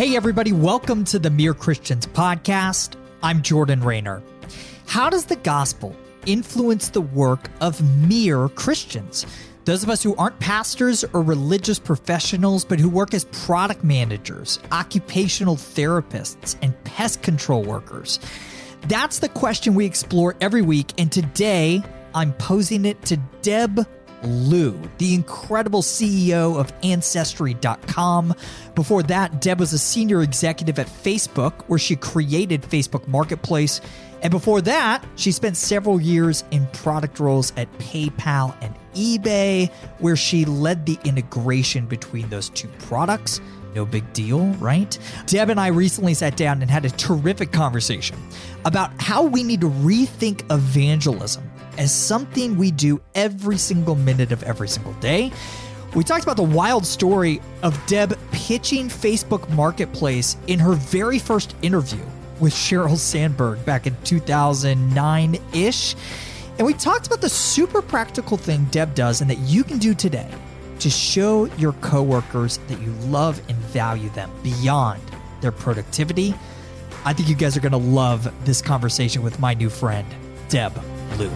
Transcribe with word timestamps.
Hey, 0.00 0.16
everybody, 0.16 0.50
welcome 0.50 1.04
to 1.04 1.18
the 1.18 1.28
Mere 1.28 1.52
Christians 1.52 2.06
podcast. 2.06 2.96
I'm 3.22 3.42
Jordan 3.42 3.82
Raynor. 3.82 4.22
How 4.86 5.10
does 5.10 5.26
the 5.26 5.36
gospel 5.36 5.94
influence 6.24 6.88
the 6.88 7.02
work 7.02 7.50
of 7.60 7.82
mere 8.08 8.48
Christians? 8.48 9.26
Those 9.66 9.82
of 9.82 9.90
us 9.90 10.02
who 10.02 10.16
aren't 10.16 10.40
pastors 10.40 11.04
or 11.12 11.20
religious 11.20 11.78
professionals, 11.78 12.64
but 12.64 12.80
who 12.80 12.88
work 12.88 13.12
as 13.12 13.26
product 13.26 13.84
managers, 13.84 14.58
occupational 14.72 15.56
therapists, 15.56 16.56
and 16.62 16.82
pest 16.84 17.20
control 17.20 17.62
workers. 17.62 18.20
That's 18.88 19.18
the 19.18 19.28
question 19.28 19.74
we 19.74 19.84
explore 19.84 20.34
every 20.40 20.62
week, 20.62 20.94
and 20.96 21.12
today 21.12 21.82
I'm 22.14 22.32
posing 22.32 22.86
it 22.86 23.02
to 23.02 23.18
Deb 23.42 23.86
Liu, 24.22 24.80
the 24.98 25.14
incredible 25.14 25.82
CEO 25.82 26.58
of 26.58 26.72
Ancestry.com. 26.82 28.34
Before 28.74 29.02
that, 29.04 29.40
Deb 29.40 29.60
was 29.60 29.72
a 29.72 29.78
senior 29.78 30.22
executive 30.22 30.78
at 30.78 30.86
Facebook, 30.86 31.62
where 31.66 31.78
she 31.78 31.96
created 31.96 32.62
Facebook 32.62 33.06
Marketplace. 33.08 33.80
And 34.22 34.30
before 34.30 34.60
that, 34.62 35.04
she 35.16 35.32
spent 35.32 35.56
several 35.56 36.00
years 36.00 36.44
in 36.50 36.66
product 36.68 37.20
roles 37.20 37.52
at 37.56 37.72
PayPal 37.78 38.54
and 38.60 38.74
eBay, 38.94 39.70
where 39.98 40.16
she 40.16 40.44
led 40.44 40.86
the 40.86 40.98
integration 41.04 41.86
between 41.86 42.28
those 42.28 42.50
two 42.50 42.68
products. 42.80 43.40
No 43.74 43.86
big 43.86 44.12
deal, 44.12 44.46
right? 44.54 44.98
Deb 45.26 45.48
and 45.48 45.60
I 45.60 45.68
recently 45.68 46.14
sat 46.14 46.36
down 46.36 46.60
and 46.60 46.70
had 46.70 46.84
a 46.84 46.90
terrific 46.90 47.52
conversation 47.52 48.18
about 48.64 48.90
how 49.00 49.22
we 49.22 49.42
need 49.42 49.60
to 49.60 49.70
rethink 49.70 50.50
evangelism 50.52 51.49
as 51.80 51.92
something 51.92 52.58
we 52.58 52.70
do 52.70 53.00
every 53.14 53.56
single 53.56 53.94
minute 53.94 54.32
of 54.32 54.42
every 54.42 54.68
single 54.68 54.92
day. 54.94 55.32
We 55.96 56.04
talked 56.04 56.22
about 56.22 56.36
the 56.36 56.42
wild 56.42 56.84
story 56.84 57.40
of 57.62 57.74
Deb 57.86 58.16
pitching 58.30 58.88
Facebook 58.88 59.48
Marketplace 59.48 60.36
in 60.46 60.58
her 60.58 60.74
very 60.74 61.18
first 61.18 61.56
interview 61.62 62.04
with 62.38 62.52
Sheryl 62.52 62.98
Sandberg 62.98 63.64
back 63.64 63.86
in 63.86 63.96
2009 64.04 65.38
ish. 65.54 65.96
And 66.58 66.66
we 66.66 66.74
talked 66.74 67.06
about 67.06 67.22
the 67.22 67.30
super 67.30 67.80
practical 67.80 68.36
thing 68.36 68.66
Deb 68.66 68.94
does 68.94 69.22
and 69.22 69.30
that 69.30 69.38
you 69.38 69.64
can 69.64 69.78
do 69.78 69.94
today 69.94 70.30
to 70.80 70.90
show 70.90 71.46
your 71.56 71.72
coworkers 71.74 72.58
that 72.68 72.78
you 72.80 72.92
love 73.08 73.40
and 73.48 73.56
value 73.56 74.10
them 74.10 74.30
beyond 74.42 75.00
their 75.40 75.52
productivity. 75.52 76.34
I 77.06 77.14
think 77.14 77.30
you 77.30 77.34
guys 77.34 77.56
are 77.56 77.60
going 77.60 77.72
to 77.72 77.78
love 77.78 78.30
this 78.44 78.60
conversation 78.60 79.22
with 79.22 79.40
my 79.40 79.54
new 79.54 79.70
friend, 79.70 80.06
Deb 80.50 80.78
Liu. 81.16 81.30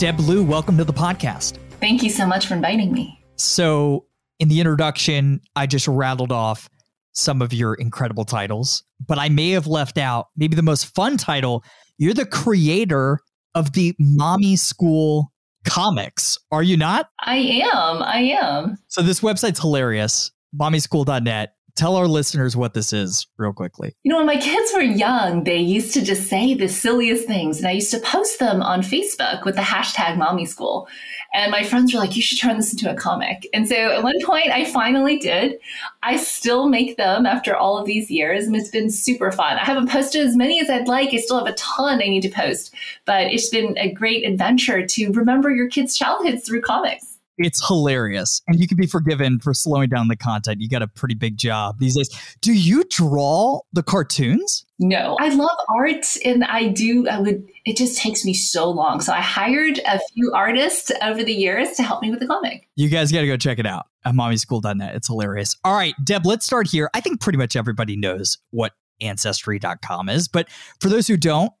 Deb 0.00 0.18
Liu, 0.18 0.42
welcome 0.42 0.78
to 0.78 0.84
the 0.84 0.94
podcast. 0.94 1.58
Thank 1.78 2.02
you 2.02 2.08
so 2.08 2.26
much 2.26 2.46
for 2.46 2.54
inviting 2.54 2.90
me. 2.90 3.22
So, 3.36 4.06
in 4.38 4.48
the 4.48 4.58
introduction, 4.58 5.42
I 5.54 5.66
just 5.66 5.86
rattled 5.86 6.32
off 6.32 6.70
some 7.12 7.42
of 7.42 7.52
your 7.52 7.74
incredible 7.74 8.24
titles, 8.24 8.82
but 9.06 9.18
I 9.18 9.28
may 9.28 9.50
have 9.50 9.66
left 9.66 9.98
out 9.98 10.28
maybe 10.38 10.56
the 10.56 10.62
most 10.62 10.86
fun 10.94 11.18
title. 11.18 11.62
You're 11.98 12.14
the 12.14 12.24
creator 12.24 13.18
of 13.54 13.74
the 13.74 13.94
Mommy 13.98 14.56
School 14.56 15.34
comics, 15.66 16.38
are 16.50 16.62
you 16.62 16.78
not? 16.78 17.10
I 17.20 17.36
am. 17.36 18.02
I 18.02 18.38
am. 18.40 18.78
So, 18.88 19.02
this 19.02 19.20
website's 19.20 19.60
hilarious 19.60 20.30
mommyschool.net 20.58 21.56
tell 21.76 21.96
our 21.96 22.08
listeners 22.08 22.56
what 22.56 22.74
this 22.74 22.92
is 22.92 23.26
real 23.38 23.52
quickly. 23.52 23.94
You 24.02 24.10
know, 24.10 24.18
when 24.18 24.26
my 24.26 24.36
kids 24.36 24.72
were 24.74 24.80
young, 24.80 25.44
they 25.44 25.58
used 25.58 25.94
to 25.94 26.02
just 26.02 26.28
say 26.28 26.54
the 26.54 26.68
silliest 26.68 27.26
things, 27.26 27.58
and 27.58 27.66
I 27.66 27.72
used 27.72 27.90
to 27.92 28.00
post 28.00 28.38
them 28.38 28.62
on 28.62 28.82
Facebook 28.82 29.44
with 29.44 29.56
the 29.56 29.62
hashtag 29.62 30.16
mommy 30.16 30.46
school. 30.46 30.88
And 31.32 31.52
my 31.52 31.62
friends 31.62 31.94
were 31.94 32.00
like, 32.00 32.16
you 32.16 32.22
should 32.22 32.40
turn 32.40 32.56
this 32.56 32.72
into 32.72 32.90
a 32.90 32.94
comic. 32.94 33.46
And 33.54 33.68
so 33.68 33.76
at 33.76 34.02
one 34.02 34.20
point, 34.24 34.50
I 34.50 34.64
finally 34.64 35.16
did. 35.16 35.58
I 36.02 36.16
still 36.16 36.68
make 36.68 36.96
them 36.96 37.24
after 37.24 37.54
all 37.54 37.78
of 37.78 37.86
these 37.86 38.10
years, 38.10 38.46
and 38.46 38.56
it's 38.56 38.70
been 38.70 38.90
super 38.90 39.30
fun. 39.30 39.56
I 39.56 39.64
haven't 39.64 39.90
posted 39.90 40.26
as 40.26 40.36
many 40.36 40.60
as 40.60 40.68
I'd 40.68 40.88
like. 40.88 41.14
I 41.14 41.18
still 41.18 41.38
have 41.38 41.52
a 41.52 41.56
ton 41.56 42.02
I 42.02 42.08
need 42.08 42.22
to 42.22 42.30
post, 42.30 42.74
but 43.04 43.26
it's 43.26 43.48
been 43.48 43.76
a 43.78 43.92
great 43.92 44.26
adventure 44.26 44.86
to 44.86 45.12
remember 45.12 45.50
your 45.50 45.68
kids' 45.68 45.96
childhoods 45.96 46.46
through 46.46 46.62
comics. 46.62 47.09
It's 47.42 47.66
hilarious. 47.66 48.42
And 48.46 48.60
you 48.60 48.68
can 48.68 48.76
be 48.76 48.86
forgiven 48.86 49.40
for 49.40 49.54
slowing 49.54 49.88
down 49.88 50.08
the 50.08 50.16
content. 50.16 50.60
You 50.60 50.68
got 50.68 50.82
a 50.82 50.86
pretty 50.86 51.14
big 51.14 51.38
job 51.38 51.78
these 51.78 51.96
days. 51.96 52.10
Do 52.42 52.52
you 52.52 52.84
draw 52.90 53.60
the 53.72 53.82
cartoons? 53.82 54.66
No, 54.78 55.16
I 55.20 55.30
love 55.30 55.56
art 55.68 56.04
and 56.24 56.44
I 56.44 56.68
do, 56.68 57.08
I 57.08 57.18
would, 57.18 57.46
it 57.64 57.76
just 57.76 57.98
takes 57.98 58.24
me 58.24 58.34
so 58.34 58.70
long. 58.70 59.00
So 59.00 59.12
I 59.12 59.20
hired 59.20 59.78
a 59.86 60.00
few 60.14 60.32
artists 60.34 60.92
over 61.02 61.24
the 61.24 61.32
years 61.32 61.72
to 61.72 61.82
help 61.82 62.02
me 62.02 62.10
with 62.10 62.20
the 62.20 62.26
comic. 62.26 62.68
You 62.76 62.88
guys 62.88 63.10
got 63.10 63.22
to 63.22 63.26
go 63.26 63.36
check 63.38 63.58
it 63.58 63.66
out 63.66 63.86
at 64.04 64.14
mommyschool.net. 64.14 64.94
It's 64.94 65.06
hilarious. 65.08 65.56
All 65.64 65.74
right, 65.74 65.94
Deb, 66.04 66.26
let's 66.26 66.44
start 66.44 66.66
here. 66.66 66.90
I 66.92 67.00
think 67.00 67.20
pretty 67.20 67.38
much 67.38 67.56
everybody 67.56 67.96
knows 67.96 68.38
what 68.50 68.72
ancestry.com 69.00 70.10
is, 70.10 70.28
but 70.28 70.48
for 70.78 70.90
those 70.90 71.06
who 71.06 71.16
don't, 71.16 71.52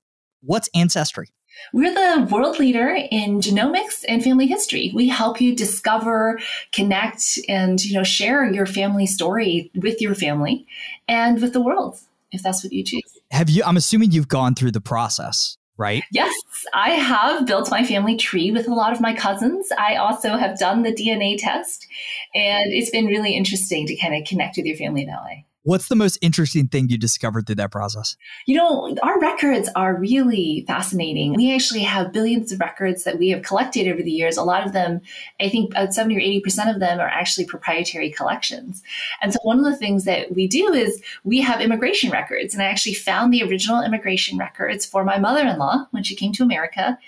what's 0.42 0.68
Ancestry? 0.74 1.30
We're 1.72 1.94
the 1.94 2.26
world 2.30 2.58
leader 2.58 2.96
in 3.10 3.40
genomics 3.40 4.04
and 4.08 4.22
family 4.22 4.46
history. 4.46 4.92
We 4.94 5.08
help 5.08 5.40
you 5.40 5.54
discover, 5.54 6.40
connect, 6.72 7.38
and 7.48 7.82
you 7.84 7.94
know 7.94 8.04
share 8.04 8.50
your 8.50 8.66
family 8.66 9.06
story 9.06 9.70
with 9.74 10.00
your 10.00 10.14
family 10.14 10.66
and 11.08 11.40
with 11.40 11.52
the 11.52 11.60
world, 11.60 12.00
if 12.32 12.42
that's 12.42 12.64
what 12.64 12.72
you 12.72 12.84
choose. 12.84 13.18
Have 13.30 13.50
you? 13.50 13.62
I'm 13.64 13.76
assuming 13.76 14.10
you've 14.10 14.28
gone 14.28 14.54
through 14.54 14.72
the 14.72 14.80
process 14.80 15.56
right? 15.80 16.04
Yes, 16.12 16.34
I 16.74 16.90
have 16.90 17.46
built 17.46 17.70
my 17.70 17.84
family 17.84 18.14
tree 18.14 18.50
with 18.50 18.68
a 18.68 18.74
lot 18.74 18.92
of 18.92 19.00
my 19.00 19.14
cousins. 19.14 19.72
I 19.78 19.96
also 19.96 20.36
have 20.36 20.58
done 20.58 20.82
the 20.82 20.92
DNA 20.92 21.36
test, 21.38 21.86
and 22.34 22.70
it's 22.70 22.90
been 22.90 23.06
really 23.06 23.34
interesting 23.34 23.86
to 23.86 23.96
kind 23.96 24.14
of 24.14 24.28
connect 24.28 24.58
with 24.58 24.66
your 24.66 24.76
family 24.76 25.06
that 25.06 25.24
way. 25.24 25.46
What's 25.62 25.88
the 25.88 25.96
most 25.96 26.16
interesting 26.22 26.68
thing 26.68 26.88
you 26.88 26.96
discovered 26.96 27.46
through 27.46 27.56
that 27.56 27.70
process? 27.70 28.16
You 28.46 28.56
know, 28.56 28.96
our 29.02 29.20
records 29.20 29.68
are 29.76 29.94
really 29.94 30.64
fascinating. 30.66 31.34
We 31.34 31.54
actually 31.54 31.82
have 31.82 32.14
billions 32.14 32.50
of 32.50 32.60
records 32.60 33.04
that 33.04 33.18
we 33.18 33.28
have 33.28 33.42
collected 33.42 33.86
over 33.86 34.02
the 34.02 34.10
years. 34.10 34.38
A 34.38 34.42
lot 34.42 34.66
of 34.66 34.72
them, 34.72 35.02
I 35.38 35.50
think 35.50 35.74
70 35.74 36.16
or 36.16 36.20
80% 36.20 36.74
of 36.74 36.80
them 36.80 36.98
are 36.98 37.08
actually 37.08 37.44
proprietary 37.44 38.10
collections. 38.10 38.82
And 39.20 39.34
so 39.34 39.38
one 39.42 39.58
of 39.58 39.66
the 39.66 39.76
things 39.76 40.04
that 40.04 40.34
we 40.34 40.48
do 40.48 40.72
is 40.72 41.02
we 41.24 41.42
have 41.42 41.60
immigration 41.60 42.10
records. 42.10 42.54
And 42.54 42.62
I 42.62 42.66
actually 42.66 42.94
found 42.94 43.30
the 43.30 43.42
original 43.42 43.82
immigration 43.82 44.38
records 44.38 44.86
for 44.86 45.04
my 45.04 45.18
mother 45.18 45.46
in 45.46 45.58
law 45.58 45.86
when 45.90 46.04
she 46.04 46.16
came 46.16 46.32
to 46.32 46.42
America 46.42 46.98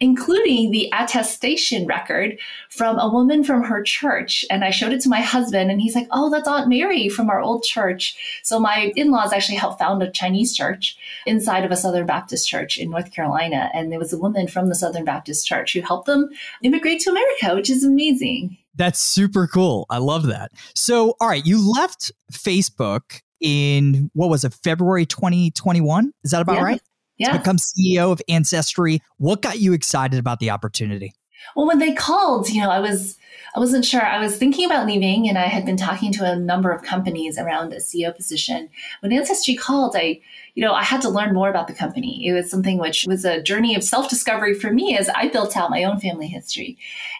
including 0.00 0.70
the 0.70 0.90
attestation 0.92 1.86
record 1.86 2.38
from 2.70 2.98
a 2.98 3.08
woman 3.08 3.44
from 3.44 3.62
her 3.62 3.82
church. 3.82 4.44
And 4.50 4.64
I 4.64 4.70
showed 4.70 4.92
it 4.92 5.00
to 5.02 5.08
my 5.08 5.20
husband, 5.20 5.70
and 5.70 5.80
he's 5.80 5.94
like, 5.94 6.08
Oh, 6.10 6.30
that's 6.30 6.48
Aunt 6.48 6.68
Mary 6.68 7.08
from 7.08 7.28
our 7.28 7.40
old 7.40 7.62
church. 7.62 8.16
So 8.42 8.58
my 8.58 8.92
in 8.96 9.10
laws 9.10 9.32
actually 9.32 9.56
helped 9.56 9.78
found 9.78 10.02
a 10.02 10.10
Chinese 10.10 10.56
church 10.56 10.96
inside 11.26 11.64
of 11.64 11.70
a 11.70 11.76
Southern 11.76 12.06
Baptist 12.06 12.48
church 12.48 12.78
in 12.78 12.90
North 12.90 13.12
Carolina. 13.12 13.70
And 13.74 13.92
there 13.92 13.98
was 13.98 14.12
a 14.12 14.18
woman 14.18 14.48
from 14.48 14.68
the 14.68 14.74
Southern 14.74 15.04
Baptist 15.04 15.46
church 15.46 15.72
who 15.72 15.80
helped 15.80 16.06
them 16.06 16.28
immigrate 16.62 17.00
to 17.00 17.10
America, 17.10 17.54
which 17.54 17.70
is 17.70 17.84
amazing. 17.84 18.56
That's 18.74 19.00
super 19.00 19.46
cool. 19.46 19.86
I 19.90 19.98
love 19.98 20.26
that. 20.26 20.52
So, 20.74 21.14
all 21.20 21.28
right, 21.28 21.44
you 21.44 21.60
left 21.60 22.12
Facebook 22.32 23.20
in 23.40 24.10
what 24.14 24.30
was 24.30 24.44
it, 24.44 24.54
February 24.54 25.06
2021? 25.06 26.12
Is 26.24 26.30
that 26.30 26.42
about 26.42 26.56
yeah. 26.56 26.62
right? 26.62 26.82
Yeah. 27.20 27.32
to 27.32 27.38
become 27.38 27.56
CEO 27.56 28.10
of 28.10 28.20
Ancestry. 28.28 29.02
What 29.18 29.42
got 29.42 29.60
you 29.60 29.72
excited 29.72 30.18
about 30.18 30.40
the 30.40 30.50
opportunity? 30.50 31.14
Well, 31.54 31.66
when 31.66 31.78
they 31.78 31.92
called, 31.92 32.50
you 32.50 32.62
know, 32.62 32.70
I 32.70 32.80
was 32.80 33.16
I 33.54 33.58
wasn't 33.58 33.84
sure. 33.84 34.02
I 34.02 34.20
was 34.20 34.36
thinking 34.36 34.64
about 34.64 34.86
leaving, 34.86 35.28
and 35.28 35.36
I 35.36 35.46
had 35.46 35.66
been 35.66 35.76
talking 35.76 36.12
to 36.12 36.24
a 36.24 36.36
number 36.36 36.70
of 36.70 36.82
companies 36.82 37.36
around 37.36 37.72
a 37.72 37.76
CEO 37.76 38.14
position. 38.14 38.68
When 39.00 39.12
Ancestry 39.12 39.56
called, 39.56 39.96
I, 39.96 40.20
you 40.54 40.64
know, 40.64 40.72
I 40.72 40.84
had 40.84 41.02
to 41.02 41.08
learn 41.08 41.34
more 41.34 41.50
about 41.50 41.66
the 41.66 41.74
company. 41.74 42.26
It 42.26 42.32
was 42.32 42.50
something 42.50 42.78
which 42.78 43.06
was 43.08 43.24
a 43.24 43.42
journey 43.42 43.74
of 43.74 43.82
self 43.82 44.08
discovery 44.08 44.54
for 44.54 44.72
me 44.72 44.96
as 44.96 45.08
I 45.08 45.28
built 45.28 45.56
out 45.56 45.70
my 45.70 45.82
own 45.84 45.98
family 45.98 46.28
history. 46.28 46.78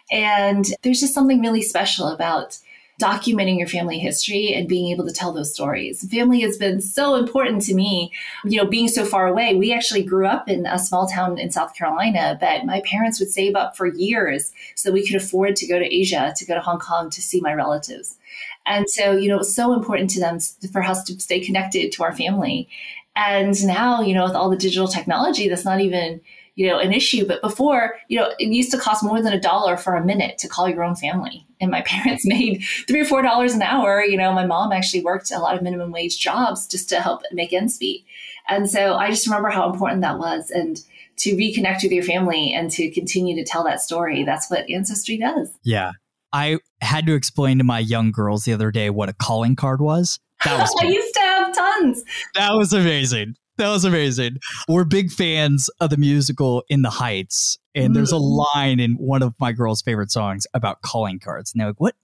And 0.09 0.65
there's 0.83 1.01
just 1.01 1.13
something 1.13 1.41
really 1.41 1.61
special 1.61 2.07
about 2.07 2.57
documenting 3.01 3.57
your 3.57 3.67
family 3.67 3.97
history 3.97 4.53
and 4.53 4.67
being 4.67 4.91
able 4.91 5.05
to 5.05 5.13
tell 5.13 5.31
those 5.31 5.53
stories. 5.53 6.07
Family 6.09 6.41
has 6.41 6.57
been 6.57 6.81
so 6.81 7.15
important 7.15 7.61
to 7.63 7.73
me. 7.73 8.11
You 8.45 8.57
know, 8.57 8.65
being 8.65 8.87
so 8.87 9.05
far 9.05 9.27
away, 9.27 9.55
we 9.55 9.73
actually 9.73 10.03
grew 10.03 10.27
up 10.27 10.47
in 10.47 10.65
a 10.65 10.77
small 10.77 11.07
town 11.07 11.37
in 11.37 11.51
South 11.51 11.73
Carolina, 11.75 12.37
but 12.39 12.65
my 12.65 12.81
parents 12.85 13.19
would 13.19 13.31
save 13.31 13.55
up 13.55 13.75
for 13.75 13.87
years 13.87 14.51
so 14.75 14.91
we 14.91 15.05
could 15.05 15.15
afford 15.15 15.55
to 15.57 15.67
go 15.67 15.79
to 15.79 15.95
Asia, 15.95 16.33
to 16.37 16.45
go 16.45 16.55
to 16.55 16.61
Hong 16.61 16.79
Kong 16.79 17.09
to 17.09 17.21
see 17.21 17.41
my 17.41 17.53
relatives. 17.53 18.17
And 18.65 18.89
so, 18.89 19.13
you 19.13 19.27
know, 19.27 19.39
it's 19.39 19.55
so 19.55 19.73
important 19.73 20.09
to 20.11 20.19
them 20.19 20.39
for 20.71 20.83
us 20.83 21.03
to 21.05 21.19
stay 21.19 21.39
connected 21.39 21.91
to 21.93 22.03
our 22.03 22.15
family. 22.15 22.69
And 23.15 23.65
now, 23.65 24.01
you 24.01 24.13
know, 24.13 24.23
with 24.23 24.35
all 24.35 24.49
the 24.49 24.55
digital 24.55 24.87
technology, 24.87 25.49
that's 25.49 25.65
not 25.65 25.81
even 25.81 26.21
you 26.55 26.67
know, 26.67 26.79
an 26.79 26.93
issue. 26.93 27.25
But 27.25 27.41
before, 27.41 27.95
you 28.07 28.19
know, 28.19 28.33
it 28.39 28.47
used 28.47 28.71
to 28.71 28.77
cost 28.77 29.03
more 29.03 29.21
than 29.21 29.33
a 29.33 29.39
dollar 29.39 29.77
for 29.77 29.95
a 29.95 30.05
minute 30.05 30.37
to 30.39 30.47
call 30.47 30.69
your 30.69 30.83
own 30.83 30.95
family. 30.95 31.45
And 31.59 31.71
my 31.71 31.81
parents 31.85 32.25
made 32.25 32.63
three 32.87 33.01
or 33.01 33.05
four 33.05 33.21
dollars 33.21 33.53
an 33.53 33.61
hour. 33.61 34.03
You 34.03 34.17
know, 34.17 34.33
my 34.33 34.45
mom 34.45 34.71
actually 34.71 35.03
worked 35.03 35.31
a 35.31 35.39
lot 35.39 35.55
of 35.55 35.61
minimum 35.61 35.91
wage 35.91 36.19
jobs 36.19 36.67
just 36.67 36.89
to 36.89 37.01
help 37.01 37.21
make 37.31 37.53
ends 37.53 37.79
meet. 37.79 38.05
And 38.47 38.69
so 38.69 38.95
I 38.95 39.09
just 39.09 39.27
remember 39.27 39.49
how 39.49 39.71
important 39.71 40.01
that 40.01 40.19
was. 40.19 40.49
And 40.51 40.81
to 41.17 41.35
reconnect 41.35 41.83
with 41.83 41.91
your 41.91 42.03
family 42.03 42.51
and 42.53 42.71
to 42.71 42.89
continue 42.91 43.35
to 43.35 43.43
tell 43.43 43.63
that 43.63 43.81
story, 43.81 44.23
that's 44.23 44.49
what 44.49 44.69
Ancestry 44.69 45.17
does. 45.17 45.51
Yeah. 45.63 45.91
I 46.33 46.57
had 46.81 47.05
to 47.07 47.13
explain 47.13 47.57
to 47.57 47.63
my 47.63 47.79
young 47.79 48.11
girls 48.11 48.45
the 48.45 48.53
other 48.53 48.71
day 48.71 48.89
what 48.89 49.09
a 49.09 49.13
calling 49.13 49.55
card 49.55 49.81
was. 49.81 50.19
That 50.43 50.59
was 50.59 50.75
I 50.81 50.85
used 50.85 51.13
to 51.13 51.19
have 51.19 51.55
tons. 51.55 52.03
That 52.35 52.53
was 52.53 52.73
amazing. 52.73 53.35
That 53.61 53.69
was 53.69 53.85
amazing. 53.85 54.37
We're 54.67 54.85
big 54.85 55.11
fans 55.11 55.69
of 55.79 55.91
the 55.91 55.97
musical 55.97 56.63
In 56.67 56.81
the 56.81 56.89
Heights, 56.89 57.59
and 57.75 57.95
there's 57.95 58.11
a 58.11 58.15
mm. 58.15 58.45
line 58.55 58.79
in 58.79 58.93
one 58.93 59.21
of 59.21 59.35
my 59.39 59.51
girls' 59.51 59.83
favorite 59.83 60.09
songs 60.09 60.47
about 60.55 60.81
calling 60.81 61.19
cards. 61.19 61.53
And 61.53 61.61
they're 61.61 61.67
like, 61.67 61.79
"What? 61.79 61.95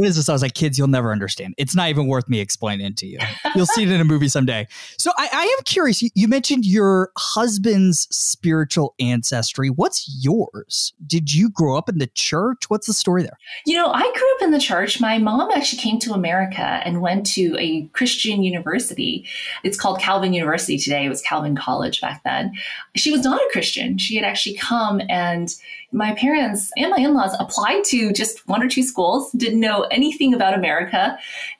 What 0.00 0.08
is 0.08 0.16
this? 0.16 0.30
I 0.30 0.32
was 0.32 0.40
like, 0.40 0.54
kids, 0.54 0.78
you'll 0.78 0.88
never 0.88 1.12
understand. 1.12 1.52
It's 1.58 1.74
not 1.74 1.90
even 1.90 2.06
worth 2.06 2.26
me 2.26 2.40
explaining 2.40 2.94
to 2.94 3.06
you. 3.06 3.18
You'll 3.54 3.66
see 3.66 3.82
it 3.82 3.90
in 3.90 4.00
a 4.00 4.04
movie 4.04 4.28
someday. 4.28 4.66
So 4.96 5.12
I, 5.18 5.28
I 5.30 5.42
am 5.42 5.64
curious. 5.64 6.00
You, 6.00 6.08
you, 6.14 6.26
mentioned 6.26 6.64
your 6.64 7.10
husband's 7.18 8.08
spiritual 8.10 8.94
ancestry. 8.98 9.68
What's 9.68 10.10
yours? 10.22 10.94
Did 11.06 11.34
you 11.34 11.50
grow 11.50 11.76
up 11.76 11.90
in 11.90 11.98
the 11.98 12.06
church? 12.06 12.70
What's 12.70 12.86
the 12.86 12.94
story 12.94 13.22
there? 13.22 13.36
You 13.66 13.74
know, 13.74 13.90
I 13.92 14.00
grew 14.00 14.34
up 14.36 14.42
in 14.42 14.52
the 14.52 14.58
church. 14.58 15.02
My 15.02 15.18
mom 15.18 15.50
actually 15.50 15.82
came 15.82 15.98
to 15.98 16.14
America 16.14 16.62
and 16.62 17.02
went 17.02 17.26
to 17.34 17.54
a 17.58 17.82
Christian 17.88 18.42
university. 18.42 19.28
It's 19.64 19.78
called 19.78 20.00
Calvin 20.00 20.32
University 20.32 20.78
today. 20.78 21.04
It 21.04 21.10
was 21.10 21.20
Calvin 21.20 21.56
College 21.56 22.00
back 22.00 22.22
then. 22.24 22.52
She 22.96 23.10
was 23.10 23.22
not 23.22 23.38
a 23.38 23.48
Christian. 23.52 23.98
She 23.98 24.16
had 24.16 24.24
actually 24.24 24.56
come 24.56 25.02
and 25.10 25.54
my 25.92 26.14
parents 26.14 26.70
and 26.76 26.90
my 26.90 26.98
in-laws 26.98 27.36
applied 27.38 27.84
to 27.84 28.12
just 28.12 28.46
one 28.48 28.62
or 28.62 28.68
two 28.68 28.82
schools, 28.82 29.30
didn't 29.32 29.60
know 29.60 29.82
anything 29.90 30.34
about 30.34 30.54
America. 30.54 31.18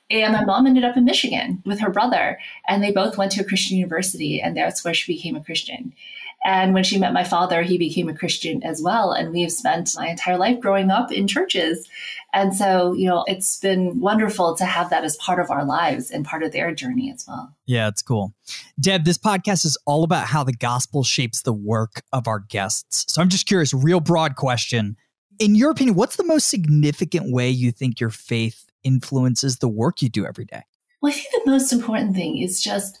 And 0.09 0.33
my 0.33 0.43
mom 0.43 0.67
ended 0.67 0.83
up 0.83 0.97
in 0.97 1.05
Michigan 1.05 1.61
with 1.65 1.79
her 1.79 1.89
brother, 1.89 2.37
and 2.67 2.83
they 2.83 2.91
both 2.91 3.17
went 3.17 3.31
to 3.33 3.41
a 3.41 3.45
Christian 3.45 3.77
university, 3.77 4.41
and 4.41 4.55
that's 4.55 4.83
where 4.83 4.93
she 4.93 5.13
became 5.13 5.35
a 5.35 5.43
Christian. 5.43 5.93
And 6.43 6.73
when 6.73 6.83
she 6.83 6.97
met 6.97 7.13
my 7.13 7.23
father, 7.23 7.61
he 7.61 7.77
became 7.77 8.09
a 8.09 8.15
Christian 8.15 8.63
as 8.63 8.81
well. 8.81 9.11
And 9.11 9.31
we 9.31 9.43
have 9.43 9.51
spent 9.51 9.91
my 9.95 10.07
entire 10.07 10.37
life 10.37 10.59
growing 10.59 10.89
up 10.89 11.11
in 11.11 11.27
churches. 11.27 11.87
And 12.33 12.55
so, 12.55 12.93
you 12.93 13.07
know, 13.07 13.25
it's 13.27 13.59
been 13.59 13.99
wonderful 13.99 14.55
to 14.55 14.65
have 14.65 14.89
that 14.89 15.03
as 15.03 15.17
part 15.17 15.39
of 15.39 15.51
our 15.51 15.65
lives 15.65 16.11
and 16.11 16.25
part 16.25 16.43
of 16.43 16.53
their 16.53 16.73
journey 16.73 17.11
as 17.11 17.25
well. 17.27 17.53
Yeah, 17.65 17.89
it's 17.89 18.01
cool. 18.01 18.33
Deb, 18.79 19.03
this 19.03 19.17
podcast 19.17 19.65
is 19.65 19.77
all 19.85 20.03
about 20.03 20.27
how 20.27 20.43
the 20.43 20.53
gospel 20.53 21.03
shapes 21.03 21.41
the 21.41 21.53
work 21.53 22.03
of 22.13 22.27
our 22.27 22.39
guests. 22.39 23.05
So 23.13 23.21
I'm 23.21 23.29
just 23.29 23.47
curious, 23.47 23.73
real 23.73 23.99
broad 23.99 24.37
question. 24.37 24.95
In 25.39 25.55
your 25.55 25.71
opinion, 25.71 25.95
what's 25.95 26.15
the 26.15 26.23
most 26.23 26.47
significant 26.47 27.33
way 27.33 27.49
you 27.49 27.71
think 27.71 27.99
your 27.99 28.11
faith 28.11 28.65
influences 28.83 29.57
the 29.57 29.67
work 29.67 30.01
you 30.01 30.07
do 30.07 30.25
every 30.25 30.45
day? 30.45 30.63
Well, 31.01 31.11
I 31.11 31.15
think 31.15 31.43
the 31.43 31.51
most 31.51 31.73
important 31.73 32.15
thing 32.15 32.37
is 32.37 32.61
just, 32.61 32.99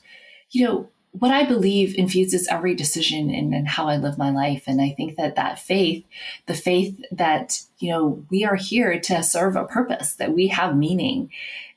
you 0.49 0.65
know, 0.65 0.89
what 1.11 1.31
I 1.31 1.45
believe 1.45 1.95
infuses 1.95 2.47
every 2.47 2.73
decision 2.73 3.29
in, 3.29 3.53
in, 3.53 3.65
how 3.65 3.87
I 3.87 3.97
live 3.97 4.17
my 4.17 4.31
life. 4.31 4.63
And 4.67 4.81
I 4.81 4.91
think 4.91 5.17
that 5.17 5.35
that 5.35 5.59
faith, 5.59 6.05
the 6.45 6.53
faith 6.53 6.99
that, 7.11 7.59
you 7.79 7.91
know, 7.91 8.25
we 8.29 8.45
are 8.45 8.55
here 8.55 8.99
to 8.99 9.21
serve 9.21 9.55
a 9.55 9.65
purpose, 9.65 10.13
that 10.15 10.33
we 10.33 10.47
have 10.47 10.75
meaning 10.75 11.29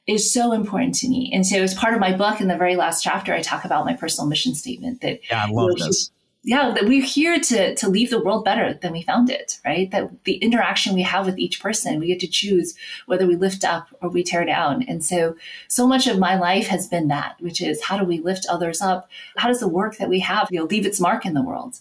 is 0.07 0.33
so 0.33 0.53
important 0.53 0.95
to 0.97 1.09
me. 1.09 1.31
And 1.35 1.47
so 1.47 1.57
as 1.57 1.75
part 1.75 1.95
of 1.95 2.01
my 2.01 2.13
book 2.13 2.41
in 2.41 2.49
the 2.49 2.57
very 2.57 2.77
last 2.77 3.03
chapter, 3.03 3.35
I 3.35 3.41
talk 3.41 3.65
about 3.65 3.87
my 3.87 3.95
personal 3.95 4.29
mission 4.29 4.55
statement 4.55 5.01
that 5.01 5.21
yeah, 5.29 5.45
I 5.45 5.51
love 5.51 5.71
you 5.73 5.79
know, 5.79 5.87
this 5.87 6.11
yeah, 6.47 6.73
that 6.75 6.85
we're 6.85 7.03
here 7.03 7.41
to 7.41 7.75
to 7.75 7.89
leave 7.89 8.11
the 8.11 8.23
world 8.23 8.45
better 8.45 8.75
than 8.75 8.93
we 8.93 9.03
found 9.03 9.31
it, 9.31 9.59
right? 9.65 9.91
That 9.91 10.25
the 10.25 10.35
interaction 10.35 10.95
we 10.95 11.01
have 11.03 11.25
with 11.25 11.39
each 11.39 11.59
person, 11.59 11.99
we 11.99 12.09
get 12.09 12.21
to 12.21 12.27
choose 12.27 12.75
whether 13.07 13.27
we 13.27 13.35
lift 13.35 13.65
up 13.65 13.89
or 14.03 14.11
we 14.11 14.23
tear 14.23 14.45
down. 14.45 14.83
And 14.83 15.03
so 15.03 15.37
so 15.69 15.87
much 15.87 16.07
of 16.07 16.19
my 16.19 16.39
life 16.39 16.67
has 16.67 16.87
been 16.87 17.09
that, 17.09 17.37
which 17.41 17.63
is 17.63 17.85
how 17.85 17.97
do 17.97 18.05
we 18.05 18.21
lift 18.21 18.47
others 18.47 18.83
up? 18.83 19.09
How 19.39 19.49
does 19.49 19.61
the 19.61 19.69
work 19.69 19.97
that 19.97 20.11
we 20.11 20.21
have, 20.21 20.49
you 20.51 20.59
know, 20.59 20.67
leave 20.67 20.85
its 20.85 21.01
mark 21.01 21.25
in 21.25 21.33
the 21.33 21.43
world? 21.43 21.77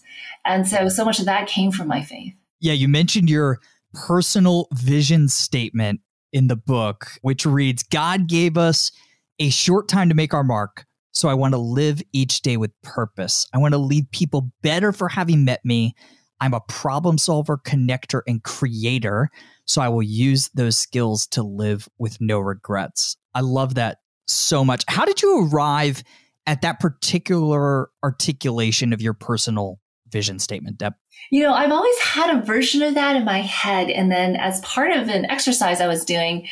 And 0.46 0.66
so 0.66 0.88
so 0.88 1.04
much 1.04 1.18
of 1.18 1.26
that 1.26 1.46
came 1.46 1.70
from 1.70 1.86
my 1.86 2.02
faith. 2.02 2.32
Yeah, 2.58 2.72
you 2.72 2.88
mentioned 2.88 3.28
your 3.28 3.60
personal 3.92 4.68
vision 4.72 5.28
statement 5.28 6.00
in 6.32 6.48
the 6.48 6.56
book, 6.56 7.08
which 7.20 7.44
reads 7.44 7.82
God 7.82 8.28
gave 8.28 8.56
us 8.56 8.92
a 9.38 9.50
short 9.50 9.88
time 9.88 10.08
to 10.08 10.14
make 10.14 10.32
our 10.32 10.44
mark 10.44 10.86
so 11.14 11.28
I 11.28 11.34
want 11.34 11.54
to 11.54 11.58
live 11.58 12.02
each 12.12 12.42
day 12.42 12.56
with 12.56 12.72
purpose. 12.82 13.46
I 13.54 13.58
want 13.58 13.72
to 13.72 13.78
leave 13.78 14.10
people 14.10 14.50
better 14.62 14.92
for 14.92 15.08
having 15.08 15.44
met 15.44 15.64
me. 15.64 15.94
I'm 16.40 16.54
a 16.54 16.60
problem 16.60 17.18
solver, 17.18 17.56
connector, 17.56 18.22
and 18.26 18.42
creator. 18.42 19.30
So 19.64 19.80
I 19.80 19.88
will 19.88 20.02
use 20.02 20.50
those 20.54 20.76
skills 20.76 21.26
to 21.28 21.42
live 21.42 21.88
with 21.98 22.20
no 22.20 22.40
regrets. 22.40 23.16
I 23.32 23.40
love 23.40 23.76
that 23.76 23.98
so 24.26 24.64
much. 24.64 24.84
How 24.88 25.04
did 25.04 25.22
you 25.22 25.48
arrive 25.48 26.02
at 26.46 26.62
that 26.62 26.80
particular 26.80 27.90
articulation 28.02 28.92
of 28.92 29.00
your 29.00 29.14
personal 29.14 29.78
vision 30.10 30.40
statement, 30.40 30.78
Deb? 30.78 30.94
You 31.30 31.44
know, 31.44 31.54
I've 31.54 31.72
always 31.72 31.98
had 32.00 32.36
a 32.36 32.42
version 32.42 32.82
of 32.82 32.94
that 32.94 33.14
in 33.14 33.24
my 33.24 33.40
head. 33.40 33.88
And 33.88 34.10
then, 34.10 34.34
as 34.36 34.60
part 34.62 34.90
of 34.90 35.08
an 35.08 35.26
exercise 35.26 35.80
I 35.80 35.86
was 35.86 36.04
doing 36.04 36.48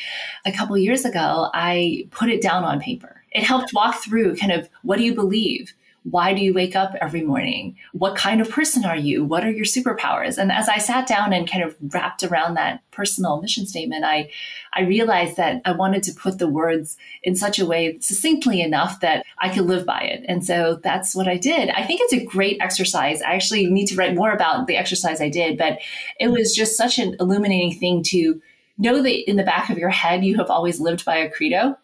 a 0.47 0.53
couple 0.53 0.79
years 0.79 1.05
ago, 1.05 1.51
I 1.53 2.07
put 2.11 2.31
it 2.31 2.41
down 2.41 2.65
on 2.65 2.81
paper 2.81 3.22
it 3.35 3.45
helped 3.45 3.73
walk 3.75 4.03
through 4.03 4.37
kind 4.37 4.53
of 4.53 4.69
what 4.83 4.99
do 4.99 5.05
you 5.05 5.15
believe? 5.15 5.75
Why 6.05 6.35
do 6.35 6.41
you 6.41 6.53
wake 6.53 6.75
up 6.75 6.95
every 7.01 7.23
morning? 7.23 7.77
What 7.93 8.17
kind 8.17 8.41
of 8.41 8.51
person 8.51 8.85
are 8.85 8.97
you? 8.97 9.25
What 9.25 9.45
are 9.45 9.51
your 9.53 9.65
superpowers? 9.65 10.37
And 10.37 10.51
as 10.51 10.69
I 10.69 10.79
sat 10.79 11.07
down 11.07 11.33
and 11.33 11.49
kind 11.49 11.63
of 11.63 11.77
wrapped 11.81 12.25
around 12.25 12.55
that 12.55 12.81
personal 12.91 13.41
mission 13.41 13.67
statement, 13.67 14.05
I, 14.05 14.29
I 14.75 14.83
realized 14.83 15.37
that 15.37 15.63
I 15.65 15.71
wanted 15.73 16.03
to 16.05 16.13
put 16.13 16.41
the 16.41 16.49
words 16.49 16.97
in 17.23 17.37
such 17.37 17.61
a 17.61 17.67
way 17.67 17.99
succinctly 18.01 18.61
enough 18.61 18.99
that 18.99 19.25
I 19.39 19.49
could 19.55 19.67
live 19.67 19.87
by 19.87 20.01
it. 20.01 20.25
And 20.27 20.45
so 20.45 20.81
that's 20.83 21.15
what 21.15 21.29
I 21.29 21.37
did. 21.37 21.69
I 21.69 21.85
think 21.85 22.01
it's 22.03 22.15
a 22.15 22.25
great 22.25 22.61
exercise. 22.61 23.23
I 23.23 23.35
actually 23.35 23.67
need 23.67 23.87
to 23.87 23.97
write 23.97 24.17
more 24.17 24.33
about 24.33 24.67
the 24.67 24.77
exercise 24.77 25.21
I 25.21 25.29
did, 25.29 25.57
but 25.57 25.79
it 26.19 26.29
was 26.29 26.53
just 26.53 26.77
such 26.77 26.99
an 26.99 27.15
illuminating 27.21 27.79
thing 27.79 28.03
to 28.05 28.43
know 28.77 29.03
that 29.03 29.31
in 29.31 29.37
the 29.37 29.45
back 29.45 29.71
of 29.71 29.79
your 29.79 29.91
head 29.91 30.25
you 30.25 30.37
have 30.39 30.51
always 30.51 30.81
lived 30.81 31.05
by 31.05 31.17
a 31.17 31.31
credo 31.31 31.77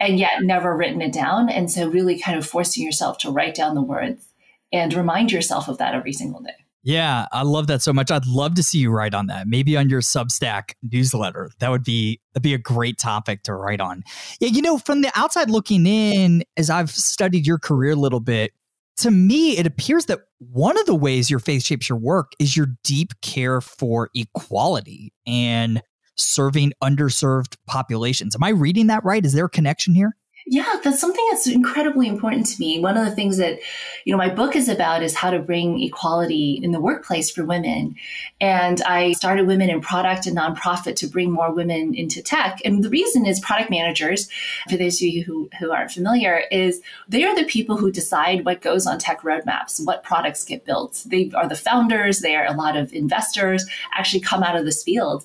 and 0.00 0.18
yet 0.18 0.42
never 0.42 0.76
written 0.76 1.00
it 1.02 1.12
down. 1.12 1.48
And 1.48 1.70
so, 1.70 1.88
really 1.88 2.18
kind 2.18 2.38
of 2.38 2.46
forcing 2.46 2.84
yourself 2.84 3.18
to 3.18 3.30
write 3.30 3.54
down 3.54 3.74
the 3.74 3.82
words 3.82 4.28
and 4.72 4.92
remind 4.94 5.32
yourself 5.32 5.68
of 5.68 5.78
that 5.78 5.94
every 5.94 6.12
single 6.12 6.40
day. 6.40 6.54
Yeah, 6.82 7.26
I 7.32 7.42
love 7.42 7.66
that 7.66 7.82
so 7.82 7.92
much. 7.92 8.12
I'd 8.12 8.26
love 8.26 8.54
to 8.54 8.62
see 8.62 8.78
you 8.78 8.92
write 8.92 9.12
on 9.12 9.26
that. 9.26 9.48
Maybe 9.48 9.76
on 9.76 9.88
your 9.88 10.00
Substack 10.00 10.74
newsletter. 10.84 11.50
That 11.58 11.72
would 11.72 11.82
be 11.82 12.20
that'd 12.32 12.44
be 12.44 12.54
a 12.54 12.58
great 12.58 12.96
topic 12.96 13.42
to 13.42 13.54
write 13.54 13.80
on. 13.80 14.04
Yeah, 14.38 14.50
you 14.50 14.62
know, 14.62 14.78
from 14.78 15.00
the 15.00 15.10
outside 15.16 15.50
looking 15.50 15.84
in, 15.84 16.44
as 16.56 16.70
I've 16.70 16.90
studied 16.90 17.44
your 17.44 17.58
career 17.58 17.92
a 17.92 17.96
little 17.96 18.20
bit, 18.20 18.52
to 18.98 19.10
me, 19.10 19.58
it 19.58 19.66
appears 19.66 20.06
that 20.06 20.20
one 20.38 20.78
of 20.78 20.86
the 20.86 20.94
ways 20.94 21.28
your 21.28 21.40
faith 21.40 21.64
shapes 21.64 21.88
your 21.88 21.98
work 21.98 22.32
is 22.38 22.56
your 22.56 22.68
deep 22.84 23.20
care 23.20 23.60
for 23.60 24.08
equality 24.14 25.12
and 25.26 25.82
serving 26.16 26.72
underserved 26.82 27.56
populations. 27.66 28.34
Am 28.34 28.42
I 28.42 28.50
reading 28.50 28.88
that 28.88 29.04
right? 29.04 29.24
Is 29.24 29.32
there 29.32 29.44
a 29.44 29.50
connection 29.50 29.94
here? 29.94 30.16
Yeah, 30.48 30.76
that's 30.84 31.00
something 31.00 31.26
that's 31.28 31.48
incredibly 31.48 32.06
important 32.06 32.46
to 32.46 32.60
me. 32.60 32.78
One 32.78 32.96
of 32.96 33.04
the 33.04 33.10
things 33.10 33.38
that, 33.38 33.58
you 34.04 34.12
know, 34.12 34.16
my 34.16 34.28
book 34.32 34.54
is 34.54 34.68
about 34.68 35.02
is 35.02 35.16
how 35.16 35.30
to 35.30 35.40
bring 35.40 35.82
equality 35.82 36.60
in 36.62 36.70
the 36.70 36.80
workplace 36.80 37.28
for 37.28 37.44
women. 37.44 37.96
And 38.40 38.80
I 38.82 39.14
started 39.14 39.48
Women 39.48 39.70
in 39.70 39.80
Product 39.80 40.24
and 40.24 40.36
Nonprofit 40.36 40.94
to 40.96 41.08
bring 41.08 41.32
more 41.32 41.52
women 41.52 41.96
into 41.96 42.22
tech. 42.22 42.60
And 42.64 42.84
the 42.84 42.88
reason 42.88 43.26
is 43.26 43.40
product 43.40 43.70
managers, 43.70 44.30
for 44.70 44.76
those 44.76 45.02
of 45.02 45.08
you 45.08 45.24
who, 45.24 45.50
who 45.58 45.72
aren't 45.72 45.90
familiar, 45.90 46.44
is 46.52 46.80
they 47.08 47.24
are 47.24 47.34
the 47.34 47.44
people 47.44 47.76
who 47.76 47.90
decide 47.90 48.44
what 48.44 48.60
goes 48.60 48.86
on 48.86 49.00
tech 49.00 49.22
roadmaps, 49.22 49.84
what 49.84 50.04
products 50.04 50.44
get 50.44 50.64
built. 50.64 51.02
They 51.06 51.32
are 51.34 51.48
the 51.48 51.56
founders, 51.56 52.20
they 52.20 52.36
are 52.36 52.46
a 52.46 52.56
lot 52.56 52.76
of 52.76 52.92
investors 52.92 53.66
actually 53.94 54.20
come 54.20 54.44
out 54.44 54.56
of 54.56 54.64
this 54.64 54.84
field. 54.84 55.24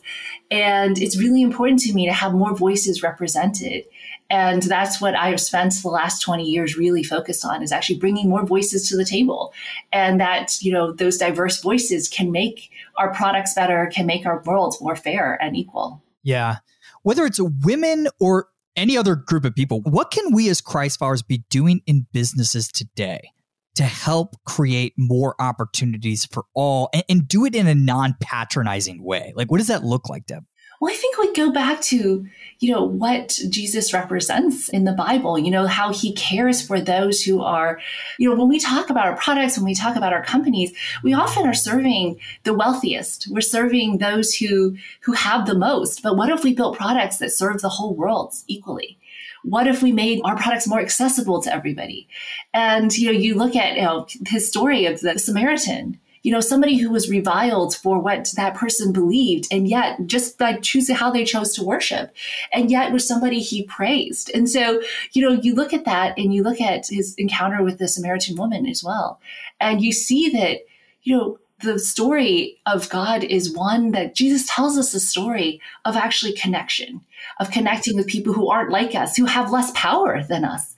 And 0.49 0.99
it's 0.99 1.19
really 1.19 1.43
important 1.43 1.79
to 1.81 1.93
me 1.93 2.07
to 2.07 2.13
have 2.13 2.33
more 2.33 2.55
voices 2.55 3.03
represented. 3.03 3.85
And 4.31 4.63
that's 4.63 5.01
what 5.01 5.13
I 5.13 5.27
have 5.27 5.41
spent 5.41 5.73
the 5.81 5.89
last 5.89 6.21
20 6.21 6.45
years 6.45 6.77
really 6.77 7.03
focused 7.03 7.43
on 7.43 7.61
is 7.61 7.73
actually 7.73 7.99
bringing 7.99 8.29
more 8.29 8.45
voices 8.45 8.87
to 8.87 8.95
the 8.95 9.03
table. 9.03 9.53
And 9.91 10.21
that, 10.21 10.57
you 10.61 10.71
know, 10.71 10.93
those 10.93 11.17
diverse 11.17 11.61
voices 11.61 12.07
can 12.07 12.31
make 12.31 12.71
our 12.97 13.13
products 13.13 13.53
better, 13.53 13.91
can 13.93 14.05
make 14.05 14.25
our 14.25 14.41
world 14.43 14.77
more 14.79 14.95
fair 14.95 15.37
and 15.41 15.57
equal. 15.57 16.01
Yeah. 16.23 16.59
Whether 17.03 17.25
it's 17.25 17.41
women 17.41 18.07
or 18.21 18.47
any 18.77 18.95
other 18.95 19.17
group 19.17 19.43
of 19.43 19.53
people, 19.53 19.81
what 19.81 20.11
can 20.11 20.33
we 20.33 20.47
as 20.47 20.61
Christ 20.61 20.99
followers 20.99 21.21
be 21.21 21.43
doing 21.49 21.81
in 21.85 22.07
businesses 22.13 22.69
today 22.69 23.33
to 23.75 23.83
help 23.83 24.37
create 24.45 24.93
more 24.97 25.35
opportunities 25.39 26.25
for 26.25 26.45
all 26.55 26.89
and, 26.93 27.03
and 27.09 27.27
do 27.27 27.43
it 27.43 27.53
in 27.53 27.67
a 27.67 27.75
non 27.75 28.15
patronizing 28.21 29.03
way? 29.03 29.33
Like, 29.35 29.51
what 29.51 29.57
does 29.57 29.67
that 29.67 29.83
look 29.83 30.07
like, 30.07 30.25
Deb? 30.25 30.45
Well, 30.81 30.91
I 30.91 30.97
think 30.97 31.15
we 31.19 31.31
go 31.33 31.51
back 31.51 31.79
to, 31.81 32.27
you 32.57 32.71
know, 32.71 32.83
what 32.83 33.39
Jesus 33.49 33.93
represents 33.93 34.67
in 34.67 34.83
the 34.83 34.93
Bible, 34.93 35.37
you 35.37 35.51
know, 35.51 35.67
how 35.67 35.93
he 35.93 36.11
cares 36.13 36.59
for 36.59 36.81
those 36.81 37.21
who 37.21 37.43
are, 37.43 37.79
you 38.17 38.27
know, 38.27 38.35
when 38.35 38.49
we 38.49 38.59
talk 38.59 38.89
about 38.89 39.05
our 39.05 39.15
products, 39.15 39.57
when 39.57 39.65
we 39.65 39.75
talk 39.75 39.95
about 39.95 40.11
our 40.11 40.23
companies, 40.23 40.73
we 41.03 41.13
often 41.13 41.45
are 41.45 41.53
serving 41.53 42.19
the 42.45 42.55
wealthiest. 42.55 43.27
We're 43.29 43.41
serving 43.41 43.99
those 43.99 44.33
who 44.33 44.75
who 45.01 45.11
have 45.11 45.45
the 45.45 45.53
most. 45.53 46.01
But 46.01 46.17
what 46.17 46.29
if 46.29 46.43
we 46.43 46.55
built 46.55 46.77
products 46.77 47.17
that 47.17 47.31
serve 47.31 47.61
the 47.61 47.69
whole 47.69 47.93
world 47.93 48.33
equally? 48.47 48.97
What 49.43 49.67
if 49.67 49.83
we 49.83 49.91
made 49.91 50.21
our 50.23 50.35
products 50.35 50.67
more 50.67 50.81
accessible 50.81 51.43
to 51.43 51.53
everybody? 51.53 52.07
And 52.55 52.91
you 52.97 53.05
know, 53.05 53.19
you 53.19 53.35
look 53.35 53.55
at 53.55 53.75
you 53.75 53.83
know 53.83 54.07
his 54.25 54.47
story 54.47 54.87
of 54.87 55.01
the 55.01 55.19
Samaritan 55.19 55.99
you 56.23 56.31
know, 56.31 56.39
somebody 56.39 56.77
who 56.77 56.89
was 56.89 57.09
reviled 57.09 57.75
for 57.75 57.99
what 57.99 58.31
that 58.35 58.55
person 58.55 58.93
believed, 58.93 59.47
and 59.51 59.67
yet 59.67 60.05
just 60.05 60.37
by 60.37 60.53
choosing 60.53 60.95
how 60.95 61.11
they 61.11 61.25
chose 61.25 61.53
to 61.55 61.63
worship, 61.63 62.13
and 62.53 62.69
yet 62.69 62.91
was 62.91 63.07
somebody 63.07 63.39
he 63.39 63.63
praised. 63.63 64.29
And 64.33 64.49
so, 64.49 64.81
you 65.13 65.21
know, 65.21 65.41
you 65.41 65.55
look 65.55 65.73
at 65.73 65.85
that 65.85 66.17
and 66.17 66.33
you 66.33 66.43
look 66.43 66.61
at 66.61 66.87
his 66.87 67.15
encounter 67.17 67.63
with 67.63 67.79
the 67.79 67.87
Samaritan 67.87 68.35
woman 68.35 68.67
as 68.67 68.83
well, 68.83 69.19
and 69.59 69.81
you 69.81 69.91
see 69.91 70.29
that, 70.29 70.59
you 71.03 71.17
know, 71.17 71.37
the 71.63 71.79
story 71.79 72.59
of 72.65 72.89
God 72.89 73.23
is 73.23 73.55
one 73.55 73.91
that 73.91 74.15
Jesus 74.15 74.47
tells 74.47 74.77
us 74.77 74.93
a 74.93 74.99
story 74.99 75.61
of 75.85 75.95
actually 75.95 76.33
connection, 76.33 77.01
of 77.39 77.51
connecting 77.51 77.95
with 77.95 78.07
people 78.07 78.33
who 78.33 78.49
aren't 78.49 78.71
like 78.71 78.95
us, 78.95 79.15
who 79.15 79.25
have 79.25 79.51
less 79.51 79.71
power 79.75 80.23
than 80.23 80.43
us, 80.43 80.70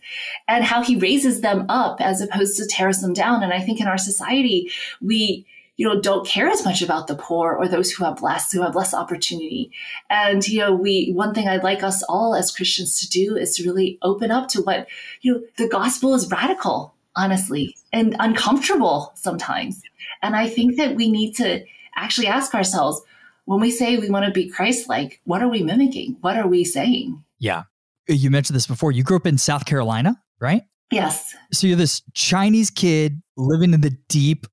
and 0.48 0.64
how 0.64 0.84
he 0.84 0.96
raises 0.96 1.42
them 1.42 1.66
up 1.70 2.02
as 2.02 2.22
opposed 2.22 2.58
to 2.58 2.68
tears 2.68 3.00
them 3.00 3.14
down. 3.14 3.44
And 3.44 3.54
I 3.54 3.60
think 3.60 3.80
in 3.80 3.88
our 3.88 3.98
society, 3.98 4.72
we 5.02 5.46
you 5.76 5.88
know 5.88 6.00
don't 6.00 6.28
care 6.28 6.48
as 6.48 6.64
much 6.64 6.84
about 6.84 7.08
the 7.08 7.16
poor 7.16 7.56
or 7.56 7.68
those 7.68 7.90
who 7.92 8.04
have 8.06 8.22
less 8.22 8.52
who 8.52 8.62
have 8.62 8.76
less 8.76 8.94
opportunity 8.94 9.72
and 10.08 10.48
you 10.48 10.60
know 10.60 10.72
we 10.72 11.12
one 11.14 11.34
thing 11.34 11.48
i'd 11.48 11.64
like 11.64 11.82
us 11.82 12.04
all 12.04 12.36
as 12.36 12.52
christians 12.52 13.00
to 13.00 13.10
do 13.10 13.36
is 13.36 13.56
to 13.56 13.64
really 13.64 13.98
open 14.04 14.30
up 14.30 14.48
to 14.48 14.62
what 14.62 14.88
you 15.22 15.34
know 15.34 15.42
the 15.58 15.68
gospel 15.68 16.14
is 16.14 16.30
radical 16.30 16.94
honestly 17.16 17.76
and 17.92 18.16
uncomfortable 18.20 19.12
sometimes 19.16 19.82
and 20.24 20.36
I 20.36 20.48
think 20.48 20.78
that 20.78 20.96
we 20.96 21.12
need 21.12 21.36
to 21.36 21.66
actually 21.96 22.28
ask 22.28 22.56
ourselves 22.56 23.02
when 23.46 23.60
we 23.60 23.72
say 23.72 23.98
we 23.98 24.10
want 24.10 24.26
to 24.26 24.32
be 24.32 24.50
Christ 24.50 24.88
like, 24.88 25.20
what 25.26 25.44
are 25.44 25.50
we 25.50 25.62
mimicking? 25.62 26.18
What 26.22 26.38
are 26.38 26.48
we 26.48 26.64
saying? 26.64 27.24
Yeah. 27.40 27.64
You 28.08 28.30
mentioned 28.30 28.56
this 28.56 28.68
before. 28.68 28.92
You 28.92 29.04
grew 29.04 29.18
up 29.18 29.26
in 29.26 29.38
South 29.38 29.66
Carolina, 29.66 30.22
right? 30.40 30.64
Yes. 30.92 31.36
So 31.52 31.68
you're 31.68 31.78
this 31.78 32.02
Chinese 32.14 32.70
kid 32.70 33.22
living 33.38 33.74
in 33.74 33.82
the 33.82 33.98
deep 34.10 34.46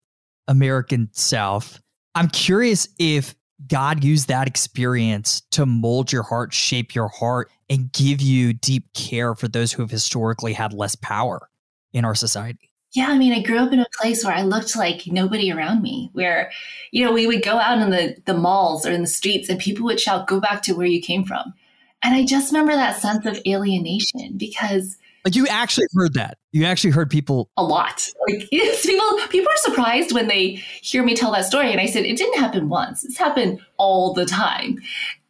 American 0.49 1.11
South. 1.13 1.81
I'm 2.15 2.29
curious 2.29 2.89
if 2.99 3.35
God 3.67 4.03
used 4.03 4.29
that 4.29 4.47
experience 4.47 5.43
to 5.53 5.67
mold 5.67 6.13
your 6.13 6.23
heart, 6.23 6.55
shape 6.55 6.95
your 6.95 7.09
heart, 7.09 7.51
and 7.69 7.93
give 7.93 8.21
you 8.21 8.53
deep 8.53 8.93
care 8.95 9.35
for 9.35 9.49
those 9.49 9.73
who 9.73 9.83
have 9.83 9.91
historically 9.91 10.55
had 10.55 10.73
less 10.73 10.95
power 10.97 11.49
in 11.93 12.05
our 12.05 12.15
society. 12.15 12.71
Yeah, 12.93 13.09
I 13.09 13.19
mean, 13.19 13.33
I 13.33 13.43
grew 13.43 13.59
up 13.59 13.73
in 13.73 13.79
a 13.79 13.87
place 14.01 14.25
where 14.25 14.35
I 14.35 14.43
looked 14.43 14.75
like 14.77 15.07
nobody 15.07 15.53
around 15.53 15.81
me, 15.83 16.11
where, 16.13 16.51
you 16.91 17.05
know, 17.05 17.13
we 17.13 17.27
would 17.27 17.45
go 17.45 17.59
out 17.59 17.79
in 17.79 17.91
the, 17.91 18.17
the 18.27 18.35
malls 18.35 18.85
or 18.85 18.91
in 18.91 19.03
the 19.03 19.07
streets 19.07 19.49
and 19.49 19.61
people 19.61 19.85
would 19.85 20.01
shout, 20.01 20.27
go 20.27 20.41
back 20.41 20.63
to 20.63 20.73
where 20.73 20.87
you 20.87 21.01
came 21.01 21.25
from. 21.25 21.55
And 22.03 22.15
I 22.15 22.25
just 22.25 22.53
remember 22.53 22.73
that 22.73 23.01
sense 23.01 23.27
of 23.27 23.41
alienation 23.47 24.37
because 24.37 24.97
like 25.25 25.37
you 25.37 25.47
actually 25.49 25.87
heard 25.95 26.15
that. 26.15 26.39
You 26.53 26.65
actually 26.65 26.91
heard 26.91 27.11
people 27.11 27.51
a 27.57 27.63
lot. 27.63 28.09
Like 28.27 28.49
people 28.51 29.19
people 29.29 29.51
are 29.51 29.57
surprised 29.71 30.13
when 30.13 30.29
they 30.29 30.63
hear 30.81 31.03
me 31.03 31.15
tell 31.15 31.33
that 31.33 31.45
story. 31.45 31.73
And 31.73 31.81
I 31.81 31.87
said, 31.87 32.05
it 32.05 32.17
didn't 32.17 32.39
happen 32.39 32.69
once. 32.69 33.05
It's 33.05 33.19
happened 33.19 33.61
all 33.77 34.15
the 34.15 34.25
time. 34.25 34.79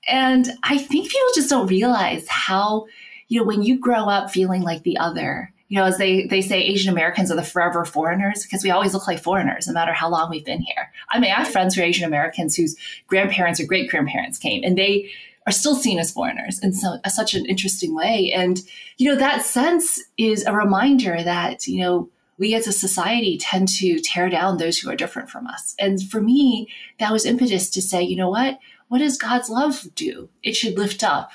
And 0.07 0.49
I 0.63 0.79
think 0.79 1.11
people 1.11 1.29
just 1.35 1.51
don't 1.51 1.67
realize 1.67 2.27
how, 2.29 2.87
you 3.29 3.41
know, 3.41 3.47
when 3.47 3.63
you 3.63 3.79
grow 3.79 4.09
up 4.09 4.31
feeling 4.31 4.63
like 4.63 4.83
the 4.83 4.97
other, 4.99 5.53
you 5.69 5.79
know, 5.79 5.85
as 5.85 5.99
they, 5.99 6.27
they 6.27 6.41
say, 6.41 6.61
Asian 6.61 6.93
Americans 6.93 7.31
are 7.31 7.37
the 7.37 7.45
forever 7.45 7.85
foreigners 7.85 8.43
because 8.43 8.65
we 8.65 8.71
always 8.71 8.93
look 8.93 9.07
like 9.07 9.23
foreigners 9.23 9.69
no 9.69 9.73
matter 9.73 9.93
how 9.93 10.09
long 10.09 10.31
we've 10.31 10.45
been 10.45 10.63
here. 10.63 10.91
I 11.11 11.21
mean, 11.21 11.31
I 11.31 11.37
have 11.37 11.49
friends 11.49 11.75
who 11.75 11.83
are 11.83 11.85
Asian 11.85 12.07
Americans 12.07 12.57
whose 12.57 12.77
grandparents 13.07 13.61
or 13.61 13.67
great 13.67 13.91
grandparents 13.91 14.39
came 14.39 14.65
and 14.65 14.77
they 14.77 15.11
are 15.47 15.53
still 15.53 15.75
seen 15.75 15.99
as 15.99 16.13
foreigners 16.13 16.59
in 16.63 16.73
so, 16.73 16.99
such 17.09 17.35
an 17.35 17.47
interesting 17.47 17.95
way. 17.95 18.33
And, 18.33 18.61
you 18.99 19.09
know, 19.09 19.17
that 19.17 19.45
sense 19.45 20.01
is 20.19 20.45
a 20.45 20.53
reminder 20.53 21.23
that, 21.23 21.67
you 21.67 21.81
know, 21.81 22.09
we 22.39 22.55
as 22.55 22.67
a 22.67 22.73
society 22.73 23.37
tend 23.39 23.69
to 23.69 24.01
tear 24.01 24.29
down 24.29 24.57
those 24.57 24.79
who 24.79 24.91
are 24.91 24.97
different 24.97 25.29
from 25.29 25.47
us. 25.47 25.75
And 25.79 26.03
for 26.03 26.21
me, 26.21 26.69
that 26.99 27.13
was 27.13 27.27
impetus 27.27 27.69
to 27.71 27.83
say, 27.83 28.03
you 28.03 28.17
know 28.17 28.31
what? 28.31 28.59
What 28.89 28.99
does 28.99 29.19
God's 29.19 29.51
love 29.51 29.87
do? 29.95 30.29
It 30.43 30.57
should 30.57 30.79
lift 30.79 31.05
up 31.05 31.31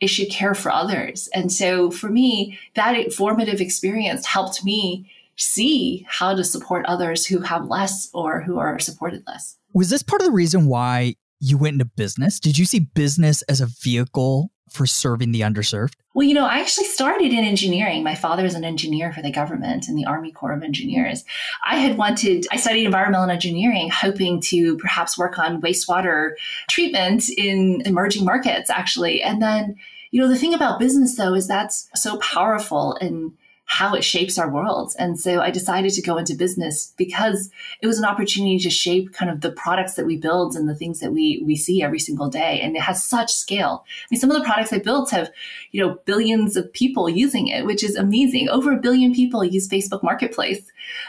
it 0.00 0.08
should 0.08 0.30
care 0.30 0.54
for 0.54 0.70
others. 0.70 1.28
And 1.32 1.50
so 1.50 1.90
for 1.90 2.08
me, 2.08 2.58
that 2.74 3.12
formative 3.12 3.60
experience 3.60 4.26
helped 4.26 4.64
me 4.64 5.10
see 5.36 6.06
how 6.08 6.34
to 6.34 6.44
support 6.44 6.86
others 6.86 7.26
who 7.26 7.40
have 7.40 7.68
less 7.68 8.10
or 8.12 8.40
who 8.42 8.58
are 8.58 8.78
supported 8.78 9.22
less. 9.26 9.56
Was 9.72 9.90
this 9.90 10.02
part 10.02 10.22
of 10.22 10.26
the 10.26 10.32
reason 10.32 10.66
why 10.66 11.14
you 11.40 11.58
went 11.58 11.74
into 11.74 11.84
business? 11.84 12.40
Did 12.40 12.58
you 12.58 12.64
see 12.64 12.80
business 12.80 13.42
as 13.42 13.60
a 13.60 13.66
vehicle 13.66 14.50
for 14.70 14.86
serving 14.86 15.32
the 15.32 15.42
underserved? 15.42 15.92
Well, 16.14 16.26
you 16.26 16.34
know, 16.34 16.46
I 16.46 16.58
actually 16.58 16.86
started 16.86 17.32
in 17.32 17.44
engineering. 17.44 18.02
My 18.02 18.14
father 18.14 18.44
is 18.44 18.54
an 18.54 18.64
engineer 18.64 19.12
for 19.12 19.22
the 19.22 19.30
government 19.30 19.88
in 19.88 19.94
the 19.94 20.06
Army 20.06 20.32
Corps 20.32 20.54
of 20.54 20.62
Engineers. 20.62 21.24
I 21.64 21.76
had 21.76 21.96
wanted, 21.98 22.46
I 22.50 22.56
studied 22.56 22.84
environmental 22.84 23.30
engineering, 23.30 23.90
hoping 23.90 24.40
to 24.42 24.76
perhaps 24.78 25.18
work 25.18 25.38
on 25.38 25.60
wastewater 25.60 26.30
treatment 26.68 27.28
in 27.28 27.82
emerging 27.84 28.24
markets, 28.24 28.70
actually. 28.70 29.22
And 29.22 29.40
then, 29.42 29.76
you 30.10 30.20
know, 30.20 30.28
the 30.28 30.38
thing 30.38 30.54
about 30.54 30.80
business, 30.80 31.16
though, 31.16 31.34
is 31.34 31.46
that's 31.46 31.88
so 31.94 32.18
powerful 32.18 32.94
and 33.00 33.32
how 33.68 33.94
it 33.94 34.04
shapes 34.04 34.38
our 34.38 34.48
world. 34.48 34.94
And 34.96 35.18
so 35.18 35.40
I 35.40 35.50
decided 35.50 35.92
to 35.92 36.02
go 36.02 36.16
into 36.16 36.34
business 36.34 36.94
because 36.96 37.50
it 37.80 37.88
was 37.88 37.98
an 37.98 38.04
opportunity 38.04 38.58
to 38.60 38.70
shape 38.70 39.12
kind 39.12 39.30
of 39.30 39.40
the 39.40 39.50
products 39.50 39.94
that 39.94 40.06
we 40.06 40.16
build 40.16 40.54
and 40.54 40.68
the 40.68 40.74
things 40.74 41.00
that 41.00 41.12
we 41.12 41.42
we 41.44 41.56
see 41.56 41.82
every 41.82 41.98
single 41.98 42.30
day. 42.30 42.60
And 42.60 42.76
it 42.76 42.82
has 42.82 43.04
such 43.04 43.32
scale. 43.32 43.84
I 43.84 44.06
mean, 44.10 44.20
some 44.20 44.30
of 44.30 44.38
the 44.38 44.44
products 44.44 44.72
I 44.72 44.78
built 44.78 45.10
have, 45.10 45.30
you 45.72 45.84
know, 45.84 45.98
billions 46.04 46.56
of 46.56 46.72
people 46.72 47.08
using 47.08 47.48
it, 47.48 47.66
which 47.66 47.82
is 47.82 47.96
amazing. 47.96 48.48
Over 48.48 48.72
a 48.72 48.80
billion 48.80 49.12
people 49.12 49.44
use 49.44 49.68
Facebook 49.68 50.02
Marketplace, 50.02 50.62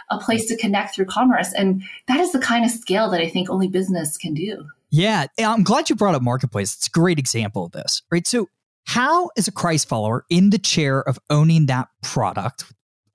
a 0.10 0.18
place 0.18 0.48
to 0.48 0.58
connect 0.58 0.96
through 0.96 1.06
commerce. 1.06 1.54
And 1.54 1.84
that 2.08 2.20
is 2.20 2.32
the 2.32 2.40
kind 2.40 2.66
of 2.66 2.72
scale 2.72 3.10
that 3.12 3.22
I 3.22 3.30
think 3.30 3.52
only 3.52 3.68
business 3.68 4.18
can 4.18 4.34
do. 4.34 4.66
Yeah, 4.90 5.28
I'm 5.38 5.64
glad 5.64 5.90
you 5.90 5.96
brought 5.96 6.16
up 6.16 6.22
Marketplace. 6.22 6.74
It's 6.74 6.88
a 6.88 6.92
great 6.92 7.20
example 7.20 7.66
of 7.66 7.74
this, 7.74 8.02
right? 8.10 8.26
So 8.26 8.50
how, 8.88 9.30
as 9.38 9.50
a 9.50 9.52
Christ 9.52 9.90
follower 9.90 10.26
in 10.30 10.50
the 10.50 10.58
chair 10.58 11.02
of 11.02 11.20
owning 11.30 11.66
that 11.66 11.90
product, 12.02 12.64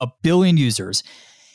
a 0.02 0.08
billion 0.22 0.58
users, 0.58 1.02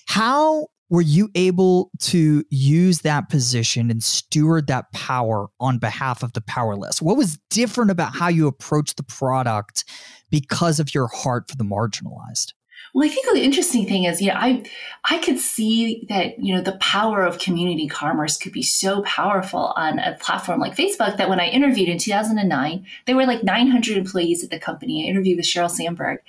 how 0.08 0.68
were 0.90 1.02
you 1.04 1.30
able 1.36 1.92
to 2.00 2.44
use 2.50 3.02
that 3.02 3.30
position 3.30 3.92
and 3.92 4.04
steward 4.04 4.66
that 4.68 4.92
power 4.92 5.50
on 5.60 5.78
behalf 5.78 6.24
of 6.24 6.34
the 6.34 6.42
powerless? 6.42 7.00
What 7.00 7.16
was 7.16 7.38
different 7.52 7.92
about 7.92 8.16
how 8.16 8.28
you 8.28 8.48
approached 8.48 8.98
the 8.98 9.04
product 9.04 9.86
because 10.32 10.80
of 10.80 10.96
your 10.96 11.08
heart 11.08 11.48
for 11.48 11.56
the 11.56 11.64
marginalized? 11.64 12.54
Well, 12.94 13.08
I 13.08 13.12
think 13.12 13.28
the 13.32 13.44
interesting 13.44 13.86
thing 13.86 14.06
is, 14.06 14.22
yeah, 14.22 14.40
I 14.40 14.64
I 15.04 15.20
could 15.20 15.40
see 15.40 16.06
that 16.10 16.40
you 16.40 16.56
know 16.56 16.62
the 16.62 16.78
power 16.78 17.24
of 17.24 17.40
community 17.40 17.88
commerce 17.88 18.38
could 18.38 18.54
be 18.54 18.64
so 18.64 19.02
powerful 19.04 19.74
on 19.76 20.00
a 20.00 20.16
platform 20.20 20.60
like 20.60 20.76
Facebook 20.76 21.18
that 21.18 21.30
when 21.30 21.40
I 21.40 21.48
interviewed 21.48 21.90
in 21.90 21.98
2009, 21.98 22.86
there 23.06 23.16
were 23.16 23.26
like 23.26 23.44
900 23.44 23.98
employees 23.98 24.44
at 24.44 24.50
the 24.50 24.60
company. 24.60 25.06
I 25.06 25.10
interviewed 25.10 25.38
with 25.38 25.46
Sheryl 25.46 25.70
Sandberg. 25.70 26.20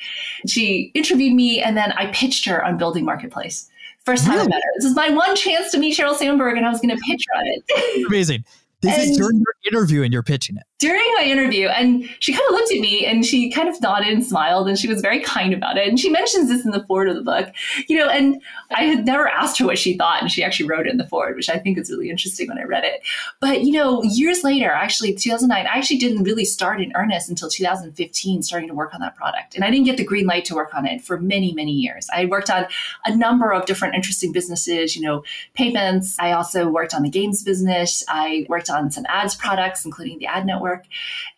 She 0.46 0.90
interviewed 0.94 1.34
me, 1.34 1.60
and 1.60 1.76
then 1.76 1.92
I 1.92 2.06
pitched 2.12 2.44
her 2.46 2.64
on 2.64 2.76
building 2.76 3.04
marketplace. 3.04 3.68
First 4.04 4.24
time 4.24 4.36
really? 4.36 4.46
I 4.46 4.48
met 4.48 4.62
her. 4.62 4.70
This 4.76 4.84
is 4.86 4.96
my 4.96 5.10
one 5.10 5.36
chance 5.36 5.70
to 5.72 5.78
meet 5.78 5.96
Sheryl 5.96 6.14
Sandberg, 6.14 6.56
and 6.56 6.66
I 6.66 6.70
was 6.70 6.80
going 6.80 6.96
to 6.96 7.02
pitch 7.06 7.24
her 7.28 7.38
on 7.38 7.44
it. 7.46 8.06
Amazing. 8.06 8.44
This 8.80 8.96
and, 8.96 9.10
is 9.10 9.16
during 9.16 9.38
your 9.38 9.54
interview, 9.72 10.02
and 10.02 10.12
you're 10.12 10.22
pitching 10.22 10.56
it. 10.56 10.62
During 10.78 11.04
my 11.16 11.24
interview 11.24 11.66
and 11.66 12.08
she 12.20 12.32
kind 12.32 12.44
of 12.48 12.52
looked 12.52 12.70
at 12.70 12.78
me 12.78 13.04
and 13.04 13.26
she 13.26 13.50
kind 13.50 13.68
of 13.68 13.80
nodded 13.82 14.12
and 14.12 14.24
smiled 14.24 14.68
and 14.68 14.78
she 14.78 14.86
was 14.86 15.00
very 15.00 15.18
kind 15.18 15.52
about 15.52 15.76
it. 15.76 15.88
And 15.88 15.98
she 15.98 16.08
mentions 16.08 16.48
this 16.48 16.64
in 16.64 16.70
the 16.70 16.84
foreword 16.86 17.08
of 17.08 17.16
the 17.16 17.22
book 17.22 17.52
you 17.88 17.96
know 17.96 18.08
and 18.08 18.40
i 18.70 18.84
had 18.84 19.04
never 19.04 19.28
asked 19.28 19.58
her 19.58 19.66
what 19.66 19.78
she 19.78 19.96
thought 19.96 20.22
and 20.22 20.30
she 20.30 20.44
actually 20.44 20.68
wrote 20.68 20.86
it 20.86 20.92
in 20.92 20.98
the 20.98 21.06
foreword 21.08 21.34
which 21.34 21.48
i 21.48 21.58
think 21.58 21.78
is 21.78 21.90
really 21.90 22.10
interesting 22.10 22.48
when 22.48 22.58
i 22.58 22.62
read 22.62 22.84
it. 22.84 23.00
But 23.40 23.62
you 23.62 23.72
know 23.72 24.02
years 24.04 24.44
later 24.44 24.70
actually 24.70 25.14
2009 25.14 25.66
i 25.66 25.76
actually 25.76 25.98
didn't 25.98 26.22
really 26.22 26.44
start 26.44 26.80
in 26.80 26.92
earnest 26.94 27.28
until 27.28 27.48
2015 27.48 28.42
starting 28.42 28.68
to 28.68 28.74
work 28.74 28.94
on 28.94 29.00
that 29.00 29.16
product. 29.16 29.56
And 29.56 29.64
i 29.64 29.70
didn't 29.70 29.86
get 29.86 29.96
the 29.96 30.04
green 30.04 30.26
light 30.26 30.44
to 30.44 30.54
work 30.54 30.74
on 30.74 30.86
it 30.86 31.02
for 31.02 31.18
many 31.18 31.52
many 31.52 31.72
years. 31.72 32.06
I 32.14 32.26
worked 32.26 32.50
on 32.50 32.66
a 33.04 33.16
number 33.16 33.52
of 33.52 33.66
different 33.66 33.96
interesting 33.96 34.30
businesses 34.30 34.94
you 34.94 35.02
know 35.02 35.24
payments. 35.54 36.16
I 36.20 36.32
also 36.32 36.68
worked 36.68 36.94
on 36.94 37.02
the 37.02 37.10
games 37.10 37.42
business. 37.42 38.04
I 38.08 38.46
worked 38.48 38.67
on 38.70 38.90
some 38.90 39.06
ads 39.08 39.34
products 39.34 39.84
including 39.84 40.18
the 40.18 40.26
ad 40.26 40.46
network. 40.46 40.84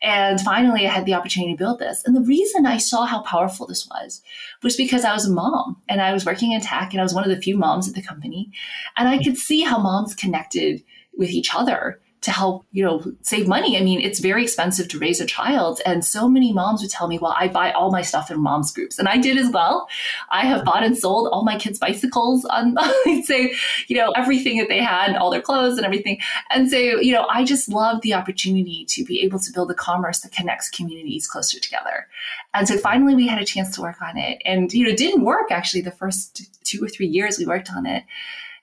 And 0.03 0.41
finally, 0.41 0.87
I 0.87 0.91
had 0.91 1.07
the 1.07 1.15
opportunity 1.15 1.53
to 1.53 1.59
build 1.59 1.79
this. 1.79 2.03
And 2.05 2.17
the 2.17 2.21
reason 2.21 2.67
I 2.67 2.79
saw 2.79 3.05
how 3.05 3.23
powerful 3.23 3.67
this 3.67 3.87
was 3.89 4.23
was 4.63 4.77
because 4.77 5.05
I 5.05 5.13
was 5.13 5.27
a 5.27 5.33
mom 5.33 5.81
and 5.89 6.01
I 6.01 6.13
was 6.13 6.27
working 6.27 6.53
in 6.53 6.61
tech 6.61 6.93
and 6.93 7.01
I 7.01 7.05
was 7.05 7.15
one 7.15 7.25
of 7.25 7.31
the 7.31 7.43
few 7.43 7.57
moms 7.57 7.89
at 7.89 7.95
the 7.95 8.03
company. 8.03 8.51
And 8.97 9.09
I 9.09 9.23
could 9.23 9.37
see 9.37 9.63
how 9.63 9.79
moms 9.79 10.15
connected 10.15 10.83
with 11.17 11.31
each 11.31 11.55
other 11.55 12.01
to 12.23 12.31
help, 12.31 12.67
you 12.71 12.85
know, 12.85 13.03
save 13.23 13.49
money. 13.49 13.79
I 13.79 13.83
mean, 13.83 14.00
it's 14.00 14.21
very 14.21 14.43
expensive 14.43 14.89
to 14.89 14.99
raise 14.99 15.21
a 15.21 15.27
child. 15.27 15.81
And 15.87 16.05
so 16.05 16.29
many 16.29 16.53
moms 16.53 16.83
would 16.83 16.91
tell 16.91 17.09
me, 17.09 17.19
well, 17.19 17.35
I 17.39 17.49
buy 17.49 17.73
all 17.73 17.91
my 17.91 18.03
stuff 18.03 18.31
in 18.31 18.39
moms 18.41 18.73
groups. 18.73 18.99
And 18.99 19.09
I 19.09 19.17
did 19.17 19.39
as 19.39 19.50
well. 19.50 19.89
I 20.31 20.45
have 20.45 20.65
bought 20.65 20.85
and 20.85 20.97
sold 20.97 21.29
all 21.29 21.45
my 21.45 21.57
kids' 21.59 21.79
bicycles 21.79 22.45
on, 22.45 22.77
I'd 22.79 23.25
say, 23.25 23.55
you 23.89 23.97
know, 23.97 24.11
everything 24.12 24.59
that 24.59 24.69
they 24.69 24.83
had, 24.83 25.17
all 25.17 25.31
their 25.31 25.41
clothes 25.41 25.79
and 25.79 25.87
everything. 25.87 26.19
And 26.50 26.71
so, 26.71 26.77
you 26.77 27.12
know, 27.12 27.27
I 27.31 27.43
just 27.43 27.71
love 27.71 28.03
the 28.03 28.12
opportunity 28.12 28.85
to 28.89 29.05
be 29.05 29.23
able 29.23 29.39
to 29.39 29.53
build 29.53 29.71
a 29.71 29.75
commerce 29.75 30.21
that 30.21 30.33
connects 30.33 30.69
communities 30.69 31.27
closer 31.27 31.59
together. 31.59 32.07
And 32.53 32.69
so 32.69 32.77
finally 32.77 33.15
we 33.15 33.29
had 33.29 33.41
a 33.41 33.47
chance 33.47 33.75
to 33.77 33.81
work 33.81 34.03
on 34.03 34.19
it. 34.19 34.43
And, 34.45 34.73
you 34.75 34.85
know, 34.85 34.91
it 34.91 34.99
didn't 34.99 35.25
work 35.25 35.50
actually 35.50 35.81
the 35.81 35.91
first 35.91 36.50
two 36.65 36.85
or 36.85 36.89
three 36.89 37.07
years 37.07 37.39
we 37.39 37.47
worked 37.47 37.71
on 37.73 37.87
it. 37.87 38.05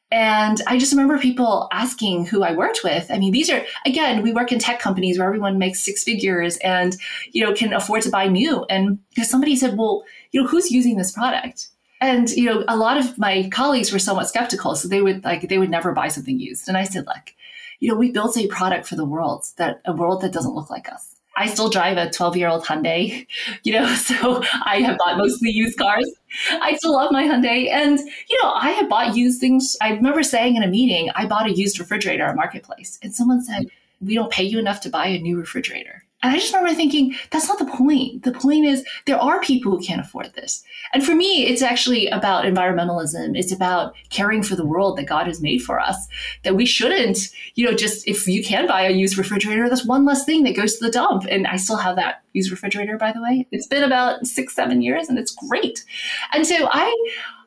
And 0.10 0.62
I 0.68 0.78
just 0.78 0.94
remember 0.94 1.18
people 1.18 1.68
asking 1.72 2.28
who 2.28 2.42
I 2.42 2.54
worked 2.54 2.80
with. 2.82 3.12
I 3.12 3.18
mean, 3.18 3.34
these 3.34 3.50
are, 3.50 3.66
again, 3.86 4.22
we 4.22 4.32
work 4.32 4.54
in 4.54 4.60
tech 4.60 4.80
companies 4.80 5.20
where 5.20 5.28
everyone 5.28 5.58
makes 5.58 5.82
six 5.82 6.04
figures 6.04 6.56
and, 6.58 6.96
you 7.34 7.44
know, 7.44 7.54
can 7.54 7.74
afford 7.74 8.04
to 8.04 8.10
buy 8.10 8.28
new. 8.28 8.64
And 8.70 9.00
somebody 9.22 9.58
said, 9.58 9.78
well, 9.78 10.06
you 10.32 10.42
know, 10.42 10.48
who's 10.48 10.72
using 10.72 10.96
this 10.96 11.12
product? 11.12 11.68
And, 12.00 12.30
you 12.30 12.46
know, 12.46 12.64
a 12.70 12.78
lot 12.78 12.98
of 12.98 13.18
my 13.18 13.50
colleagues 13.50 13.92
were 13.92 14.00
somewhat 14.00 14.30
skeptical. 14.30 14.76
So 14.76 14.88
they 14.88 15.02
would 15.02 15.26
like, 15.26 15.50
they 15.50 15.58
would 15.58 15.70
never 15.70 15.92
buy 15.92 16.08
something 16.08 16.40
used. 16.40 16.70
And 16.70 16.78
I 16.78 16.86
said, 16.86 17.06
look, 17.06 17.34
you 17.80 17.90
know, 17.90 17.96
we 17.96 18.12
built 18.12 18.38
a 18.38 18.48
product 18.48 18.88
for 18.88 18.96
the 18.96 19.04
world 19.04 19.46
that 19.58 19.82
a 19.86 19.92
world 19.92 20.22
that 20.22 20.32
doesn't 20.32 20.56
look 20.56 20.70
like 20.70 20.90
us. 20.90 21.17
I 21.38 21.46
still 21.46 21.70
drive 21.70 21.98
a 21.98 22.10
12 22.10 22.36
year 22.36 22.50
old 22.50 22.66
Hyundai, 22.66 23.26
you 23.64 23.74
know, 23.74 23.88
so 23.96 24.44
I 24.66 24.82
have 24.82 24.98
bought 24.98 25.18
mostly 25.18 25.52
used 25.52 25.78
cars. 25.78 26.10
I 26.50 26.76
still 26.76 26.94
love 26.94 27.12
my 27.12 27.24
Hyundai. 27.24 27.70
And, 27.70 28.00
you 28.00 28.38
know, 28.42 28.52
I 28.54 28.72
have 28.72 28.90
bought 28.90 29.16
used 29.16 29.40
things. 29.40 29.78
I 29.80 29.92
remember 29.92 30.24
saying 30.24 30.56
in 30.56 30.64
a 30.64 30.68
meeting, 30.68 31.12
I 31.16 31.28
bought 31.28 31.48
a 31.48 31.54
used 31.54 31.80
refrigerator 31.80 32.24
at 32.24 32.36
Marketplace. 32.36 33.00
And 33.02 33.16
someone 33.16 33.44
said, 33.44 33.68
we 34.02 34.16
don't 34.16 34.32
pay 34.32 34.44
you 34.44 34.60
enough 34.60 34.82
to 34.82 34.90
buy 34.90 35.08
a 35.08 35.20
new 35.20 35.38
refrigerator. 35.40 36.04
And 36.24 36.34
I 36.34 36.40
just 36.40 36.52
remember 36.52 36.74
thinking, 36.74 37.16
that's 37.30 37.48
not 37.48 37.60
the 37.60 37.66
point. 37.66 38.24
The 38.24 38.32
point 38.32 38.66
is 38.66 38.84
there 39.06 39.22
are 39.22 39.40
people 39.42 39.72
who 39.72 39.84
can't 39.84 40.02
afford 40.02 40.34
this. 40.34 40.64
And 40.92 41.06
for 41.06 41.14
me, 41.14 41.46
it's 41.46 41.62
actually 41.62 42.08
about 42.08 42.46
environmentalism. 42.46 43.38
It's 43.38 43.52
about 43.52 43.94
caring 44.10 44.42
for 44.42 44.56
the 44.56 44.66
world 44.66 44.98
that 44.98 45.06
God 45.06 45.28
has 45.28 45.42
made 45.42 45.62
for 45.62 45.80
us, 45.80 46.08
that 46.44 46.56
we 46.56 46.66
shouldn't, 46.66 47.20
you 47.54 47.66
know, 47.66 47.76
just 47.76 48.08
if 48.08 48.28
you 48.28 48.44
can 48.44 48.68
buy 48.68 48.82
a 48.82 48.92
used 48.92 49.16
refrigerator, 49.16 49.70
that's 49.70 49.86
one 49.86 50.06
less 50.06 50.26
thing 50.26 50.44
that 50.46 50.56
goes 50.56 50.78
to 50.78 50.86
the 50.86 50.92
dump. 50.92 51.26
And 51.30 51.46
I 51.46 51.58
still 51.58 51.78
have 51.78 51.98
that 51.98 52.24
used 52.34 52.50
refrigerator, 52.50 52.98
by 52.98 53.12
the 53.12 53.22
way. 53.22 53.48
It's 53.52 53.68
been 53.68 53.84
about 53.84 54.26
six, 54.26 54.56
seven 54.56 54.82
years 54.82 55.10
and 55.10 55.20
it's 55.20 55.36
great. 55.36 55.86
And 56.34 56.48
so 56.48 56.68
I, 56.72 56.96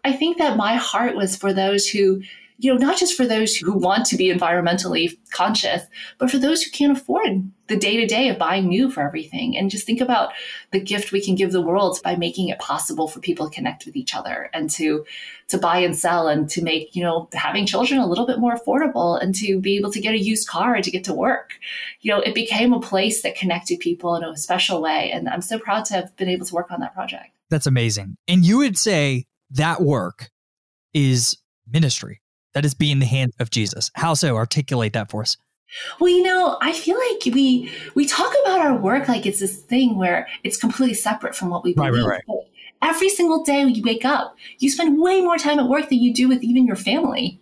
I 0.05 0.13
think 0.13 0.39
that 0.39 0.57
my 0.57 0.77
heart 0.77 1.17
was 1.17 1.35
for 1.35 1.53
those 1.53 1.89
who 1.89 2.23
you 2.61 2.71
know, 2.71 2.79
not 2.79 2.99
just 2.99 3.17
for 3.17 3.27
those 3.27 3.57
who 3.57 3.73
want 3.73 4.05
to 4.05 4.17
be 4.19 4.31
environmentally 4.31 5.17
conscious, 5.31 5.83
but 6.19 6.31
for 6.31 6.37
those 6.37 6.63
who 6.63 6.71
can't 6.71 6.97
afford 6.97 7.51
the 7.69 7.77
day 7.77 7.97
to 7.97 8.07
day 8.07 8.29
of 8.29 8.39
buying 8.39 8.69
new 8.69 8.91
for 8.91 9.03
everything. 9.03 9.57
And 9.57 9.71
just 9.71 9.87
think 9.87 10.03
about 10.03 10.33
the 10.71 10.79
gift 10.79 11.11
we 11.11 11.25
can 11.25 11.37
give 11.37 11.53
the 11.53 11.63
world 11.63 11.99
by 12.05 12.17
making 12.17 12.51
it 12.51 12.59
possible 12.59 13.09
for 13.09 13.21
people 13.21 13.49
to 13.49 13.55
connect 13.55 13.87
with 13.87 13.97
each 13.97 14.15
other 14.15 14.51
and 14.53 14.69
to 14.71 15.07
to 15.49 15.57
buy 15.57 15.79
and 15.79 15.97
sell 15.97 16.29
and 16.29 16.51
to 16.51 16.63
make, 16.63 16.95
you 16.95 17.03
know, 17.03 17.31
having 17.33 17.65
children 17.65 17.99
a 17.99 18.07
little 18.07 18.27
bit 18.27 18.39
more 18.39 18.55
affordable 18.55 19.21
and 19.21 19.35
to 19.37 19.59
be 19.59 19.79
able 19.79 19.91
to 19.93 20.01
get 20.01 20.15
a 20.15 20.19
used 20.19 20.47
car 20.47 20.75
and 20.75 20.85
to 20.85 20.91
get 20.91 21.05
to 21.05 21.15
work. 21.15 21.55
You 22.03 22.13
know, 22.13 22.21
it 22.21 22.35
became 22.35 22.75
a 22.75 22.81
place 22.81 23.23
that 23.23 23.37
connected 23.37 23.81
people 23.81 24.17
in 24.17 24.23
a 24.23 24.37
special 24.37 24.83
way. 24.83 25.11
And 25.11 25.31
I'm 25.31 25.43
so 25.43 25.59
proud 25.59 25.87
to 25.87 25.95
have 25.95 26.15
been 26.17 26.29
able 26.29 26.45
to 26.45 26.55
work 26.55 26.71
on 26.71 26.81
that 26.81 26.93
project. 26.93 27.31
That's 27.49 27.67
amazing. 27.67 28.17
And 28.29 28.45
you 28.45 28.59
would 28.59 28.77
say 28.77 29.25
that 29.53 29.81
work 29.81 30.31
is 30.93 31.39
ministry 31.67 32.20
that 32.55 32.65
is 32.65 32.75
being 32.75 32.99
the 32.99 33.07
hand 33.07 33.33
of 33.39 33.51
Jesus. 33.51 33.91
How 33.95 34.15
so? 34.15 34.37
Articulate 34.37 34.93
that 34.93 35.11
for 35.11 35.23
us. 35.23 35.37
Well, 36.01 36.11
you 36.11 36.23
know, 36.23 36.59
I 36.61 36.73
feel 36.73 36.99
like 36.99 37.35
we 37.35 37.71
we 37.95 38.07
talk 38.07 38.35
about 38.43 38.61
our 38.61 38.77
work 38.77 39.09
like 39.09 39.25
it's 39.27 39.41
this 39.41 39.57
thing 39.57 39.97
where 39.97 40.27
it's 40.43 40.57
completely 40.57 40.95
separate 40.95 41.37
from 41.37 41.49
what 41.51 41.63
we 41.63 41.75
believe. 41.75 41.93
Right, 41.93 42.03
right, 42.03 42.23
right. 42.29 42.47
Every 42.83 43.09
single 43.09 43.45
day 43.45 43.65
when 43.65 43.75
you 43.75 43.83
wake 43.85 44.05
up, 44.05 44.37
you 44.59 44.71
spend 44.71 45.01
way 45.01 45.21
more 45.21 45.37
time 45.37 45.59
at 45.59 45.69
work 45.69 45.89
than 45.89 45.99
you 45.99 46.13
do 46.13 46.29
with 46.29 46.43
even 46.43 46.67
your 46.67 46.77
family. 46.77 47.41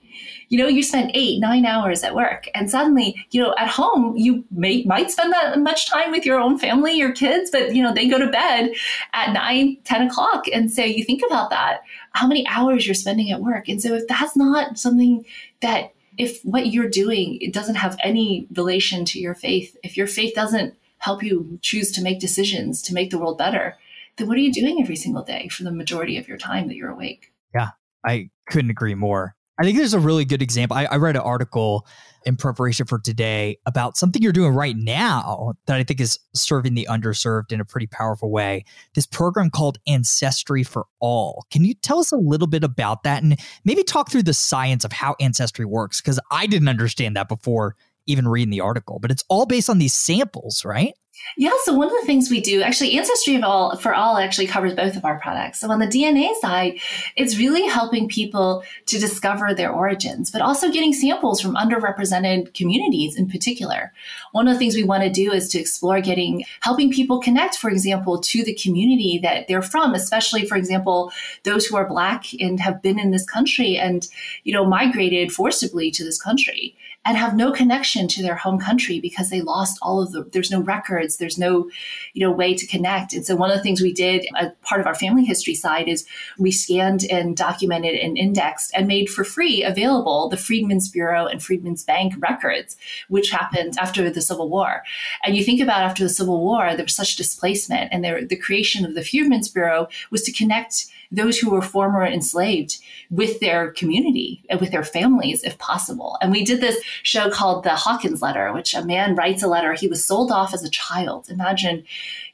You 0.49 0.59
know, 0.59 0.69
you 0.69 0.83
spend 0.83 1.11
eight, 1.15 1.41
nine 1.41 1.67
hours 1.67 2.03
at 2.03 2.15
work, 2.15 2.49
and 2.55 2.71
suddenly, 2.71 3.25
you 3.31 3.43
know, 3.43 3.55
at 3.59 3.69
home, 3.69 4.17
you 4.17 4.45
may 4.51 4.83
might 4.85 5.11
spend 5.11 5.33
that 5.33 5.59
much 5.59 5.89
time 5.89 6.11
with 6.11 6.25
your 6.25 6.41
own 6.41 6.59
family, 6.59 6.95
your 6.95 7.13
kids, 7.13 7.51
but 7.51 7.75
you 7.75 7.83
know, 7.83 7.93
they 7.93 8.09
go 8.09 8.19
to 8.19 8.31
bed 8.31 8.73
at 9.13 9.33
nine, 9.33 9.77
10 9.85 10.09
o'clock. 10.09 10.47
And 10.53 10.73
so 10.73 10.83
you 10.83 11.05
think 11.05 11.23
about 11.27 11.51
that 11.51 11.83
how 12.13 12.27
many 12.27 12.47
hours 12.49 12.87
you're 12.87 12.95
spending 12.95 13.31
at 13.31 13.41
work. 13.41 13.69
And 13.69 13.81
so 13.81 13.95
if 13.95 14.09
that's 14.09 14.37
not 14.37 14.79
something 14.79 15.25
that 15.61 15.93
if 16.17 16.43
what 16.43 16.67
you're 16.67 16.89
doing 16.89 17.39
it 17.41 17.53
doesn't 17.53 17.77
have 17.77 17.97
any 18.03 18.49
relation 18.55 19.05
to 19.07 19.21
your 19.21 19.35
faith, 19.35 19.77
if 19.85 19.97
your 19.97 20.09
faith 20.09 20.35
doesn't 20.35 20.75
help 20.99 21.23
you 21.23 21.59
choose 21.63 21.93
to 21.93 22.03
make 22.03 22.19
decisions 22.19 22.83
to 22.83 22.95
make 22.95 23.11
the 23.11 23.19
world 23.19 23.39
better, 23.39 23.77
then 24.17 24.27
what 24.27 24.37
are 24.37 24.41
you 24.41 24.53
doing 24.53 24.83
every 24.83 24.97
single 24.97 25.23
day 25.23 25.49
for 25.49 25.63
the 25.63 25.71
majority 25.71 26.17
of 26.19 26.27
your 26.27 26.39
time 26.39 26.67
that 26.67 26.75
you're 26.75 26.91
awake? 26.91 27.33
Yeah, 27.55 27.71
I 28.05 28.31
couldn't 28.49 28.71
agree 28.71 28.97
more. 28.97 29.37
I 29.59 29.65
think 29.65 29.77
there's 29.77 29.95
a 29.95 29.99
really 29.99 30.25
good 30.25 30.41
example. 30.41 30.77
I, 30.77 30.85
I, 30.85 30.97
read 30.97 31.17
an 31.17 31.23
article 31.23 31.85
in 32.25 32.37
preparation 32.37 32.87
for 32.87 33.01
today 33.01 33.59
about 33.67 33.97
something 33.97 34.23
you're 34.23 34.33
doing 34.33 34.53
right 34.53 34.77
now 34.77 35.55
that 35.67 35.77
I 35.77 35.83
think 35.83 36.01
is 36.01 36.19
serving 36.33 36.75
the 36.75 36.87
underserved 36.89 37.51
in 37.51 37.61
a 37.61 37.65
pretty 37.65 37.89
powerful 37.89 38.31
way. 38.31 38.65
This 38.95 39.07
program 39.07 39.51
called 39.51 39.79
Ancestry 39.89 40.63
for 40.63 40.87
All. 41.01 41.45
Can 41.51 41.65
you 41.65 41.75
tell 41.75 41.99
us 41.99 42.13
a 42.13 42.17
little 42.17 42.47
bit 42.47 42.63
about 42.63 43.03
that 43.03 43.23
and 43.23 43.39
maybe 43.65 43.83
talk 43.83 44.11
through 44.11 44.23
the 44.23 44.35
science 44.35 44.85
of 44.85 44.93
how 44.93 45.17
Ancestry 45.21 45.65
works? 45.65 46.01
Because 46.01 46.21
I 46.31 46.47
didn't 46.47 46.69
understand 46.69 47.17
that 47.17 47.29
before 47.29 47.75
even 48.09 48.27
reading 48.27 48.51
the 48.51 48.61
article, 48.61 48.99
but 48.99 49.11
it's 49.13 49.25
all 49.29 49.47
based 49.47 49.71
on 49.71 49.79
these 49.79 49.95
samples, 49.95 50.65
right? 50.65 50.95
Yeah, 51.37 51.53
so 51.65 51.73
one 51.75 51.89
of 51.89 52.01
the 52.01 52.07
things 52.07 52.31
we 52.31 52.41
do, 52.41 52.63
actually, 52.63 52.97
Ancestry 52.97 53.37
of 53.37 53.45
All 53.45 53.77
for 53.77 53.95
All 53.95 54.17
actually 54.17 54.47
covers 54.47 54.75
both 54.75 54.97
of 54.97 55.05
our 55.05 55.19
products. 55.21 55.61
So 55.61 55.71
on 55.71 55.79
the 55.79 55.87
DNA 55.87 56.35
side, 56.37 56.79
it's 57.17 57.39
really 57.39 57.67
helping 57.67 58.09
people 58.09 58.63
to 58.87 58.99
discover 58.99 59.55
their 59.55 59.73
origins, 59.73 60.31
but 60.31 60.41
also 60.41 60.71
getting 60.71 60.93
samples 60.93 61.41
from 61.41 61.55
underrepresented 61.55 62.55
communities 62.55 63.17
in 63.17 63.29
particular. 63.29 63.93
One 64.33 64.49
of 64.49 64.55
the 64.55 64.59
things 64.59 64.75
we 64.75 64.85
want 64.85 65.03
to 65.03 65.11
do 65.11 65.33
is 65.33 65.49
to 65.51 65.59
explore 65.59 66.01
getting 66.01 66.45
helping 66.61 66.93
people 66.93 67.21
connect, 67.21 67.57
for 67.57 67.71
example, 67.71 68.21
to 68.21 68.45
the 68.45 68.55
community 68.55 69.19
that 69.23 69.49
they're 69.49 69.63
from, 69.63 69.95
especially, 69.95 70.47
for 70.47 70.57
example, 70.57 71.13
those 71.43 71.67
who 71.67 71.77
are 71.77 71.89
black 71.89 72.27
and 72.41 72.61
have 72.61 72.81
been 72.83 72.99
in 72.99 73.11
this 73.11 73.27
country 73.27 73.77
and, 73.77 74.09
you 74.45 74.53
know, 74.53 74.65
migrated 74.65 75.33
forcibly 75.33 75.91
to 75.91 76.05
this 76.05 76.21
country 76.21 76.77
and 77.09 77.17
have 77.17 77.35
no 77.35 77.51
connection 77.51 78.07
to 78.07 78.23
their 78.23 78.35
home 78.35 78.61
country 78.61 79.01
because 79.01 79.31
they 79.31 79.41
lost 79.41 79.79
all 79.81 80.03
of 80.03 80.13
the 80.13 80.25
there's 80.33 80.51
no 80.51 80.61
records 80.61 81.17
there's 81.17 81.39
no 81.39 81.71
you 82.13 82.21
know 82.21 82.31
way 82.31 82.55
to 82.55 82.67
connect 82.67 83.15
and 83.15 83.25
so 83.25 83.35
one 83.35 83.51
of 83.51 83.57
the 83.57 83.63
things 83.63 83.81
we 83.81 83.95
did 83.95 84.27
a 84.39 84.51
part 84.63 84.79
of 84.79 84.87
our 84.87 84.95
family 84.95 85.25
history 85.25 85.55
side 85.55 85.89
is 85.89 86.07
we 86.39 86.53
scanned 86.53 87.05
and 87.11 87.35
documented 87.35 87.95
and 87.95 88.19
indexed 88.19 88.71
and 88.75 88.87
made 88.87 89.09
for 89.09 89.25
free 89.25 89.63
available 89.63 90.29
the 90.29 90.37
freedmen's 90.37 90.91
bureau 90.91 91.27
and 91.27 91.43
freedmen's 91.43 91.83
bank 91.83 92.13
records 92.19 92.77
which 93.09 93.31
happened 93.31 93.75
after 93.79 94.11
the 94.11 94.21
civil 94.21 94.51
war 94.51 94.83
and 95.25 95.35
you 95.35 95.43
think 95.43 95.63
about 95.63 95.83
after 95.83 96.03
the 96.03 96.11
civil 96.11 96.45
war 96.45 96.77
there 96.77 96.85
was 96.85 96.95
such 96.95 97.17
displacement 97.17 97.89
and 97.91 98.05
there, 98.05 98.23
the 98.23 98.37
creation 98.37 98.85
of 98.85 98.95
the 98.95 99.03
freedmen's 99.03 99.49
bureau 99.49 99.89
was 100.11 100.23
to 100.23 100.33
connect 100.33 100.85
those 101.11 101.39
who 101.39 101.51
were 101.51 101.63
former 101.63 102.05
enslaved 102.05 102.79
with 103.11 103.41
their 103.41 103.71
community 103.73 104.45
and 104.51 104.61
with 104.61 104.71
their 104.71 104.85
families 104.85 105.43
if 105.43 105.57
possible. 105.59 106.19
And 106.21 106.31
we 106.31 106.45
did 106.45 106.61
this 106.61 106.79
show 107.03 107.31
called 107.31 107.65
The 107.65 107.75
Hawkins 107.75 108.23
Letter, 108.23 108.53
which 108.53 108.75
a 108.75 108.85
man 108.85 109.15
writes 109.15 109.43
a 109.43 109.49
letter. 109.49 109.75
He 109.75 109.89
was 109.89 110.05
sold 110.05 110.31
off 110.31 110.55
as 110.55 110.65
a 110.65 110.71
child. 110.71 111.29
Imagine, 111.29 111.85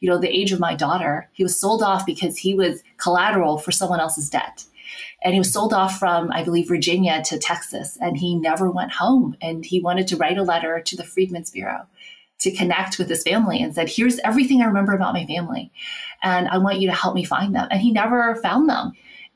you 0.00 0.09
know, 0.09 0.18
the 0.18 0.35
age 0.35 0.53
of 0.53 0.61
my 0.61 0.74
daughter. 0.74 1.29
He 1.33 1.42
was 1.42 1.59
sold 1.59 1.83
off 1.83 2.07
because 2.07 2.38
he 2.38 2.55
was 2.55 2.83
collateral 2.96 3.59
for 3.59 3.72
someone 3.72 4.00
else's 4.00 4.31
debt. 4.31 4.64
And 5.22 5.33
he 5.33 5.40
was 5.40 5.53
sold 5.53 5.72
off 5.72 5.98
from, 5.98 6.31
I 6.33 6.44
believe, 6.44 6.68
Virginia 6.68 7.22
to 7.24 7.38
Texas, 7.38 7.96
and 8.00 8.16
he 8.16 8.37
never 8.37 8.70
went 8.70 8.92
home. 8.92 9.37
And 9.40 9.64
he 9.64 9.81
wanted 9.81 10.07
to 10.09 10.16
write 10.16 10.38
a 10.38 10.42
letter 10.42 10.81
to 10.81 10.96
the 10.96 11.05
Freedmen's 11.05 11.50
Bureau 11.50 11.87
to 12.40 12.50
connect 12.50 12.98
with 12.98 13.09
his 13.09 13.22
family 13.22 13.62
and 13.62 13.74
said, 13.74 13.88
Here's 13.88 14.18
everything 14.20 14.61
I 14.61 14.66
remember 14.66 14.92
about 14.92 15.14
my 15.14 15.24
family. 15.24 15.72
And 16.22 16.46
I 16.48 16.59
want 16.59 16.79
you 16.79 16.88
to 16.88 16.94
help 16.94 17.14
me 17.14 17.24
find 17.24 17.55
them. 17.55 17.68
And 17.70 17.81
he 17.81 17.90
never 17.90 18.37
found 18.37 18.68
them. 18.68 18.92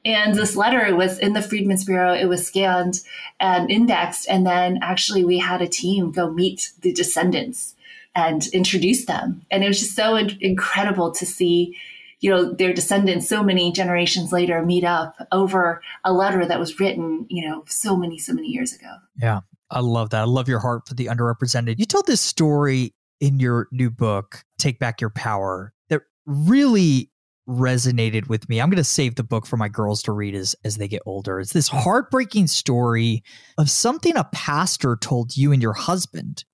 And 0.09 0.35
this 0.35 0.57
letter 0.57 0.97
was 0.97 1.19
in 1.19 1.35
the 1.35 1.43
Freedmen's 1.43 1.85
Bureau. 1.85 2.15
It 2.15 2.25
was 2.25 2.47
scanned 2.47 3.01
and 3.39 3.71
indexed. 3.71 4.27
And 4.27 4.47
then 4.47 4.79
actually, 4.81 5.23
we 5.23 5.39
had 5.39 5.61
a 5.61 5.69
team 5.69 6.13
go 6.13 6.31
meet 6.31 6.73
the 6.81 6.95
descendants 6.95 7.75
and 8.15 8.47
introduce 8.49 9.05
them. 9.05 9.43
And 9.51 9.63
it 9.63 9.69
was 9.69 9.81
just 9.81 9.95
so 9.95 10.17
in- 10.17 10.39
incredible 10.41 11.13
to 11.13 11.27
see, 11.27 11.77
you 12.21 12.31
know, 12.31 12.55
their 12.55 12.73
descendants 12.73 13.29
so 13.29 13.43
many 13.43 13.71
generations 13.71 14.33
later 14.33 14.65
meet 14.65 14.83
up 14.83 15.15
over 15.31 15.83
a 16.05 16.13
letter 16.15 16.47
that 16.47 16.59
was 16.59 16.81
written, 16.81 17.27
you 17.29 17.47
know, 17.47 17.65
so 17.69 17.95
many, 17.95 18.19
so 18.19 18.33
many 18.33 18.49
years 18.49 18.73
ago. 18.73 18.95
Yeah. 19.21 19.41
I 19.71 19.81
love 19.81 20.09
that. 20.11 20.23
I 20.23 20.25
love 20.25 20.49
your 20.49 20.61
heart 20.61 20.89
for 20.89 20.95
the 20.95 21.07
underrepresented. 21.07 21.79
You 21.79 21.85
tell 21.85 22.03
this 22.03 22.23
story 22.23 22.95
in 23.21 23.41
your 23.41 23.69
new 23.73 23.91
book, 23.91 24.43
Take 24.59 24.79
Back 24.79 25.03
Your 25.03 25.11
Power, 25.11 25.75
that 25.91 26.01
really 26.25 27.11
resonated 27.49 28.29
with 28.29 28.49
me. 28.49 28.61
I'm 28.61 28.69
going 28.69 28.77
to 28.77 28.85
save 28.85 29.15
the 29.15 29.25
book 29.25 29.47
for 29.47 29.57
my 29.57 29.69
girls 29.69 30.03
to 30.03 30.13
read 30.13 30.35
as, 30.35 30.55
as 30.65 30.77
they 30.77 30.87
get 30.87 31.03
older. 31.07 31.41
It's 31.41 31.53
this 31.53 31.69
heartbreaking 31.69 32.47
story 32.47 33.23
of 33.57 33.71
something 33.71 34.17
a 34.17 34.25
pastor 34.33 34.97
told 35.01 35.37
you 35.37 35.53
and 35.53 35.63
your 35.63 35.73
husband 35.73 36.45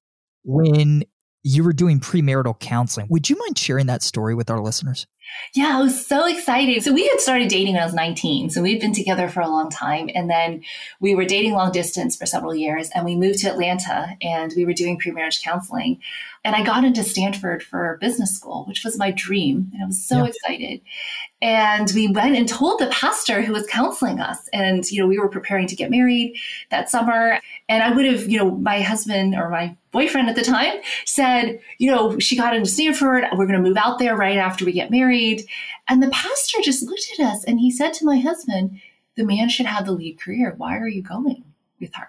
when 0.44 1.04
you 1.42 1.62
were 1.62 1.74
doing 1.74 2.00
premarital 2.00 2.58
counseling. 2.58 3.06
Would 3.10 3.28
you 3.28 3.36
mind 3.38 3.58
sharing 3.58 3.86
that 3.86 4.02
story 4.02 4.34
with 4.34 4.50
our 4.50 4.60
listeners? 4.60 5.06
Yeah, 5.54 5.76
I 5.78 5.82
was 5.82 6.06
so 6.06 6.26
excited. 6.26 6.82
So 6.82 6.92
we 6.92 7.06
had 7.06 7.20
started 7.20 7.48
dating 7.48 7.74
when 7.74 7.82
I 7.82 7.86
was 7.86 7.94
19. 7.94 8.50
So 8.50 8.62
we've 8.62 8.80
been 8.80 8.94
together 8.94 9.28
for 9.28 9.40
a 9.40 9.48
long 9.48 9.68
time. 9.68 10.08
And 10.14 10.30
then 10.30 10.62
we 11.00 11.14
were 11.14 11.26
dating 11.26 11.52
long 11.52 11.70
distance 11.70 12.16
for 12.16 12.24
several 12.24 12.54
years. 12.54 12.88
And 12.94 13.04
we 13.04 13.14
moved 13.14 13.40
to 13.40 13.50
Atlanta 13.50 14.16
and 14.22 14.52
we 14.56 14.64
were 14.64 14.72
doing 14.72 14.98
pre-marriage 14.98 15.42
counseling. 15.42 16.00
And 16.44 16.54
I 16.54 16.62
got 16.62 16.84
into 16.84 17.02
Stanford 17.02 17.62
for 17.62 17.96
business 18.02 18.34
school, 18.34 18.64
which 18.66 18.84
was 18.84 18.98
my 18.98 19.10
dream. 19.10 19.70
And 19.72 19.82
I 19.82 19.86
was 19.86 20.04
so 20.04 20.18
yeah. 20.18 20.26
excited. 20.26 20.80
And 21.40 21.90
we 21.94 22.08
went 22.08 22.36
and 22.36 22.46
told 22.46 22.80
the 22.80 22.88
pastor 22.88 23.40
who 23.40 23.54
was 23.54 23.66
counseling 23.66 24.20
us. 24.20 24.46
And, 24.52 24.84
you 24.90 25.00
know, 25.00 25.06
we 25.06 25.18
were 25.18 25.28
preparing 25.28 25.66
to 25.68 25.76
get 25.76 25.90
married 25.90 26.36
that 26.70 26.90
summer. 26.90 27.40
And 27.68 27.82
I 27.82 27.90
would 27.90 28.04
have, 28.04 28.28
you 28.28 28.36
know, 28.36 28.50
my 28.50 28.82
husband 28.82 29.34
or 29.34 29.48
my 29.48 29.74
boyfriend 29.90 30.28
at 30.28 30.36
the 30.36 30.42
time 30.42 30.74
said, 31.06 31.60
you 31.78 31.90
know, 31.90 32.18
she 32.18 32.36
got 32.36 32.54
into 32.54 32.68
Stanford. 32.68 33.24
We're 33.32 33.46
going 33.46 33.62
to 33.62 33.66
move 33.66 33.78
out 33.78 33.98
there 33.98 34.14
right 34.14 34.36
after 34.36 34.66
we 34.66 34.72
get 34.72 34.90
married. 34.90 35.46
And 35.88 36.02
the 36.02 36.10
pastor 36.10 36.58
just 36.62 36.82
looked 36.82 37.08
at 37.18 37.26
us 37.26 37.44
and 37.44 37.58
he 37.58 37.70
said 37.70 37.94
to 37.94 38.04
my 38.04 38.18
husband, 38.18 38.80
the 39.16 39.24
man 39.24 39.48
should 39.48 39.66
have 39.66 39.86
the 39.86 39.92
lead 39.92 40.20
career. 40.20 40.54
Why 40.56 40.76
are 40.76 40.88
you 40.88 41.02
going 41.02 41.44
with 41.80 41.94
her? 41.94 42.08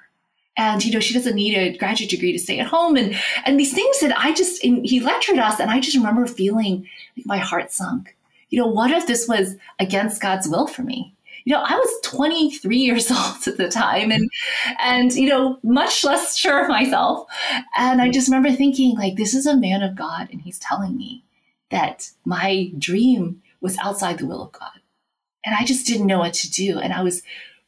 And 0.57 0.83
you 0.85 0.93
know 0.93 0.99
she 0.99 1.13
doesn't 1.13 1.35
need 1.35 1.55
a 1.55 1.77
graduate 1.77 2.09
degree 2.09 2.31
to 2.31 2.39
stay 2.39 2.59
at 2.59 2.67
home 2.67 2.95
and 2.95 3.15
and 3.45 3.59
these 3.59 3.73
things 3.73 3.99
that 3.99 4.17
i 4.17 4.33
just 4.33 4.61
he 4.61 4.99
lectured 4.99 5.37
us 5.37 5.59
and 5.59 5.69
i 5.69 5.79
just 5.79 5.97
remember 5.97 6.25
feeling 6.25 6.87
like 7.17 7.25
my 7.25 7.37
heart 7.37 7.71
sunk 7.71 8.15
you 8.55 8.61
know, 8.61 8.67
what 8.67 8.91
if 8.91 9.07
this 9.07 9.27
was 9.27 9.57
against 9.79 10.21
God's 10.21 10.47
will 10.47 10.67
for 10.67 10.81
me? 10.81 11.13
You 11.43 11.53
know, 11.53 11.61
I 11.61 11.75
was 11.75 11.99
23 12.03 12.77
years 12.77 13.11
old 13.11 13.47
at 13.47 13.57
the 13.57 13.69
time 13.69 14.11
and 14.11 14.29
and 14.79 15.13
you 15.13 15.27
know, 15.27 15.59
much 15.61 16.03
less 16.03 16.37
sure 16.37 16.63
of 16.63 16.69
myself. 16.69 17.27
And 17.77 18.01
I 18.01 18.09
just 18.09 18.29
remember 18.29 18.51
thinking 18.51 18.95
like 18.95 19.15
this 19.15 19.33
is 19.33 19.45
a 19.45 19.57
man 19.57 19.83
of 19.83 19.95
God 19.95 20.29
and 20.31 20.41
he's 20.41 20.59
telling 20.59 20.95
me 20.95 21.23
that 21.69 22.11
my 22.23 22.71
dream 22.77 23.41
was 23.61 23.77
outside 23.79 24.19
the 24.19 24.25
will 24.25 24.43
of 24.43 24.53
God. 24.53 24.79
And 25.45 25.53
I 25.53 25.65
just 25.65 25.85
didn't 25.85 26.07
know 26.07 26.19
what 26.19 26.33
to 26.35 26.49
do 26.49 26.79
and 26.79 26.93
I 26.93 27.03
was 27.03 27.23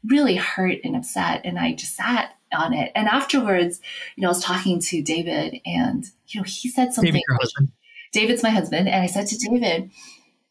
really 0.06 0.36
hurt 0.36 0.80
and 0.86 0.96
upset 0.96 1.42
and 1.44 1.60
I 1.60 1.74
just 1.74 1.98
sat 1.98 2.37
on 2.54 2.74
it. 2.74 2.92
And 2.96 3.08
afterwards, 3.08 3.82
you 4.16 4.22
know, 4.22 4.30
I 4.30 4.32
was 4.32 4.44
talking 4.44 4.80
to 4.80 5.02
David 5.02 5.60
and 5.66 6.06
you 6.28 6.42
know, 6.42 6.46
he 6.46 6.70
said 6.70 6.94
something 6.94 7.14
David, 7.14 7.24
your 7.28 7.38
husband. 7.40 7.72
David's 8.12 8.44
my 8.44 8.50
husband 8.50 8.88
and 8.88 9.04
I 9.04 9.08
said 9.08 9.28
to 9.28 9.50
David, 9.50 9.92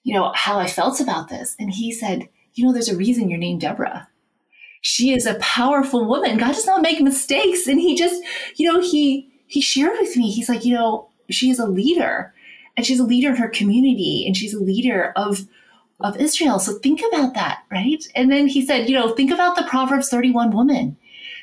you 0.03 0.15
know, 0.15 0.33
how 0.35 0.59
I 0.59 0.67
felt 0.67 1.01
about 1.01 1.29
this. 1.29 1.57
And 1.59 1.71
he 1.71 1.93
said, 1.93 2.29
you 2.55 2.65
know, 2.65 2.73
there's 2.73 2.89
a 2.89 2.97
reason 2.97 3.29
you're 3.29 3.39
named 3.39 3.61
Deborah. 3.61 4.09
She 4.81 5.13
is 5.13 5.27
a 5.27 5.35
powerful 5.37 6.07
woman. 6.07 6.39
God 6.39 6.55
does 6.55 6.67
not 6.67 6.83
make 6.83 7.01
mistakes. 7.01 7.67
And 7.67 7.81
he 7.81 7.97
just, 7.97 8.23
you 8.57 8.71
know, 8.73 8.81
he 8.81 9.31
he 9.47 9.61
shared 9.61 9.99
with 10.01 10.17
me, 10.17 10.31
he's 10.31 10.49
like, 10.49 10.65
you 10.65 10.75
know, 10.75 11.09
she 11.31 11.51
is 11.51 11.59
a 11.59 11.67
leader 11.67 12.35
and 12.77 12.85
she's 12.85 13.01
a 13.01 13.05
leader 13.05 13.31
in 13.31 13.37
her 13.37 13.49
community 13.49 14.25
and 14.27 14.37
she's 14.37 14.55
a 14.55 14.63
leader 14.63 15.13
of 15.17 15.47
of 16.01 16.17
Israel. 16.19 16.59
So 16.59 16.79
think 16.79 17.01
about 17.11 17.35
that, 17.35 17.61
right? 17.71 18.05
And 18.15 18.31
then 18.31 18.47
he 18.47 18.65
said, 18.65 18.89
you 18.89 18.95
know, 18.95 19.15
think 19.15 19.31
about 19.31 19.57
the 19.57 19.65
Proverbs 19.65 20.09
31 20.09 20.51
woman. 20.51 20.97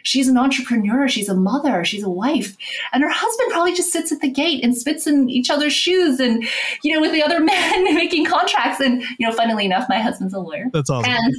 She's 0.04 0.28
an 0.28 0.38
entrepreneur. 0.38 1.08
She's 1.08 1.30
a 1.30 1.36
mother. 1.36 1.84
She's 1.84 2.04
a 2.04 2.10
wife. 2.10 2.56
And 2.92 3.04
her 3.04 3.10
husband 3.10 3.52
probably 3.52 3.74
just 3.74 3.92
sits 3.92 4.12
at 4.12 4.20
the 4.20 4.30
gate 4.30 4.64
and 4.64 4.78
spits 4.78 5.08
in 5.08 5.30
each 5.30 5.50
other's 5.50 5.74
shoes 5.74 6.20
and, 6.20 6.46
you 6.84 6.94
know, 6.94 7.02
with 7.02 7.14
the 7.14 7.24
other 7.24 7.40
men 7.44 7.96
making 7.96 8.26
contracts. 8.26 8.80
And, 8.80 9.02
you 9.18 9.28
know, 9.28 9.32
funnily 9.32 9.66
enough, 9.66 9.88
my 9.90 10.00
husband's 10.00 10.34
a 10.34 10.40
lawyer. 10.40 10.66
That's 10.74 10.90
awesome. 10.90 11.12
And, 11.12 11.36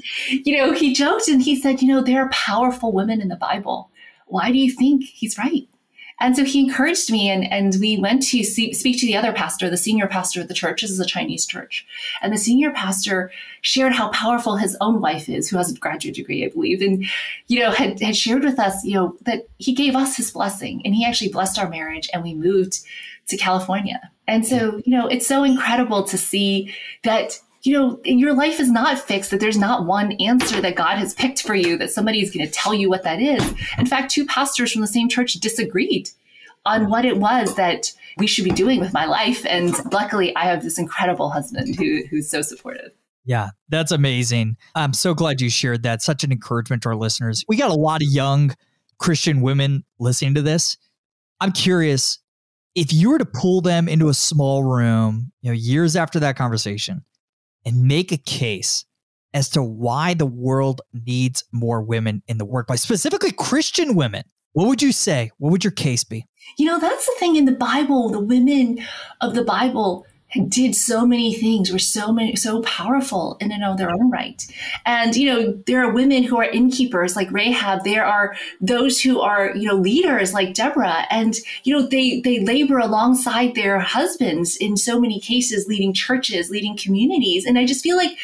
you 0.46 0.56
know, 0.56 0.72
he 0.72 0.94
joked 0.94 1.28
and 1.28 1.42
he 1.42 1.60
said, 1.60 1.82
you 1.82 1.88
know, 1.88 2.02
there 2.02 2.22
are 2.22 2.30
powerful 2.30 2.92
women 2.92 3.20
in 3.20 3.28
the 3.28 3.36
Bible. 3.36 3.90
Why 4.26 4.50
do 4.50 4.58
you 4.58 4.72
think 4.72 5.04
he's 5.04 5.38
right? 5.38 5.68
And 6.20 6.36
so 6.36 6.44
he 6.44 6.60
encouraged 6.60 7.10
me, 7.10 7.28
and, 7.28 7.44
and 7.52 7.74
we 7.80 7.98
went 7.98 8.22
to 8.28 8.44
see, 8.44 8.72
speak 8.72 9.00
to 9.00 9.06
the 9.06 9.16
other 9.16 9.32
pastor, 9.32 9.68
the 9.68 9.76
senior 9.76 10.06
pastor 10.06 10.40
of 10.40 10.48
the 10.48 10.54
church. 10.54 10.82
This 10.82 10.90
is 10.90 11.00
a 11.00 11.06
Chinese 11.06 11.44
church. 11.44 11.84
And 12.22 12.32
the 12.32 12.38
senior 12.38 12.70
pastor 12.70 13.32
shared 13.62 13.92
how 13.92 14.08
powerful 14.10 14.56
his 14.56 14.76
own 14.80 15.00
wife 15.00 15.28
is, 15.28 15.48
who 15.48 15.56
has 15.56 15.72
a 15.72 15.78
graduate 15.78 16.14
degree, 16.14 16.44
I 16.44 16.48
believe, 16.48 16.80
and, 16.80 17.04
you 17.48 17.60
know, 17.60 17.72
had, 17.72 18.00
had 18.00 18.16
shared 18.16 18.44
with 18.44 18.58
us, 18.58 18.84
you 18.84 18.94
know, 18.94 19.16
that 19.22 19.48
he 19.58 19.74
gave 19.74 19.96
us 19.96 20.16
his 20.16 20.30
blessing 20.30 20.82
and 20.84 20.94
he 20.94 21.04
actually 21.04 21.30
blessed 21.30 21.58
our 21.58 21.68
marriage 21.68 22.08
and 22.12 22.22
we 22.22 22.34
moved 22.34 22.80
to 23.26 23.36
California. 23.36 24.00
And 24.26 24.46
so, 24.46 24.80
you 24.84 24.96
know, 24.96 25.06
it's 25.06 25.26
so 25.26 25.44
incredible 25.44 26.04
to 26.04 26.16
see 26.16 26.74
that 27.02 27.40
you 27.64 27.72
know, 27.72 27.98
your 28.04 28.34
life 28.34 28.60
is 28.60 28.70
not 28.70 28.98
fixed, 28.98 29.30
that 29.30 29.40
there's 29.40 29.56
not 29.56 29.86
one 29.86 30.12
answer 30.12 30.60
that 30.60 30.76
God 30.76 30.98
has 30.98 31.14
picked 31.14 31.42
for 31.42 31.54
you, 31.54 31.78
that 31.78 31.90
somebody 31.90 32.20
is 32.20 32.30
going 32.30 32.46
to 32.46 32.52
tell 32.52 32.74
you 32.74 32.90
what 32.90 33.04
that 33.04 33.20
is. 33.20 33.42
In 33.78 33.86
fact, 33.86 34.12
two 34.12 34.26
pastors 34.26 34.70
from 34.70 34.82
the 34.82 34.86
same 34.86 35.08
church 35.08 35.32
disagreed 35.34 36.10
on 36.66 36.90
what 36.90 37.06
it 37.06 37.16
was 37.16 37.54
that 37.56 37.92
we 38.18 38.26
should 38.26 38.44
be 38.44 38.50
doing 38.50 38.80
with 38.80 38.92
my 38.92 39.06
life. 39.06 39.46
And 39.46 39.74
luckily, 39.92 40.36
I 40.36 40.44
have 40.44 40.62
this 40.62 40.78
incredible 40.78 41.30
husband 41.30 41.76
who, 41.76 42.02
who's 42.10 42.30
so 42.30 42.42
supportive. 42.42 42.92
Yeah, 43.24 43.50
that's 43.70 43.92
amazing. 43.92 44.58
I'm 44.74 44.92
so 44.92 45.14
glad 45.14 45.40
you 45.40 45.48
shared 45.48 45.82
that. 45.84 46.02
Such 46.02 46.22
an 46.22 46.32
encouragement 46.32 46.82
to 46.82 46.90
our 46.90 46.96
listeners. 46.96 47.44
We 47.48 47.56
got 47.56 47.70
a 47.70 47.74
lot 47.74 48.02
of 48.02 48.08
young 48.08 48.54
Christian 48.98 49.40
women 49.40 49.84
listening 49.98 50.34
to 50.34 50.42
this. 50.42 50.76
I'm 51.40 51.52
curious 51.52 52.18
if 52.74 52.92
you 52.92 53.10
were 53.10 53.18
to 53.18 53.24
pull 53.24 53.62
them 53.62 53.88
into 53.88 54.08
a 54.08 54.14
small 54.14 54.64
room, 54.64 55.32
you 55.40 55.50
know, 55.50 55.54
years 55.54 55.96
after 55.96 56.20
that 56.20 56.36
conversation 56.36 57.02
and 57.64 57.84
make 57.84 58.12
a 58.12 58.16
case 58.16 58.84
as 59.32 59.48
to 59.50 59.62
why 59.62 60.14
the 60.14 60.26
world 60.26 60.80
needs 60.92 61.44
more 61.52 61.82
women 61.82 62.22
in 62.28 62.38
the 62.38 62.44
workplace, 62.44 62.82
specifically 62.82 63.32
Christian 63.32 63.94
women. 63.94 64.24
What 64.52 64.68
would 64.68 64.80
you 64.80 64.92
say? 64.92 65.32
What 65.38 65.50
would 65.50 65.64
your 65.64 65.72
case 65.72 66.04
be? 66.04 66.26
You 66.56 66.66
know, 66.66 66.78
that's 66.78 67.06
the 67.06 67.14
thing 67.18 67.34
in 67.34 67.44
the 67.44 67.52
Bible. 67.52 68.08
The 68.10 68.20
women 68.20 68.78
of 69.20 69.34
the 69.34 69.42
Bible 69.42 70.06
did 70.48 70.74
so 70.74 71.06
many 71.06 71.34
things 71.34 71.72
were 71.72 71.78
so 71.78 72.12
many 72.12 72.36
so 72.36 72.62
powerful 72.62 73.36
in 73.40 73.52
and 73.52 73.64
of 73.64 73.78
their 73.78 73.90
own 73.90 74.10
right. 74.10 74.46
And 74.84 75.14
you 75.16 75.32
know 75.32 75.52
there 75.66 75.84
are 75.84 75.92
women 75.92 76.22
who 76.22 76.38
are 76.38 76.44
innkeepers 76.44 77.16
like 77.16 77.30
rahab. 77.30 77.84
There 77.84 78.04
are 78.04 78.36
those 78.60 79.00
who 79.00 79.20
are 79.20 79.54
you 79.54 79.68
know 79.68 79.76
leaders 79.76 80.32
like 80.32 80.54
deborah. 80.54 81.06
And 81.10 81.34
you 81.62 81.74
know 81.74 81.86
they 81.86 82.20
they 82.20 82.40
labor 82.40 82.78
alongside 82.78 83.54
their 83.54 83.78
husbands 83.80 84.56
in 84.56 84.76
so 84.76 85.00
many 85.00 85.20
cases 85.20 85.66
leading 85.66 85.92
churches 85.92 86.50
leading 86.50 86.76
communities. 86.76 87.44
And 87.46 87.58
i 87.58 87.64
just 87.64 87.82
feel 87.82 87.96
like 87.96 88.16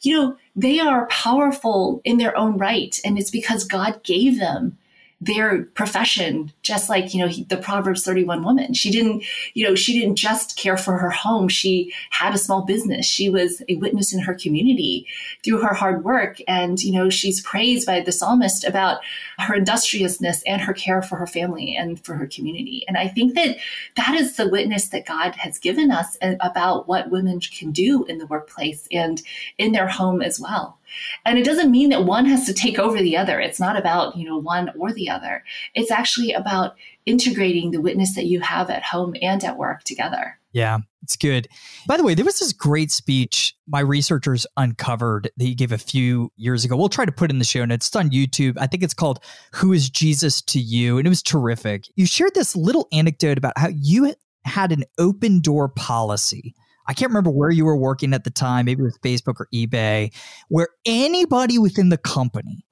you 0.00 0.14
know 0.14 0.36
they 0.54 0.78
are 0.78 1.06
powerful 1.06 2.00
in 2.04 2.18
their 2.18 2.36
own 2.36 2.58
right. 2.58 2.98
And 3.04 3.18
it's 3.18 3.30
because 3.30 3.64
god 3.64 4.02
gave 4.02 4.38
them 4.38 4.78
their 5.20 5.62
profession 5.74 6.52
just 6.62 6.88
like 6.88 7.14
you 7.14 7.24
know 7.24 7.32
the 7.48 7.56
proverbs 7.56 8.04
31 8.04 8.42
woman. 8.42 8.74
She 8.74 8.90
didn't 8.90 9.24
you 9.54 9.66
know 9.66 9.74
she 9.74 9.98
didn't 9.98 10.16
just 10.16 10.56
care 10.56 10.76
for 10.76 10.98
her 10.98 11.10
home. 11.10 11.48
She 11.48 11.92
had 12.10 12.34
a 12.34 12.38
small 12.38 12.62
business. 12.62 13.06
She 13.06 13.28
was 13.28 13.62
a 13.68 13.76
witness 13.76 14.12
in 14.12 14.20
her 14.20 14.34
community 14.34 15.06
through 15.44 15.60
her 15.60 15.74
hard 15.74 16.04
work. 16.04 16.38
And 16.48 16.82
you 16.82 16.92
know 16.92 17.10
she's 17.10 17.40
praised 17.40 17.86
by 17.86 18.00
the 18.00 18.12
psalmist 18.12 18.64
about 18.64 19.00
her 19.38 19.54
industriousness 19.54 20.42
and 20.46 20.62
her 20.62 20.72
care 20.72 21.02
for 21.02 21.16
her 21.16 21.26
family 21.26 21.74
and 21.76 22.02
for 22.04 22.14
her 22.14 22.26
community. 22.26 22.84
And 22.88 22.96
i 22.96 23.08
think 23.08 23.34
that 23.34 23.56
that 23.96 24.14
is 24.14 24.36
the 24.36 24.48
witness 24.48 24.88
that 24.88 25.06
god 25.06 25.34
has 25.36 25.58
given 25.58 25.90
us 25.90 26.16
uh, 26.22 26.34
about 26.40 26.88
what 26.88 27.10
women 27.10 27.40
can 27.40 27.70
do 27.70 28.04
in 28.04 28.18
the 28.18 28.26
workplace 28.26 28.86
and 28.92 29.22
in 29.58 29.72
their 29.72 29.88
home 29.88 30.22
as 30.22 30.40
well 30.40 30.78
and 31.24 31.38
it 31.38 31.44
doesn't 31.44 31.70
mean 31.70 31.90
that 31.90 32.04
one 32.04 32.26
has 32.26 32.46
to 32.46 32.54
take 32.54 32.78
over 32.78 33.00
the 33.00 33.16
other. 33.16 33.40
It's 33.40 33.60
not 33.60 33.76
about, 33.76 34.16
you 34.16 34.26
know, 34.26 34.38
one 34.38 34.70
or 34.78 34.92
the 34.92 35.10
other. 35.10 35.44
It's 35.74 35.90
actually 35.90 36.32
about 36.32 36.76
integrating 37.06 37.70
the 37.70 37.80
witness 37.80 38.14
that 38.14 38.26
you 38.26 38.40
have 38.40 38.70
at 38.70 38.82
home 38.82 39.14
and 39.20 39.42
at 39.44 39.58
work 39.58 39.84
together. 39.84 40.38
Yeah, 40.52 40.78
it's 41.02 41.16
good. 41.16 41.48
By 41.88 41.96
the 41.96 42.04
way, 42.04 42.14
there 42.14 42.24
was 42.24 42.38
this 42.38 42.52
great 42.52 42.92
speech 42.92 43.54
my 43.66 43.80
researchers 43.80 44.46
uncovered 44.56 45.28
that 45.36 45.46
you 45.46 45.56
gave 45.56 45.72
a 45.72 45.78
few 45.78 46.30
years 46.36 46.64
ago. 46.64 46.76
We'll 46.76 46.88
try 46.88 47.04
to 47.04 47.12
put 47.12 47.30
in 47.30 47.38
the 47.38 47.44
show 47.44 47.64
notes. 47.64 47.88
It's 47.88 47.96
on 47.96 48.10
YouTube. 48.10 48.56
I 48.60 48.68
think 48.68 48.82
it's 48.84 48.94
called 48.94 49.18
Who 49.54 49.72
is 49.72 49.90
Jesus 49.90 50.40
to 50.42 50.60
You? 50.60 50.98
And 50.98 51.06
it 51.06 51.10
was 51.10 51.22
terrific. 51.22 51.86
You 51.96 52.06
shared 52.06 52.34
this 52.34 52.54
little 52.54 52.86
anecdote 52.92 53.36
about 53.36 53.54
how 53.56 53.68
you 53.68 54.14
had 54.44 54.70
an 54.70 54.84
open 54.98 55.40
door 55.40 55.68
policy 55.68 56.54
I 56.86 56.94
can't 56.94 57.10
remember 57.10 57.30
where 57.30 57.50
you 57.50 57.64
were 57.64 57.76
working 57.76 58.12
at 58.12 58.24
the 58.24 58.30
time, 58.30 58.66
maybe 58.66 58.82
with 58.82 59.00
Facebook 59.00 59.40
or 59.40 59.48
eBay, 59.52 60.14
where 60.48 60.68
anybody 60.84 61.58
within 61.58 61.88
the 61.88 61.98
company 61.98 62.64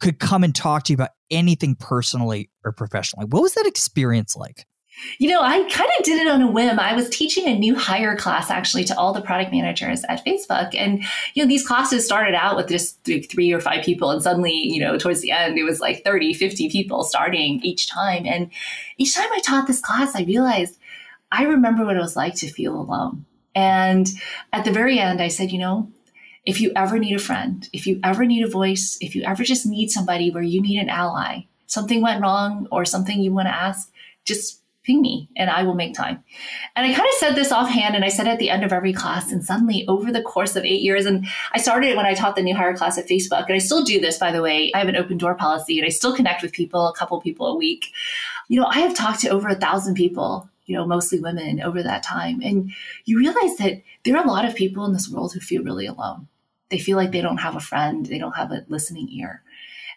could 0.00 0.18
come 0.18 0.42
and 0.42 0.54
talk 0.54 0.84
to 0.84 0.92
you 0.92 0.94
about 0.94 1.10
anything 1.30 1.76
personally 1.76 2.50
or 2.64 2.72
professionally. 2.72 3.26
What 3.26 3.42
was 3.42 3.54
that 3.54 3.66
experience 3.66 4.34
like? 4.34 4.66
You 5.18 5.30
know, 5.30 5.40
I 5.40 5.58
kind 5.70 5.90
of 5.98 6.04
did 6.04 6.20
it 6.20 6.28
on 6.28 6.42
a 6.42 6.50
whim. 6.50 6.78
I 6.78 6.94
was 6.94 7.08
teaching 7.08 7.46
a 7.46 7.58
new 7.58 7.74
hire 7.74 8.16
class 8.16 8.50
actually 8.50 8.84
to 8.84 8.98
all 8.98 9.12
the 9.12 9.22
product 9.22 9.50
managers 9.50 10.04
at 10.08 10.24
Facebook. 10.24 10.74
And, 10.74 11.02
you 11.34 11.42
know, 11.42 11.48
these 11.48 11.66
classes 11.66 12.04
started 12.04 12.34
out 12.34 12.56
with 12.56 12.68
just 12.68 13.02
three 13.04 13.52
or 13.52 13.60
five 13.60 13.84
people. 13.84 14.10
And 14.10 14.22
suddenly, 14.22 14.52
you 14.52 14.80
know, 14.80 14.98
towards 14.98 15.20
the 15.20 15.30
end, 15.30 15.58
it 15.58 15.64
was 15.64 15.80
like 15.80 16.04
30, 16.04 16.34
50 16.34 16.68
people 16.70 17.04
starting 17.04 17.60
each 17.62 17.88
time. 17.88 18.26
And 18.26 18.50
each 18.98 19.14
time 19.14 19.28
I 19.32 19.40
taught 19.40 19.66
this 19.66 19.80
class, 19.80 20.14
I 20.14 20.22
realized 20.22 20.78
I 21.32 21.44
remember 21.44 21.84
what 21.84 21.96
it 21.96 22.00
was 22.00 22.16
like 22.16 22.34
to 22.36 22.50
feel 22.50 22.78
alone. 22.78 23.24
And 23.60 24.08
at 24.54 24.64
the 24.64 24.72
very 24.72 24.98
end, 24.98 25.20
I 25.20 25.28
said, 25.28 25.52
you 25.52 25.58
know, 25.58 25.90
if 26.46 26.60
you 26.62 26.72
ever 26.74 26.98
need 26.98 27.14
a 27.14 27.18
friend, 27.18 27.68
if 27.74 27.86
you 27.86 28.00
ever 28.02 28.24
need 28.24 28.42
a 28.42 28.48
voice, 28.48 28.96
if 29.02 29.14
you 29.14 29.22
ever 29.24 29.44
just 29.44 29.66
need 29.66 29.90
somebody 29.90 30.30
where 30.30 30.42
you 30.42 30.62
need 30.62 30.78
an 30.80 30.88
ally, 30.88 31.40
something 31.66 32.00
went 32.00 32.22
wrong 32.22 32.66
or 32.70 32.84
something 32.86 33.20
you 33.20 33.32
want 33.32 33.48
to 33.48 33.54
ask, 33.54 33.92
just 34.24 34.62
ping 34.82 35.02
me 35.02 35.28
and 35.36 35.50
I 35.50 35.62
will 35.62 35.74
make 35.74 35.94
time. 35.94 36.24
And 36.74 36.86
I 36.86 36.94
kind 36.94 37.06
of 37.06 37.14
said 37.18 37.34
this 37.34 37.52
offhand 37.52 37.94
and 37.94 38.02
I 38.02 38.08
said 38.08 38.26
it 38.26 38.30
at 38.30 38.38
the 38.38 38.48
end 38.48 38.64
of 38.64 38.72
every 38.72 38.94
class. 38.94 39.30
And 39.30 39.44
suddenly, 39.44 39.84
over 39.86 40.10
the 40.10 40.22
course 40.22 40.56
of 40.56 40.64
eight 40.64 40.80
years, 40.80 41.04
and 41.04 41.26
I 41.52 41.58
started 41.58 41.96
when 41.98 42.06
I 42.06 42.14
taught 42.14 42.36
the 42.36 42.42
new 42.42 42.56
hire 42.56 42.74
class 42.74 42.96
at 42.96 43.06
Facebook, 43.06 43.44
and 43.44 43.54
I 43.54 43.58
still 43.58 43.84
do 43.84 44.00
this, 44.00 44.18
by 44.18 44.32
the 44.32 44.40
way. 44.40 44.72
I 44.74 44.78
have 44.78 44.88
an 44.88 44.96
open 44.96 45.18
door 45.18 45.34
policy 45.34 45.78
and 45.78 45.84
I 45.84 45.90
still 45.90 46.16
connect 46.16 46.42
with 46.42 46.52
people, 46.52 46.88
a 46.88 46.94
couple 46.94 47.20
people 47.20 47.48
a 47.48 47.56
week. 47.56 47.92
You 48.48 48.58
know, 48.58 48.66
I 48.66 48.80
have 48.80 48.94
talked 48.94 49.20
to 49.20 49.28
over 49.28 49.48
a 49.48 49.54
thousand 49.54 49.94
people, 49.94 50.48
you 50.70 50.76
know, 50.76 50.86
mostly 50.86 51.18
women 51.18 51.60
over 51.60 51.82
that 51.82 52.04
time. 52.04 52.40
And 52.44 52.70
you 53.04 53.18
realize 53.18 53.56
that 53.56 53.82
there 54.04 54.16
are 54.16 54.24
a 54.24 54.28
lot 54.28 54.44
of 54.44 54.54
people 54.54 54.84
in 54.84 54.92
this 54.92 55.08
world 55.08 55.32
who 55.32 55.40
feel 55.40 55.64
really 55.64 55.84
alone. 55.84 56.28
They 56.68 56.78
feel 56.78 56.96
like 56.96 57.10
they 57.10 57.20
don't 57.20 57.38
have 57.38 57.56
a 57.56 57.60
friend, 57.60 58.06
they 58.06 58.18
don't 58.18 58.36
have 58.36 58.52
a 58.52 58.64
listening 58.68 59.08
ear. 59.10 59.42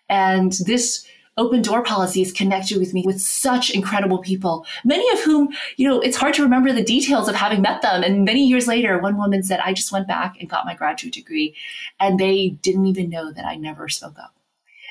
And 0.10 0.52
this 0.66 1.06
open 1.38 1.62
door 1.62 1.84
policies 1.84 2.32
connected 2.32 2.80
with 2.80 2.92
me 2.92 3.04
with 3.06 3.22
such 3.22 3.70
incredible 3.70 4.18
people, 4.18 4.66
many 4.84 5.08
of 5.12 5.24
whom, 5.24 5.50
you 5.78 5.88
know, 5.88 6.00
it's 6.02 6.18
hard 6.18 6.34
to 6.34 6.44
remember 6.44 6.74
the 6.74 6.84
details 6.84 7.30
of 7.30 7.36
having 7.36 7.62
met 7.62 7.84
them. 7.84 8.02
And 8.02 8.26
many 8.26 8.44
years 8.44 8.68
later, 8.68 8.98
one 8.98 9.18
woman 9.18 9.44
said, 9.44 9.60
I 9.60 9.74
just 9.74 9.92
went 9.92 10.08
back 10.08 10.38
and 10.40 10.50
got 10.50 10.66
my 10.66 10.74
graduate 10.74 11.14
degree, 11.14 11.56
and 12.00 12.20
they 12.20 12.50
didn't 12.64 12.88
even 12.88 13.12
know 13.12 13.32
that 13.32 13.46
I 13.46 13.58
never 13.58 13.90
spoke 13.90 14.18
up. 14.18 14.36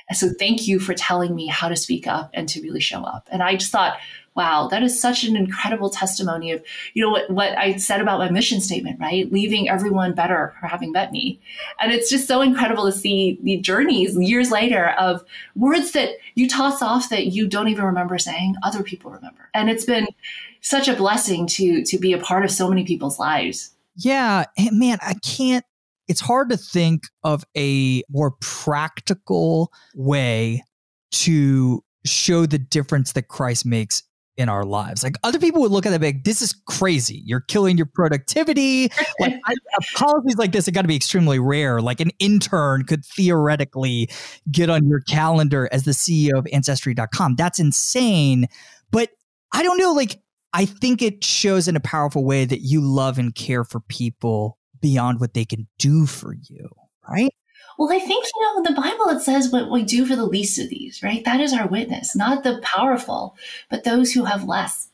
And 0.09 0.16
so 0.16 0.29
thank 0.38 0.68
you 0.68 0.79
for 0.79 0.95
telling 0.95 1.35
me 1.35 1.47
how 1.47 1.68
to 1.68 1.77
speak 1.77 2.07
up 2.07 2.31
and 2.35 2.49
to 2.51 2.62
really 2.62 2.81
show 2.81 3.03
up. 3.03 3.29
And 3.33 3.42
I 3.42 3.57
just 3.57 3.73
thought, 3.73 3.99
wow, 4.35 4.68
that 4.68 4.83
is 4.83 4.99
such 4.99 5.25
an 5.25 5.37
incredible 5.37 5.90
testimony 5.90 6.53
of, 6.53 6.62
you 6.95 7.03
know, 7.03 7.11
what, 7.11 7.29
what 7.31 7.57
I 7.59 7.77
said 7.77 8.01
about 8.01 8.18
my 8.18 8.31
mission 8.31 8.61
statement, 8.61 8.99
right? 8.99 9.31
Leaving 9.31 9.68
everyone 9.68 10.14
better 10.14 10.55
for 10.61 10.66
having 10.66 10.92
met 10.92 11.12
me. 11.12 11.40
And 11.81 11.92
it's 11.92 12.11
just 12.11 12.27
so 12.27 12.40
incredible 12.40 12.87
to 12.87 12.92
see 12.92 13.38
the 13.42 13.59
journeys 13.59 14.16
years 14.16 14.51
later 14.51 14.90
of 14.99 15.25
words 15.55 15.92
that 15.92 16.16
you 16.35 16.49
toss 16.49 16.81
off 16.81 17.11
that 17.11 17.27
you 17.27 17.47
don't 17.47 17.68
even 17.68 17.85
remember 17.85 18.18
saying, 18.18 18.55
other 18.62 18.83
people 18.83 19.11
remember. 19.11 19.51
And 19.53 19.68
it's 19.68 19.85
been 19.85 20.07
such 20.61 20.88
a 20.88 20.95
blessing 20.95 21.47
to 21.49 21.83
to 21.85 21.99
be 21.99 22.12
a 22.12 22.18
part 22.18 22.45
of 22.45 22.51
so 22.51 22.68
many 22.68 22.85
people's 22.85 23.18
lives. 23.18 23.75
Yeah, 23.97 24.45
man, 24.71 24.99
I 25.03 25.14
can't 25.14 25.64
it's 26.09 26.21
hard 26.21 26.51
to 26.51 26.57
think 26.57 27.05
of 27.25 27.45
a 27.57 28.03
more 28.11 28.33
practical 28.40 29.73
way 29.95 30.62
to 31.11 31.83
show 32.05 32.47
the 32.47 32.59
difference 32.59 33.12
that 33.12 33.29
Christ 33.29 33.64
makes 33.64 34.03
in 34.37 34.49
our 34.49 34.64
lives. 34.64 35.03
Like 35.03 35.16
other 35.23 35.38
people 35.38 35.61
would 35.62 35.71
look 35.71 35.85
at 35.87 35.90
that 35.90 36.01
like, 36.01 36.25
this 36.25 36.40
is 36.40 36.55
crazy. 36.66 37.23
You're 37.25 37.40
killing 37.40 37.77
your 37.77 37.87
productivity. 37.87 38.90
like 39.21 39.35
I, 39.45 39.53
uh, 39.53 39.81
policies 39.95 40.37
like 40.37 40.53
this 40.53 40.66
have 40.66 40.75
got 40.75 40.83
to 40.83 40.88
be 40.88 40.97
extremely 40.97 41.38
rare. 41.38 41.81
Like 41.81 42.01
an 42.01 42.11
intern 42.18 42.85
could 42.85 43.05
theoretically 43.05 44.11
get 44.51 44.71
on 44.71 44.88
your 44.88 45.01
calendar 45.01 45.68
as 45.71 45.85
the 45.85 45.92
CEO 45.92 46.38
of 46.38 46.47
Ancestry.com. 46.53 47.37
That's 47.37 47.61
insane. 47.61 48.47
But 48.90 49.11
I 49.53 49.62
don't 49.62 49.79
know, 49.79 49.92
like 49.92 50.21
I 50.53 50.64
think 50.64 51.03
it 51.03 51.25
shows 51.25 51.68
in 51.68 51.77
a 51.77 51.81
powerful 51.81 52.25
way 52.25 52.45
that 52.45 52.61
you 52.61 52.81
love 52.81 53.18
and 53.18 53.35
care 53.35 53.64
for 53.64 53.81
people 53.81 54.59
beyond 54.81 55.21
what 55.21 55.35
they 55.35 55.45
can 55.45 55.66
do 55.79 56.07
for 56.07 56.35
you, 56.35 56.68
right? 57.09 57.33
Well, 57.79 57.93
I 57.93 57.99
think, 57.99 58.27
you 58.35 58.43
know, 58.43 58.63
the 58.63 58.75
Bible, 58.75 59.09
it 59.09 59.21
says 59.21 59.51
what 59.51 59.71
we 59.71 59.83
do 59.83 60.07
for 60.07 60.17
the 60.17 60.27
least 60.27 60.59
of 60.59 60.69
these, 60.69 61.03
right? 61.03 61.25
That 61.25 61.41
is 61.41 61.53
our 61.53 61.67
witness, 61.67 62.15
not 62.15 62.45
the 62.45 62.61
powerful, 62.63 63.37
but 63.71 63.85
those 63.85 64.13
who 64.13 64.25
have 64.25 64.45
less. 64.45 64.89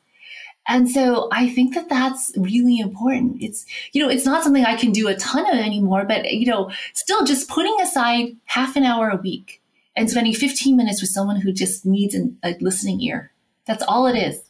And 0.69 0.91
so 0.91 1.29
I 1.33 1.49
think 1.49 1.75
that 1.75 1.89
that's 1.89 2.31
really 2.37 2.79
important. 2.79 3.43
It's, 3.43 3.65
you 3.93 4.03
know, 4.03 4.11
it's 4.11 4.27
not 4.27 4.45
something 4.45 4.65
I 4.65 4.77
can 4.77 4.93
do 4.93 5.09
a 5.09 5.17
ton 5.17 5.47
of 5.47 5.59
anymore, 5.59 6.05
but, 6.05 6.31
you 6.31 6.47
know, 6.47 6.71
still 6.93 7.25
just 7.25 7.49
putting 7.49 7.77
aside 7.81 8.37
half 8.45 8.77
an 8.77 8.85
hour 8.85 9.09
a 9.09 9.17
week 9.17 9.63
and 9.97 10.11
spending 10.11 10.35
15 10.35 10.77
minutes 10.77 11.01
with 11.01 11.11
someone 11.11 11.41
who 11.41 11.53
just 11.53 11.87
needs 11.87 12.15
an, 12.15 12.37
a 12.45 12.55
listening 12.61 13.01
ear. 13.01 13.33
That's 13.67 13.83
all 13.83 14.07
it 14.07 14.17
is. 14.17 14.48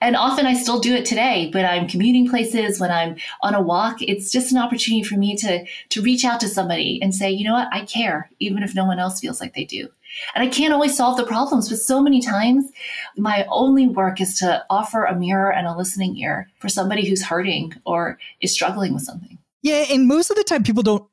And 0.00 0.16
often 0.16 0.46
I 0.46 0.54
still 0.54 0.80
do 0.80 0.94
it 0.94 1.04
today, 1.04 1.50
when 1.52 1.64
I'm 1.64 1.88
commuting 1.88 2.28
places 2.28 2.80
when 2.80 2.90
I'm 2.90 3.16
on 3.42 3.54
a 3.54 3.60
walk. 3.60 4.00
It's 4.00 4.30
just 4.30 4.52
an 4.52 4.58
opportunity 4.58 5.02
for 5.02 5.16
me 5.16 5.36
to, 5.36 5.64
to 5.90 6.02
reach 6.02 6.24
out 6.24 6.40
to 6.40 6.48
somebody 6.48 7.00
and 7.02 7.14
say, 7.14 7.30
you 7.30 7.44
know 7.44 7.54
what, 7.54 7.68
I 7.72 7.84
care, 7.84 8.30
even 8.38 8.62
if 8.62 8.74
no 8.74 8.84
one 8.84 8.98
else 8.98 9.20
feels 9.20 9.40
like 9.40 9.54
they 9.54 9.64
do. 9.64 9.88
And 10.34 10.42
I 10.42 10.48
can't 10.48 10.72
always 10.72 10.96
solve 10.96 11.16
the 11.16 11.26
problems, 11.26 11.68
but 11.68 11.78
so 11.78 12.00
many 12.00 12.20
times 12.22 12.70
my 13.16 13.44
only 13.48 13.86
work 13.86 14.20
is 14.20 14.38
to 14.38 14.64
offer 14.70 15.04
a 15.04 15.14
mirror 15.14 15.52
and 15.52 15.66
a 15.66 15.76
listening 15.76 16.16
ear 16.16 16.48
for 16.58 16.68
somebody 16.68 17.08
who's 17.08 17.24
hurting 17.24 17.74
or 17.84 18.18
is 18.40 18.52
struggling 18.52 18.94
with 18.94 19.02
something. 19.02 19.38
Yeah. 19.62 19.84
And 19.90 20.06
most 20.06 20.30
of 20.30 20.36
the 20.36 20.44
time, 20.44 20.62
people 20.62 20.82
don't 20.82 21.06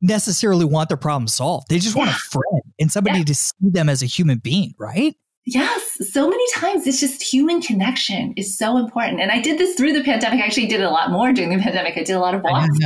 necessarily 0.00 0.64
want 0.64 0.88
their 0.88 0.96
problem 0.96 1.28
solved. 1.28 1.68
They 1.68 1.78
just 1.78 1.96
yeah. 1.96 2.04
want 2.04 2.10
a 2.10 2.18
friend 2.18 2.62
and 2.78 2.92
somebody 2.92 3.18
yeah. 3.18 3.24
to 3.24 3.34
see 3.34 3.54
them 3.60 3.88
as 3.88 4.02
a 4.02 4.06
human 4.06 4.38
being, 4.38 4.74
right? 4.78 5.14
Yes, 5.44 5.87
so 6.00 6.28
many 6.28 6.44
times 6.54 6.86
it's 6.86 7.00
just 7.00 7.22
human 7.22 7.60
connection 7.60 8.32
is 8.36 8.56
so 8.56 8.78
important. 8.78 9.20
And 9.20 9.30
I 9.30 9.40
did 9.40 9.58
this 9.58 9.74
through 9.74 9.92
the 9.92 10.04
pandemic. 10.04 10.40
I 10.40 10.46
actually 10.46 10.66
did 10.66 10.80
a 10.80 10.90
lot 10.90 11.10
more 11.10 11.32
during 11.32 11.50
the 11.50 11.58
pandemic. 11.62 11.96
I 11.96 12.04
did 12.04 12.14
a 12.14 12.20
lot 12.20 12.34
of 12.34 12.42
walks. 12.42 12.78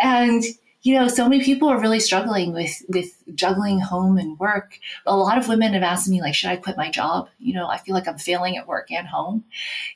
And 0.00 0.42
you 0.82 0.94
know, 0.94 1.08
so 1.08 1.28
many 1.28 1.42
people 1.42 1.68
are 1.68 1.80
really 1.80 1.98
struggling 1.98 2.52
with 2.52 2.80
with 2.88 3.20
juggling 3.34 3.80
home 3.80 4.18
and 4.18 4.38
work. 4.38 4.78
A 5.04 5.16
lot 5.16 5.36
of 5.36 5.48
women 5.48 5.72
have 5.74 5.82
asked 5.82 6.08
me 6.08 6.20
like, 6.20 6.34
should 6.34 6.50
I 6.50 6.56
quit 6.56 6.76
my 6.76 6.90
job? 6.90 7.28
You 7.38 7.54
know, 7.54 7.66
I 7.66 7.78
feel 7.78 7.94
like 7.94 8.06
I'm 8.06 8.18
failing 8.18 8.56
at 8.56 8.68
work 8.68 8.92
and 8.92 9.08
home. 9.08 9.44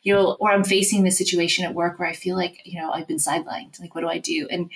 You 0.02 0.14
know, 0.14 0.36
or 0.40 0.50
I'm 0.50 0.64
facing 0.64 1.04
this 1.04 1.16
situation 1.16 1.64
at 1.64 1.74
work 1.74 1.98
where 1.98 2.08
I 2.08 2.12
feel 2.12 2.34
like, 2.34 2.62
you 2.64 2.80
know, 2.80 2.90
I've 2.90 3.06
been 3.06 3.18
sidelined. 3.18 3.78
Like, 3.78 3.94
what 3.94 4.00
do 4.00 4.08
I 4.08 4.18
do? 4.18 4.48
And 4.50 4.70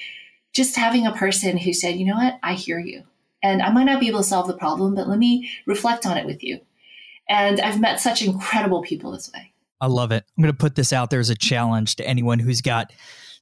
just 0.53 0.77
having 0.77 1.05
a 1.05 1.12
person 1.12 1.59
who 1.59 1.72
said, 1.72 1.96
you 1.96 2.07
know 2.07 2.14
what, 2.14 2.38
I 2.44 2.55
hear 2.55 2.79
you. 2.79 3.03
And 3.42 3.61
I 3.61 3.70
might 3.72 3.85
not 3.85 3.98
be 3.98 4.07
able 4.07 4.20
to 4.20 4.24
solve 4.24 4.46
the 4.46 4.57
problem, 4.57 4.94
but 4.94 5.09
let 5.09 5.18
me 5.18 5.50
reflect 5.66 6.07
on 6.07 6.16
it 6.16 6.27
with 6.27 6.44
you 6.44 6.61
and 7.29 7.61
I've 7.61 7.81
met 7.81 8.01
such 8.01 8.23
incredible 8.23 8.83
people 8.83 9.13
this 9.13 9.31
way. 9.33 9.53
I 9.81 9.87
love 9.87 10.13
it. 10.13 10.25
I'm 10.37 10.43
going 10.43 10.53
to 10.53 10.59
put 10.59 10.77
this 10.77 10.93
out 10.93 11.11
there 11.11 11.21
as 11.21 11.31
a 11.31 11.35
challenge 11.35 11.97
to 11.97 12.07
anyone 12.07 12.39
who's 12.39 12.61
got 12.61 12.93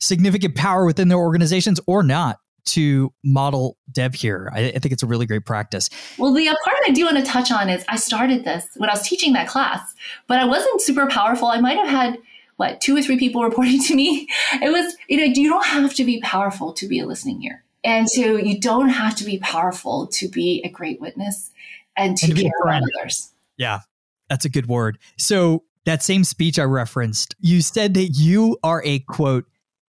significant 0.00 0.56
power 0.56 0.84
within 0.84 1.08
their 1.08 1.18
organizations 1.18 1.78
or 1.86 2.02
not 2.02 2.38
to 2.64 3.12
model 3.24 3.76
Deb 3.90 4.14
here. 4.14 4.50
I, 4.52 4.68
I, 4.68 4.78
think 4.78 4.92
it's 4.92 5.02
a 5.02 5.06
really 5.06 5.26
great 5.26 5.44
practice. 5.44 5.90
Well, 6.18 6.32
the 6.32 6.46
part 6.46 6.76
I 6.86 6.90
do 6.90 7.04
want 7.04 7.18
to 7.18 7.24
touch 7.24 7.50
on 7.50 7.68
is 7.68 7.84
I 7.88 7.96
started 7.96 8.44
this 8.44 8.66
when 8.76 8.88
I 8.88 8.92
was 8.92 9.02
teaching 9.02 9.32
that 9.32 9.48
class, 9.48 9.94
but 10.26 10.38
I 10.38 10.44
wasn't 10.44 10.80
super 10.80 11.06
powerful. 11.06 11.48
I 11.48 11.60
might 11.60 11.76
have 11.76 11.88
had 11.88 12.18
what 12.56 12.80
two 12.80 12.96
or 12.96 13.02
three 13.02 13.18
people 13.18 13.42
reporting 13.44 13.82
to 13.84 13.94
me. 13.94 14.28
It 14.60 14.70
was 14.70 14.94
you 15.08 15.16
know 15.16 15.24
you 15.24 15.48
don't 15.48 15.64
have 15.64 15.94
to 15.94 16.04
be 16.04 16.20
powerful 16.20 16.72
to 16.74 16.86
be 16.86 17.00
a 17.00 17.06
listening 17.06 17.42
ear, 17.42 17.64
and 17.82 18.08
so 18.08 18.36
you 18.36 18.60
don't 18.60 18.90
have 18.90 19.16
to 19.16 19.24
be 19.24 19.38
powerful 19.38 20.06
to 20.08 20.28
be 20.28 20.62
a 20.64 20.68
great 20.68 21.00
witness 21.00 21.50
and 21.96 22.16
to, 22.18 22.26
and 22.26 22.36
to 22.36 22.42
care 22.42 22.52
about 22.62 22.82
others. 23.00 23.31
Yeah, 23.62 23.80
that's 24.28 24.44
a 24.44 24.48
good 24.48 24.66
word. 24.66 24.98
So, 25.18 25.62
that 25.84 26.02
same 26.02 26.24
speech 26.24 26.58
I 26.58 26.64
referenced, 26.64 27.34
you 27.40 27.60
said 27.60 27.94
that 27.94 28.10
you 28.14 28.58
are 28.62 28.82
a 28.84 29.00
quote, 29.00 29.44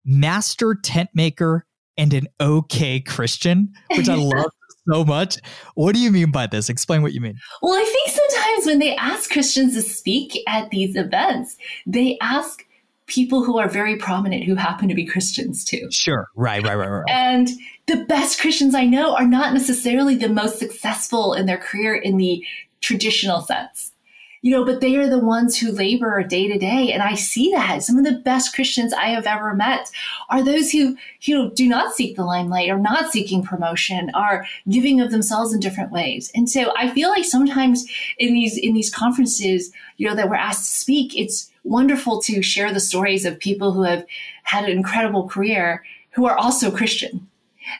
master 0.05 0.75
tent 0.75 1.09
maker 1.13 1.65
and 1.97 2.13
an 2.13 2.27
okay 2.39 2.99
Christian, 2.99 3.73
which 3.95 4.09
I 4.09 4.15
love 4.15 4.51
so 4.91 5.03
much. 5.05 5.37
What 5.75 5.93
do 5.93 6.01
you 6.01 6.11
mean 6.11 6.31
by 6.31 6.47
this? 6.47 6.69
Explain 6.69 7.01
what 7.01 7.13
you 7.13 7.21
mean. 7.21 7.35
Well, 7.61 7.73
I 7.73 7.83
think 7.83 8.09
sometimes 8.09 8.65
when 8.65 8.79
they 8.79 8.95
ask 8.95 9.29
Christians 9.29 9.73
to 9.75 9.81
speak 9.81 10.37
at 10.47 10.69
these 10.69 10.95
events, 10.95 11.57
they 11.85 12.17
ask 12.21 12.65
people 13.07 13.43
who 13.43 13.57
are 13.57 13.67
very 13.67 13.97
prominent 13.97 14.43
who 14.43 14.55
happen 14.55 14.87
to 14.87 14.95
be 14.95 15.05
Christians 15.05 15.65
too. 15.65 15.87
Sure. 15.91 16.27
Right, 16.35 16.63
right, 16.63 16.75
right, 16.75 16.89
right. 16.89 17.03
And 17.09 17.49
the 17.87 18.05
best 18.05 18.39
Christians 18.39 18.75
I 18.75 18.85
know 18.85 19.15
are 19.15 19.27
not 19.27 19.53
necessarily 19.53 20.15
the 20.15 20.29
most 20.29 20.59
successful 20.59 21.33
in 21.33 21.47
their 21.47 21.57
career 21.57 21.95
in 21.95 22.17
the 22.17 22.45
traditional 22.81 23.41
sense 23.41 23.93
you 24.41 24.51
know, 24.51 24.63
but 24.63 24.79
they 24.79 24.95
are 24.95 25.09
the 25.09 25.19
ones 25.19 25.57
who 25.57 25.71
labor 25.71 26.23
day 26.23 26.47
to 26.47 26.57
day. 26.57 26.91
And 26.93 27.03
I 27.03 27.15
see 27.15 27.51
that 27.51 27.83
some 27.83 27.97
of 27.97 28.05
the 28.05 28.21
best 28.23 28.55
Christians 28.55 28.93
I 28.93 29.07
have 29.07 29.25
ever 29.25 29.53
met 29.53 29.91
are 30.29 30.41
those 30.41 30.71
who, 30.71 30.95
you 31.21 31.35
know, 31.35 31.49
do 31.49 31.67
not 31.67 31.93
seek 31.93 32.15
the 32.15 32.23
limelight, 32.23 32.69
are 32.69 32.79
not 32.79 33.11
seeking 33.11 33.43
promotion, 33.43 34.11
are 34.13 34.45
giving 34.69 35.01
of 35.01 35.11
themselves 35.11 35.53
in 35.53 35.59
different 35.59 35.91
ways. 35.91 36.31
And 36.33 36.49
so 36.49 36.73
I 36.77 36.89
feel 36.89 37.09
like 37.09 37.25
sometimes 37.25 37.85
in 38.17 38.33
these, 38.33 38.57
in 38.57 38.73
these 38.73 38.93
conferences, 38.93 39.71
you 39.97 40.07
know, 40.07 40.15
that 40.15 40.29
we're 40.29 40.35
asked 40.35 40.71
to 40.71 40.77
speak, 40.77 41.17
it's 41.17 41.51
wonderful 41.65 42.21
to 42.21 42.41
share 42.41 42.73
the 42.73 42.79
stories 42.79 43.25
of 43.25 43.39
people 43.39 43.73
who 43.73 43.83
have 43.83 44.05
had 44.43 44.63
an 44.63 44.71
incredible 44.71 45.27
career 45.27 45.83
who 46.11 46.25
are 46.25 46.37
also 46.37 46.71
Christian 46.71 47.18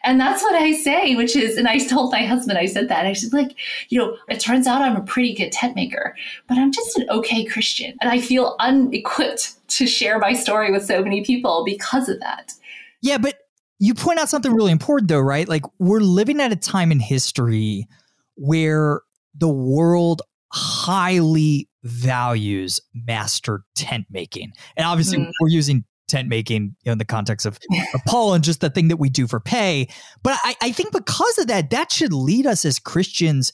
and 0.04 0.20
that's 0.20 0.42
what 0.42 0.56
I 0.56 0.74
say, 0.74 1.16
which 1.16 1.36
is, 1.36 1.58
and 1.58 1.68
I 1.68 1.78
told 1.78 2.12
my 2.12 2.24
husband, 2.24 2.58
I 2.58 2.66
said 2.66 2.90
that. 2.90 3.06
I 3.06 3.14
said, 3.14 3.34
like, 3.34 3.56
you 3.90 4.00
know, 4.00 4.18
it 4.28 4.40
turns 4.40 4.68
out 4.68 4.82
I'm 4.82 4.96
a 4.96 5.02
pretty 5.02 5.34
good 5.34 5.52
tent 5.52 5.76
maker, 5.76 6.16
but 6.48 6.58
I'm 6.58 6.72
just 6.72 6.98
an 6.98 7.10
okay 7.10 7.46
Christian. 7.46 7.96
And 8.02 8.10
I 8.10 8.20
feel 8.20 8.56
unequipped 8.60 9.68
to 9.70 9.88
share 9.88 10.20
my 10.20 10.34
story 10.34 10.72
with 10.72 10.86
so 10.86 11.02
many 11.02 11.24
people 11.24 11.64
because 11.66 12.10
of 12.10 12.20
that. 12.20 12.54
Yeah, 13.02 13.18
but 13.18 13.36
you 13.80 13.94
point 13.94 14.20
out 14.20 14.30
something 14.30 14.54
really 14.54 14.72
important, 14.72 15.08
though, 15.08 15.20
right? 15.20 15.48
Like, 15.48 15.64
we're 15.80 16.02
living 16.02 16.42
at 16.42 16.52
a 16.52 16.58
time 16.58 16.92
in 16.92 17.00
history 17.00 17.88
where 18.36 19.02
the 19.36 19.48
world 19.48 20.22
highly 20.52 21.70
values 21.84 22.82
master 22.94 23.64
tent 23.76 24.06
making. 24.10 24.52
And 24.76 24.86
obviously, 24.86 25.20
mm. 25.20 25.32
we're 25.42 25.50
using 25.50 25.86
tent 26.10 26.28
making 26.28 26.76
in 26.84 26.98
the 26.98 27.06
context 27.06 27.46
of, 27.46 27.60
of 27.94 28.02
Paul 28.06 28.34
and 28.34 28.44
just 28.44 28.62
the 28.62 28.70
thing 28.70 28.90
that 28.90 28.98
we 28.98 29.10
do 29.10 29.28
for 29.28 29.40
pay. 29.40 29.88
But 30.24 30.40
I, 30.44 30.56
I 30.62 30.72
think 30.72 30.92
because 30.92 31.38
of 31.38 31.48
that, 31.48 31.70
that 31.70 31.92
should 31.92 32.14
lead 32.14 32.46
us 32.46 32.66
as 32.66 32.80
Christians 32.80 33.54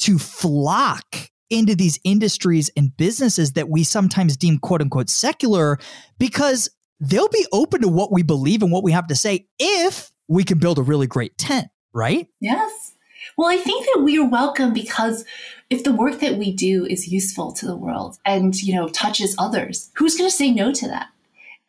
to 0.00 0.18
flock 0.18 1.30
into 1.48 1.76
these 1.76 1.98
industries 2.02 2.70
and 2.76 2.96
businesses 2.96 3.52
that 3.52 3.68
we 3.68 3.84
sometimes 3.84 4.36
deem 4.36 4.58
quote 4.58 4.80
unquote 4.80 5.10
secular 5.10 5.78
because 6.18 6.70
they'll 6.98 7.28
be 7.28 7.46
open 7.52 7.82
to 7.82 7.88
what 7.88 8.10
we 8.10 8.22
believe 8.22 8.62
and 8.62 8.72
what 8.72 8.82
we 8.82 8.92
have 8.92 9.06
to 9.06 9.14
say 9.14 9.46
if 9.58 10.10
we 10.28 10.44
can 10.44 10.58
build 10.58 10.78
a 10.78 10.82
really 10.82 11.06
great 11.06 11.36
tent, 11.36 11.68
right? 11.92 12.26
Yes. 12.40 12.94
Well, 13.36 13.48
I 13.48 13.56
think 13.56 13.86
that 13.86 14.02
we 14.02 14.18
are 14.18 14.28
welcome 14.28 14.72
because 14.72 15.24
if 15.70 15.84
the 15.84 15.92
work 15.92 16.20
that 16.20 16.36
we 16.36 16.52
do 16.52 16.84
is 16.86 17.08
useful 17.08 17.52
to 17.52 17.66
the 17.66 17.76
world 17.76 18.18
and, 18.24 18.54
you 18.60 18.74
know, 18.74 18.88
touches 18.88 19.34
others, 19.38 19.90
who's 19.96 20.16
going 20.16 20.30
to 20.30 20.36
say 20.36 20.50
no 20.50 20.72
to 20.72 20.88
that? 20.88 21.08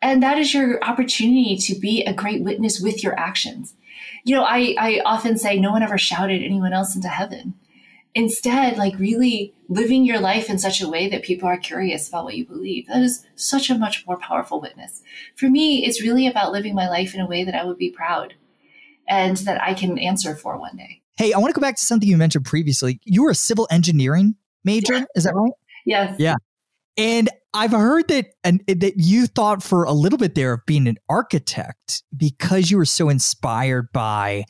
And 0.03 0.21
that 0.21 0.37
is 0.37 0.53
your 0.53 0.83
opportunity 0.83 1.55
to 1.55 1.79
be 1.79 2.03
a 2.03 2.13
great 2.13 2.43
witness 2.43 2.81
with 2.81 3.01
your 3.01 3.17
actions. 3.17 3.73
You 4.25 4.35
know, 4.35 4.43
I, 4.43 4.75
I 4.77 5.01
often 5.05 5.37
say 5.37 5.57
no 5.57 5.71
one 5.71 5.81
ever 5.81 5.97
shouted 5.97 6.43
anyone 6.43 6.73
else 6.73 6.93
into 6.93 7.07
heaven. 7.07 7.53
Instead, 8.13 8.77
like 8.77 8.99
really 8.99 9.53
living 9.69 10.03
your 10.03 10.19
life 10.19 10.49
in 10.49 10.59
such 10.59 10.81
a 10.81 10.89
way 10.89 11.07
that 11.07 11.23
people 11.23 11.47
are 11.47 11.57
curious 11.57 12.09
about 12.09 12.25
what 12.25 12.35
you 12.35 12.45
believe. 12.45 12.87
That 12.87 13.01
is 13.01 13.25
such 13.35 13.69
a 13.69 13.77
much 13.77 14.05
more 14.05 14.17
powerful 14.17 14.59
witness. 14.59 15.01
For 15.35 15.49
me, 15.49 15.85
it's 15.85 16.01
really 16.01 16.27
about 16.27 16.51
living 16.51 16.75
my 16.75 16.89
life 16.89 17.15
in 17.15 17.21
a 17.21 17.27
way 17.27 17.45
that 17.45 17.55
I 17.55 17.63
would 17.63 17.77
be 17.77 17.89
proud 17.89 18.33
and 19.07 19.37
that 19.37 19.61
I 19.61 19.73
can 19.73 19.97
answer 19.97 20.35
for 20.35 20.57
one 20.57 20.75
day. 20.75 21.01
Hey, 21.17 21.31
I 21.31 21.37
want 21.37 21.55
to 21.55 21.59
go 21.59 21.65
back 21.65 21.77
to 21.77 21.83
something 21.83 22.09
you 22.09 22.17
mentioned 22.17 22.43
previously. 22.43 22.99
You 23.05 23.23
were 23.23 23.31
a 23.31 23.35
civil 23.35 23.69
engineering 23.71 24.35
major, 24.65 24.95
yeah. 24.95 25.05
is 25.15 25.23
that 25.23 25.33
right? 25.33 25.53
Yes. 25.85 26.17
Yeah. 26.19 26.35
And 26.97 27.29
I've 27.53 27.71
heard 27.71 28.07
that 28.09 28.27
and 28.43 28.63
that 28.67 28.93
you 28.97 29.27
thought 29.27 29.63
for 29.63 29.83
a 29.83 29.91
little 29.91 30.17
bit 30.17 30.35
there 30.35 30.53
of 30.53 30.65
being 30.65 30.87
an 30.87 30.97
architect 31.09 32.03
because 32.15 32.69
you 32.69 32.77
were 32.77 32.85
so 32.85 33.09
inspired 33.09 33.91
by 33.93 34.45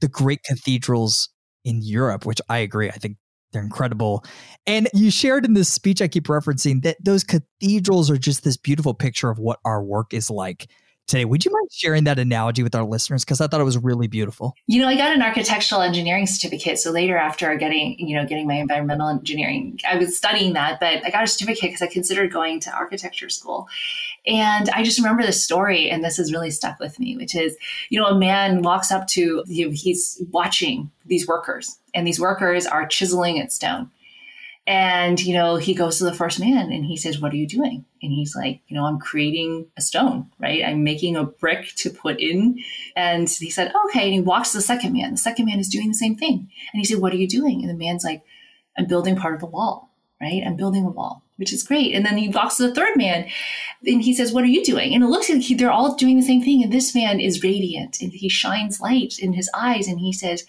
the 0.00 0.08
great 0.08 0.42
cathedrals 0.44 1.28
in 1.64 1.80
Europe, 1.82 2.24
which 2.24 2.40
I 2.48 2.58
agree. 2.58 2.88
I 2.88 2.92
think 2.92 3.16
they're 3.52 3.62
incredible. 3.62 4.24
And 4.66 4.88
you 4.92 5.10
shared 5.10 5.44
in 5.44 5.54
this 5.54 5.72
speech 5.72 6.02
I 6.02 6.08
keep 6.08 6.24
referencing 6.24 6.82
that 6.82 6.98
those 7.04 7.24
cathedrals 7.24 8.10
are 8.10 8.18
just 8.18 8.44
this 8.44 8.56
beautiful 8.56 8.94
picture 8.94 9.30
of 9.30 9.38
what 9.38 9.58
our 9.64 9.82
work 9.82 10.12
is 10.12 10.30
like 10.30 10.70
today. 11.08 11.24
Would 11.24 11.44
you 11.44 11.50
mind 11.50 11.68
sharing 11.72 12.04
that 12.04 12.18
analogy 12.18 12.62
with 12.62 12.74
our 12.74 12.84
listeners? 12.84 13.24
Because 13.24 13.40
I 13.40 13.48
thought 13.48 13.60
it 13.60 13.64
was 13.64 13.78
really 13.78 14.06
beautiful. 14.06 14.54
You 14.66 14.80
know, 14.80 14.88
I 14.88 14.96
got 14.96 15.12
an 15.12 15.22
architectural 15.22 15.80
engineering 15.80 16.26
certificate. 16.26 16.78
So 16.78 16.92
later, 16.92 17.16
after 17.16 17.52
getting, 17.56 17.98
you 17.98 18.14
know, 18.14 18.26
getting 18.26 18.46
my 18.46 18.54
environmental 18.54 19.08
engineering, 19.08 19.80
I 19.88 19.96
was 19.96 20.16
studying 20.16 20.52
that, 20.52 20.78
but 20.78 21.04
I 21.04 21.10
got 21.10 21.24
a 21.24 21.26
certificate 21.26 21.70
because 21.70 21.82
I 21.82 21.86
considered 21.88 22.32
going 22.32 22.60
to 22.60 22.70
architecture 22.70 23.30
school. 23.30 23.66
And 24.26 24.68
I 24.70 24.82
just 24.82 24.98
remember 24.98 25.22
this 25.22 25.42
story, 25.42 25.90
and 25.90 26.04
this 26.04 26.18
has 26.18 26.32
really 26.32 26.50
stuck 26.50 26.78
with 26.78 26.98
me, 27.00 27.16
which 27.16 27.34
is, 27.34 27.56
you 27.88 27.98
know, 27.98 28.06
a 28.06 28.18
man 28.18 28.62
walks 28.62 28.92
up 28.92 29.06
to, 29.08 29.42
you 29.46 29.66
know, 29.66 29.72
he's 29.72 30.22
watching 30.30 30.90
these 31.06 31.26
workers, 31.26 31.78
and 31.94 32.06
these 32.06 32.20
workers 32.20 32.66
are 32.66 32.86
chiseling 32.86 33.40
at 33.40 33.52
stone. 33.52 33.90
And, 34.68 35.18
you 35.18 35.32
know, 35.32 35.56
he 35.56 35.72
goes 35.72 35.96
to 35.96 36.04
the 36.04 36.12
first 36.12 36.38
man 36.38 36.70
and 36.70 36.84
he 36.84 36.98
says, 36.98 37.18
What 37.18 37.32
are 37.32 37.36
you 37.36 37.46
doing? 37.46 37.86
And 38.02 38.12
he's 38.12 38.36
like, 38.36 38.60
You 38.68 38.76
know, 38.76 38.84
I'm 38.84 38.98
creating 38.98 39.66
a 39.78 39.80
stone, 39.80 40.30
right? 40.38 40.62
I'm 40.62 40.84
making 40.84 41.16
a 41.16 41.24
brick 41.24 41.74
to 41.76 41.88
put 41.88 42.20
in. 42.20 42.58
And 42.94 43.30
he 43.30 43.48
said, 43.48 43.72
Okay. 43.86 44.04
And 44.04 44.12
he 44.12 44.20
walks 44.20 44.52
to 44.52 44.58
the 44.58 44.62
second 44.62 44.92
man. 44.92 45.12
The 45.12 45.16
second 45.16 45.46
man 45.46 45.58
is 45.58 45.70
doing 45.70 45.88
the 45.88 45.94
same 45.94 46.16
thing. 46.16 46.50
And 46.74 46.80
he 46.80 46.84
said, 46.84 46.98
What 46.98 47.14
are 47.14 47.16
you 47.16 47.26
doing? 47.26 47.62
And 47.62 47.70
the 47.70 47.82
man's 47.82 48.04
like, 48.04 48.22
I'm 48.76 48.84
building 48.84 49.16
part 49.16 49.32
of 49.32 49.40
the 49.40 49.46
wall, 49.46 49.90
right? 50.20 50.42
I'm 50.46 50.56
building 50.56 50.84
a 50.84 50.90
wall, 50.90 51.24
which 51.36 51.54
is 51.54 51.62
great. 51.62 51.94
And 51.94 52.04
then 52.04 52.18
he 52.18 52.28
walks 52.28 52.58
to 52.58 52.68
the 52.68 52.74
third 52.74 52.94
man 52.94 53.26
and 53.86 54.02
he 54.02 54.12
says, 54.12 54.34
What 54.34 54.44
are 54.44 54.48
you 54.48 54.62
doing? 54.62 54.92
And 54.92 55.02
it 55.02 55.08
looks 55.08 55.30
like 55.30 55.46
they're 55.56 55.72
all 55.72 55.94
doing 55.94 56.18
the 56.18 56.26
same 56.26 56.42
thing. 56.42 56.62
And 56.62 56.70
this 56.70 56.94
man 56.94 57.20
is 57.20 57.42
radiant 57.42 58.02
and 58.02 58.12
he 58.12 58.28
shines 58.28 58.82
light 58.82 59.18
in 59.18 59.32
his 59.32 59.48
eyes. 59.54 59.88
And 59.88 59.98
he 59.98 60.12
says, 60.12 60.44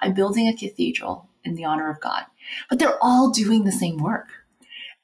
I'm 0.00 0.14
building 0.14 0.46
a 0.46 0.56
cathedral 0.56 1.28
in 1.42 1.56
the 1.56 1.64
honor 1.64 1.90
of 1.90 2.00
God 2.00 2.22
but 2.68 2.78
they're 2.78 3.02
all 3.02 3.30
doing 3.30 3.64
the 3.64 3.72
same 3.72 3.98
work. 3.98 4.28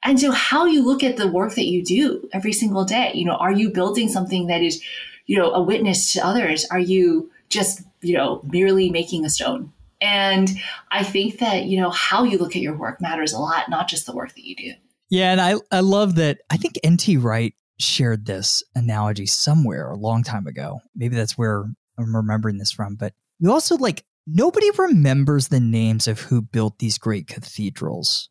And 0.03 0.19
so 0.19 0.31
how 0.31 0.65
you 0.65 0.83
look 0.83 1.03
at 1.03 1.17
the 1.17 1.27
work 1.27 1.53
that 1.55 1.67
you 1.67 1.83
do 1.83 2.27
every 2.33 2.53
single 2.53 2.85
day, 2.85 3.11
you 3.13 3.25
know, 3.25 3.35
are 3.35 3.51
you 3.51 3.69
building 3.69 4.09
something 4.09 4.47
that 4.47 4.61
is, 4.61 4.81
you 5.27 5.37
know, 5.37 5.51
a 5.51 5.61
witness 5.61 6.13
to 6.13 6.25
others? 6.25 6.65
Are 6.71 6.79
you 6.79 7.31
just, 7.49 7.81
you 8.01 8.17
know, 8.17 8.41
merely 8.43 8.89
making 8.89 9.25
a 9.25 9.29
stone? 9.29 9.71
And 10.01 10.49
I 10.89 11.03
think 11.03 11.37
that, 11.39 11.65
you 11.65 11.79
know, 11.79 11.91
how 11.91 12.23
you 12.23 12.39
look 12.39 12.55
at 12.55 12.63
your 12.63 12.75
work 12.75 12.99
matters 12.99 13.33
a 13.33 13.39
lot, 13.39 13.69
not 13.69 13.87
just 13.87 14.07
the 14.07 14.15
work 14.15 14.33
that 14.33 14.43
you 14.43 14.55
do. 14.55 14.73
Yeah. 15.11 15.31
And 15.31 15.39
I, 15.39 15.55
I 15.71 15.81
love 15.81 16.15
that. 16.15 16.39
I 16.49 16.57
think 16.57 16.79
N.T. 16.83 17.17
Wright 17.17 17.53
shared 17.79 18.25
this 18.25 18.63
analogy 18.73 19.27
somewhere 19.27 19.91
a 19.91 19.97
long 19.97 20.23
time 20.23 20.47
ago. 20.47 20.79
Maybe 20.95 21.15
that's 21.15 21.37
where 21.37 21.65
I'm 21.99 22.15
remembering 22.15 22.57
this 22.57 22.71
from. 22.71 22.95
But 22.95 23.13
we 23.39 23.49
also 23.49 23.77
like 23.77 24.03
nobody 24.27 24.69
remembers 24.77 25.47
the 25.47 25.59
names 25.59 26.07
of 26.07 26.19
who 26.21 26.41
built 26.41 26.79
these 26.79 26.97
great 26.97 27.27
cathedrals 27.27 28.29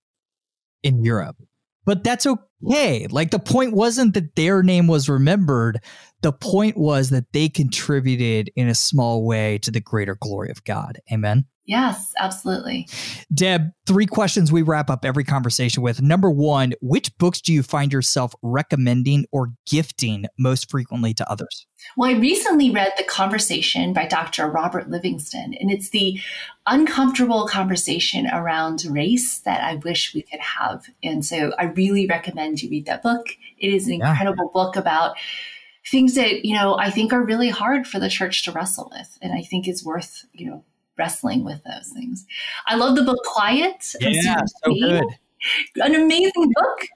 in 0.83 1.05
Europe. 1.05 1.37
But 1.85 2.05
that's 2.05 2.27
okay. 2.27 3.07
Like 3.11 3.31
the 3.31 3.39
point 3.39 3.73
wasn't 3.73 4.15
that 4.15 4.37
their 4.37 4.63
name 4.63 4.87
was 4.87 5.09
remembered. 5.09 5.83
The 6.21 6.33
point 6.33 6.77
was 6.77 7.11
that 7.11 7.33
they 7.33 7.49
contributed 7.49 8.51
in 8.55 8.69
a 8.69 8.75
small 8.75 9.25
way 9.25 9.59
to 9.59 9.71
the 9.71 9.81
greater 9.81 10.17
glory 10.21 10.51
of 10.51 10.63
God. 10.65 10.99
Amen. 11.13 11.47
Yes, 11.71 12.13
absolutely. 12.19 12.89
Deb, 13.33 13.71
three 13.87 14.05
questions 14.05 14.51
we 14.51 14.63
wrap 14.63 14.91
up 14.91 15.05
every 15.05 15.23
conversation 15.23 15.85
with. 15.85 16.03
Number 16.03 16.29
one, 16.29 16.73
which 16.81 17.17
books 17.17 17.41
do 17.41 17.53
you 17.53 17.63
find 17.63 17.93
yourself 17.93 18.35
recommending 18.43 19.25
or 19.31 19.53
gifting 19.67 20.27
most 20.37 20.69
frequently 20.69 21.15
to 21.15 21.31
others? 21.31 21.69
Well, 21.97 22.11
I 22.11 22.19
recently 22.19 22.71
read 22.71 22.91
The 22.97 23.05
Conversation 23.05 23.93
by 23.93 24.07
Dr. 24.07 24.49
Robert 24.49 24.91
Livingston, 24.91 25.55
and 25.61 25.71
it's 25.71 25.91
the 25.91 26.21
uncomfortable 26.67 27.47
conversation 27.47 28.27
around 28.27 28.85
race 28.87 29.39
that 29.43 29.63
I 29.63 29.77
wish 29.77 30.13
we 30.13 30.23
could 30.23 30.41
have. 30.41 30.87
And 31.05 31.25
so 31.25 31.53
I 31.57 31.67
really 31.67 32.05
recommend 32.05 32.65
you 32.65 32.69
read 32.69 32.87
that 32.87 33.05
book. 33.05 33.29
It 33.59 33.73
is 33.73 33.87
an 33.87 34.01
yeah. 34.01 34.11
incredible 34.11 34.51
book 34.53 34.75
about 34.75 35.17
things 35.87 36.17
that, 36.17 36.45
you 36.45 36.57
know, 36.57 36.77
I 36.77 36.91
think 36.91 37.13
are 37.13 37.25
really 37.25 37.51
hard 37.51 37.87
for 37.87 38.01
the 38.01 38.11
church 38.11 38.43
to 38.47 38.51
wrestle 38.51 38.91
with. 38.93 39.19
And 39.23 39.33
I 39.33 39.43
think 39.43 39.69
is 39.69 39.85
worth, 39.85 40.27
you 40.33 40.51
know, 40.51 40.65
wrestling 40.99 41.45
with 41.45 41.63
those 41.65 41.89
things. 41.89 42.27
I 42.67 42.77
love 42.77 42.97
the 42.97 43.03
book 43.03 43.19
Quiet. 43.25 43.95
Yeah, 44.01 44.41
so 44.65 44.75
good. 44.75 45.05
An 45.77 45.95
amazing 45.95 46.53
book. 46.55 46.89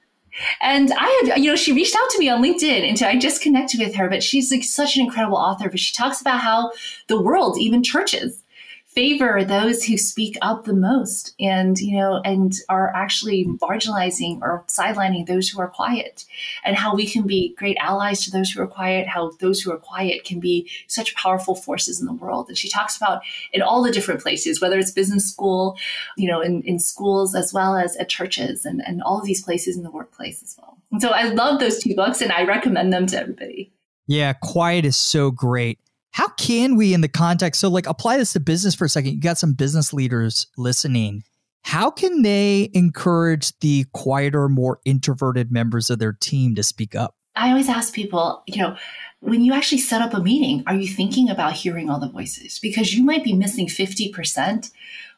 And 0.61 0.93
I 0.93 1.23
have, 1.23 1.39
you 1.39 1.51
know, 1.51 1.57
she 1.57 1.73
reached 1.73 1.95
out 1.95 2.11
to 2.11 2.19
me 2.19 2.29
on 2.29 2.43
LinkedIn 2.43 2.89
and 2.89 3.03
I 3.03 3.17
just 3.17 3.41
connected 3.41 3.81
with 3.81 3.95
her, 3.95 4.09
but 4.09 4.23
she's 4.23 4.51
like 4.51 4.65
such 4.65 4.97
an 4.97 5.05
incredible 5.05 5.39
author. 5.39 5.71
But 5.71 5.81
she 5.81 5.95
talks 5.95 6.21
about 6.21 6.41
how 6.41 6.73
the 7.07 7.21
world, 7.21 7.57
even 7.59 7.83
churches, 7.83 8.43
favor 8.95 9.45
those 9.45 9.85
who 9.85 9.99
speak 9.99 10.37
up 10.41 10.65
the 10.65 10.73
most 10.73 11.35
and 11.41 11.81
you 11.81 11.99
know 11.99 12.21
and 12.25 12.55
are 12.69 12.95
actually 12.95 13.45
marginalizing 13.45 14.41
or 14.41 14.65
sidelining 14.69 15.27
those 15.27 15.49
who 15.49 15.61
are 15.61 15.69
quiet 15.69 16.25
and 16.65 16.77
how 16.77 16.95
we 16.95 17.05
can 17.05 17.27
be 17.27 17.55
great 17.57 17.77
allies 17.81 18.25
to 18.25 18.31
those 18.31 18.51
who 18.51 18.63
are 18.63 18.69
quiet 18.69 19.09
how 19.09 19.33
those 19.41 19.61
who 19.61 19.73
are 19.73 19.79
quiet 19.79 20.25
can 20.25 20.39
be 20.39 20.71
such 20.87 21.15
powerful 21.17 21.55
forces 21.55 22.01
in 22.01 22.07
the 22.07 22.13
world. 22.13 22.49
And 22.49 22.57
she 22.57 22.69
talks 22.69 22.97
about 22.97 23.23
in 23.53 23.63
all 23.63 23.83
the 23.83 23.91
different 23.91 24.21
places 24.21 24.61
whether 24.61 24.79
it's 24.79 24.93
business 24.93 25.29
school 25.29 25.77
you 26.17 26.29
know 26.29 26.41
in, 26.41 26.63
in 26.63 26.79
schools 26.79 27.35
as 27.35 27.53
well 27.53 27.77
as 27.77 27.97
at 27.97 28.09
churches 28.09 28.65
and, 28.65 28.81
and 28.87 29.03
all 29.03 29.19
of 29.19 29.27
these 29.27 29.43
places 29.43 29.77
in 29.77 29.83
the 29.83 29.91
workplace 29.91 30.43
as 30.43 30.57
well. 30.59 30.79
And 30.93 31.03
so 31.03 31.11
i 31.11 31.25
love 31.25 31.59
those 31.59 31.83
two 31.83 31.97
books 31.97 32.21
and 32.21 32.31
i 32.31 32.45
recommend 32.45 32.93
them 32.93 33.07
to 33.09 33.19
everybody. 33.19 33.73
Yeah 34.07 34.35
quiet 34.35 34.85
is 34.85 34.97
so 34.97 35.33
great 35.33 35.79
how 36.15 36.29
can 36.29 36.77
we, 36.77 36.95
in 36.95 37.01
the 37.01 37.09
context, 37.09 37.61
so 37.61 37.69
like 37.69 37.89
apply 37.89 38.19
this 38.19 38.35
to 38.35 38.41
business 38.41 38.73
for 38.73 38.85
a 38.85 38.89
second? 38.89 39.15
You 39.15 39.21
got 39.21 39.37
some 39.37 39.53
business 39.53 39.93
leaders 39.93 40.47
listening. 40.57 41.25
How 41.63 41.91
can 41.91 42.23
they 42.23 42.71
encourage 42.73 43.59
the 43.59 43.87
quieter, 43.95 44.49
more 44.49 44.79
introverted 44.85 45.51
members 45.51 45.91
of 45.91 45.99
their 45.99 46.13
team 46.13 46.55
to 46.55 46.63
speak 46.63 46.95
up? 46.95 47.17
I 47.35 47.49
always 47.49 47.69
ask 47.69 47.93
people, 47.93 48.45
you 48.47 48.63
know, 48.63 48.77
when 49.23 49.43
you 49.43 49.53
actually 49.55 49.79
set 49.79 50.03
up 50.03 50.15
a 50.15 50.21
meeting, 50.21 50.63
are 50.69 50.77
you 50.77 50.87
thinking 50.87 51.31
about 51.31 51.55
hearing 51.55 51.91
all 51.91 51.99
the 51.99 52.09
voices? 52.09 52.61
Because 52.61 52.95
you 52.95 53.03
might 53.03 53.25
be 53.25 53.33
missing 53.33 53.67
50% 53.67 54.71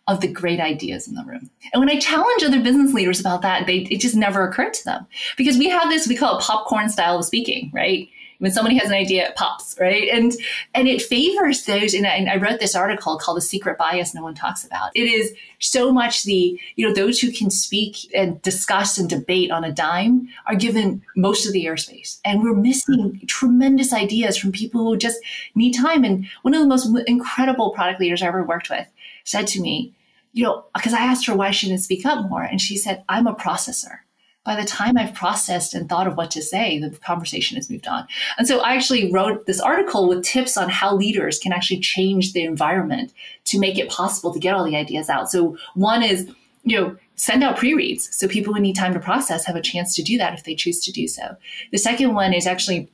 of 0.09 0.23
the 0.23 0.29
great 0.29 0.61
ideas 0.61 1.07
in 1.07 1.15
the 1.15 1.25
room. 1.25 1.51
And 1.75 1.81
when 1.81 1.91
I 1.91 1.99
challenge 1.99 2.43
other 2.43 2.63
business 2.63 2.95
leaders 2.95 3.21
about 3.21 3.43
that, 3.43 3.67
they, 3.67 3.81
it 3.91 4.01
just 4.01 4.17
never 4.17 4.49
occurred 4.49 4.73
to 4.73 4.85
them 4.87 5.07
because 5.37 5.59
we 5.59 5.69
have 5.69 5.91
this, 5.91 6.09
we 6.09 6.17
call 6.17 6.39
it 6.39 6.43
popcorn 6.43 6.89
style 6.89 7.19
of 7.19 7.27
speaking, 7.27 7.71
right? 7.75 8.09
When 8.39 8.51
somebody 8.51 8.77
has 8.79 8.89
an 8.89 8.95
idea, 8.95 9.29
it 9.29 9.37
pops, 9.37 9.77
right? 9.81 10.09
And 10.09 10.33
and 10.75 10.89
it 10.89 11.03
favors 11.03 11.65
those. 11.65 11.95
And 11.95 12.07
I, 12.07 12.11
and 12.11 12.29
I 12.29 12.37
wrote 12.37 12.61
this 12.61 12.75
article 12.75 13.19
called 13.19 13.37
"The 13.37 13.43
Secret 13.43 13.79
Bias 13.79 14.15
No 14.15 14.23
One 14.23 14.35
Talks 14.35 14.65
About." 14.65 14.91
It 14.95 15.05
is 15.05 15.35
so 15.59 15.93
much 15.93 16.25
the 16.25 16.61
you 16.77 16.87
know 16.87 16.95
those 16.95 17.19
who 17.19 17.33
can 17.33 17.51
speak 17.51 18.11
and 18.15 18.41
discuss 18.43 18.99
and 18.99 19.09
debate 19.09 19.51
on 19.51 19.65
a 19.65 19.73
dime 19.73 20.29
are 20.47 20.55
given 20.55 21.03
most 21.17 21.47
of 21.47 21.53
the 21.53 21.65
airspace, 21.65 22.19
and 22.25 22.43
we're 22.43 22.55
missing 22.55 23.21
tremendous 23.27 23.93
ideas 23.93 24.37
from 24.37 24.53
people 24.53 24.83
who 24.85 24.97
just 24.97 25.19
need 25.55 25.73
time. 25.73 26.05
And 26.05 26.27
one 26.43 26.55
of 26.55 26.61
the 26.61 26.69
most 26.69 26.89
incredible 27.07 27.71
product 27.71 28.01
leaders 28.01 28.23
I 28.23 28.27
ever 28.27 28.45
worked 28.45 28.71
with 28.71 28.87
said 29.25 29.47
to 29.49 29.61
me, 29.61 29.93
you 30.33 30.45
know, 30.45 30.65
because 30.75 30.93
I 30.93 31.01
asked 31.01 31.27
her 31.27 31.35
why 31.35 31.51
she 31.51 31.69
didn't 31.69 31.83
speak 31.83 32.05
up 32.05 32.29
more, 32.29 32.43
and 32.43 32.61
she 32.61 32.77
said, 32.77 33.05
"I'm 33.09 33.27
a 33.27 33.35
processor." 33.35 34.01
By 34.47 34.55
the 34.55 34.65
time 34.65 34.97
I've 34.97 35.13
processed 35.13 35.75
and 35.75 35.89
thought 35.89 36.07
of 36.07 36.17
what 36.17 36.31
to 36.31 36.41
say, 36.41 36.79
the 36.79 36.91
conversation 36.91 37.57
has 37.57 37.69
moved 37.69 37.89
on. 37.89 38.07
And 38.39 38.47
so 38.47 38.61
I 38.61 38.75
actually 38.75 39.11
wrote 39.11 39.45
this 39.45 39.61
article 39.61 40.09
with 40.09 40.25
tips 40.25 40.57
on 40.57 40.71
how 40.71 40.95
leaders 40.95 41.41
can 41.41 41.53
actually 41.53 41.81
change 41.81 42.33
the 42.33 42.45
environment 42.45 43.13
to 43.47 43.59
make 43.59 43.77
it 43.77 43.91
possible 43.91 44.33
to 44.33 44.39
get 44.39 44.55
all 44.55 44.65
the 44.65 44.77
ideas 44.77 45.11
out. 45.11 45.31
So 45.33 45.59
one 45.75 46.05
is, 46.05 46.31
you 46.63 46.81
know, 46.81 46.97
send 47.17 47.43
out 47.43 47.57
pre-reads 47.57 48.09
so 48.15 48.29
people 48.29 48.55
who 48.55 48.61
need 48.61 48.77
time 48.77 48.95
to 48.95 49.01
process 49.01 49.45
have 49.47 49.57
a 49.57 49.61
chance 49.61 49.95
to 49.97 50.03
do 50.03 50.17
that 50.19 50.35
if 50.35 50.45
they 50.45 50.55
choose 50.55 50.81
to 50.85 50.93
do 50.93 51.09
so. 51.09 51.37
The 51.73 51.79
second 51.79 52.15
one 52.15 52.33
is 52.33 52.47
actually 52.47 52.89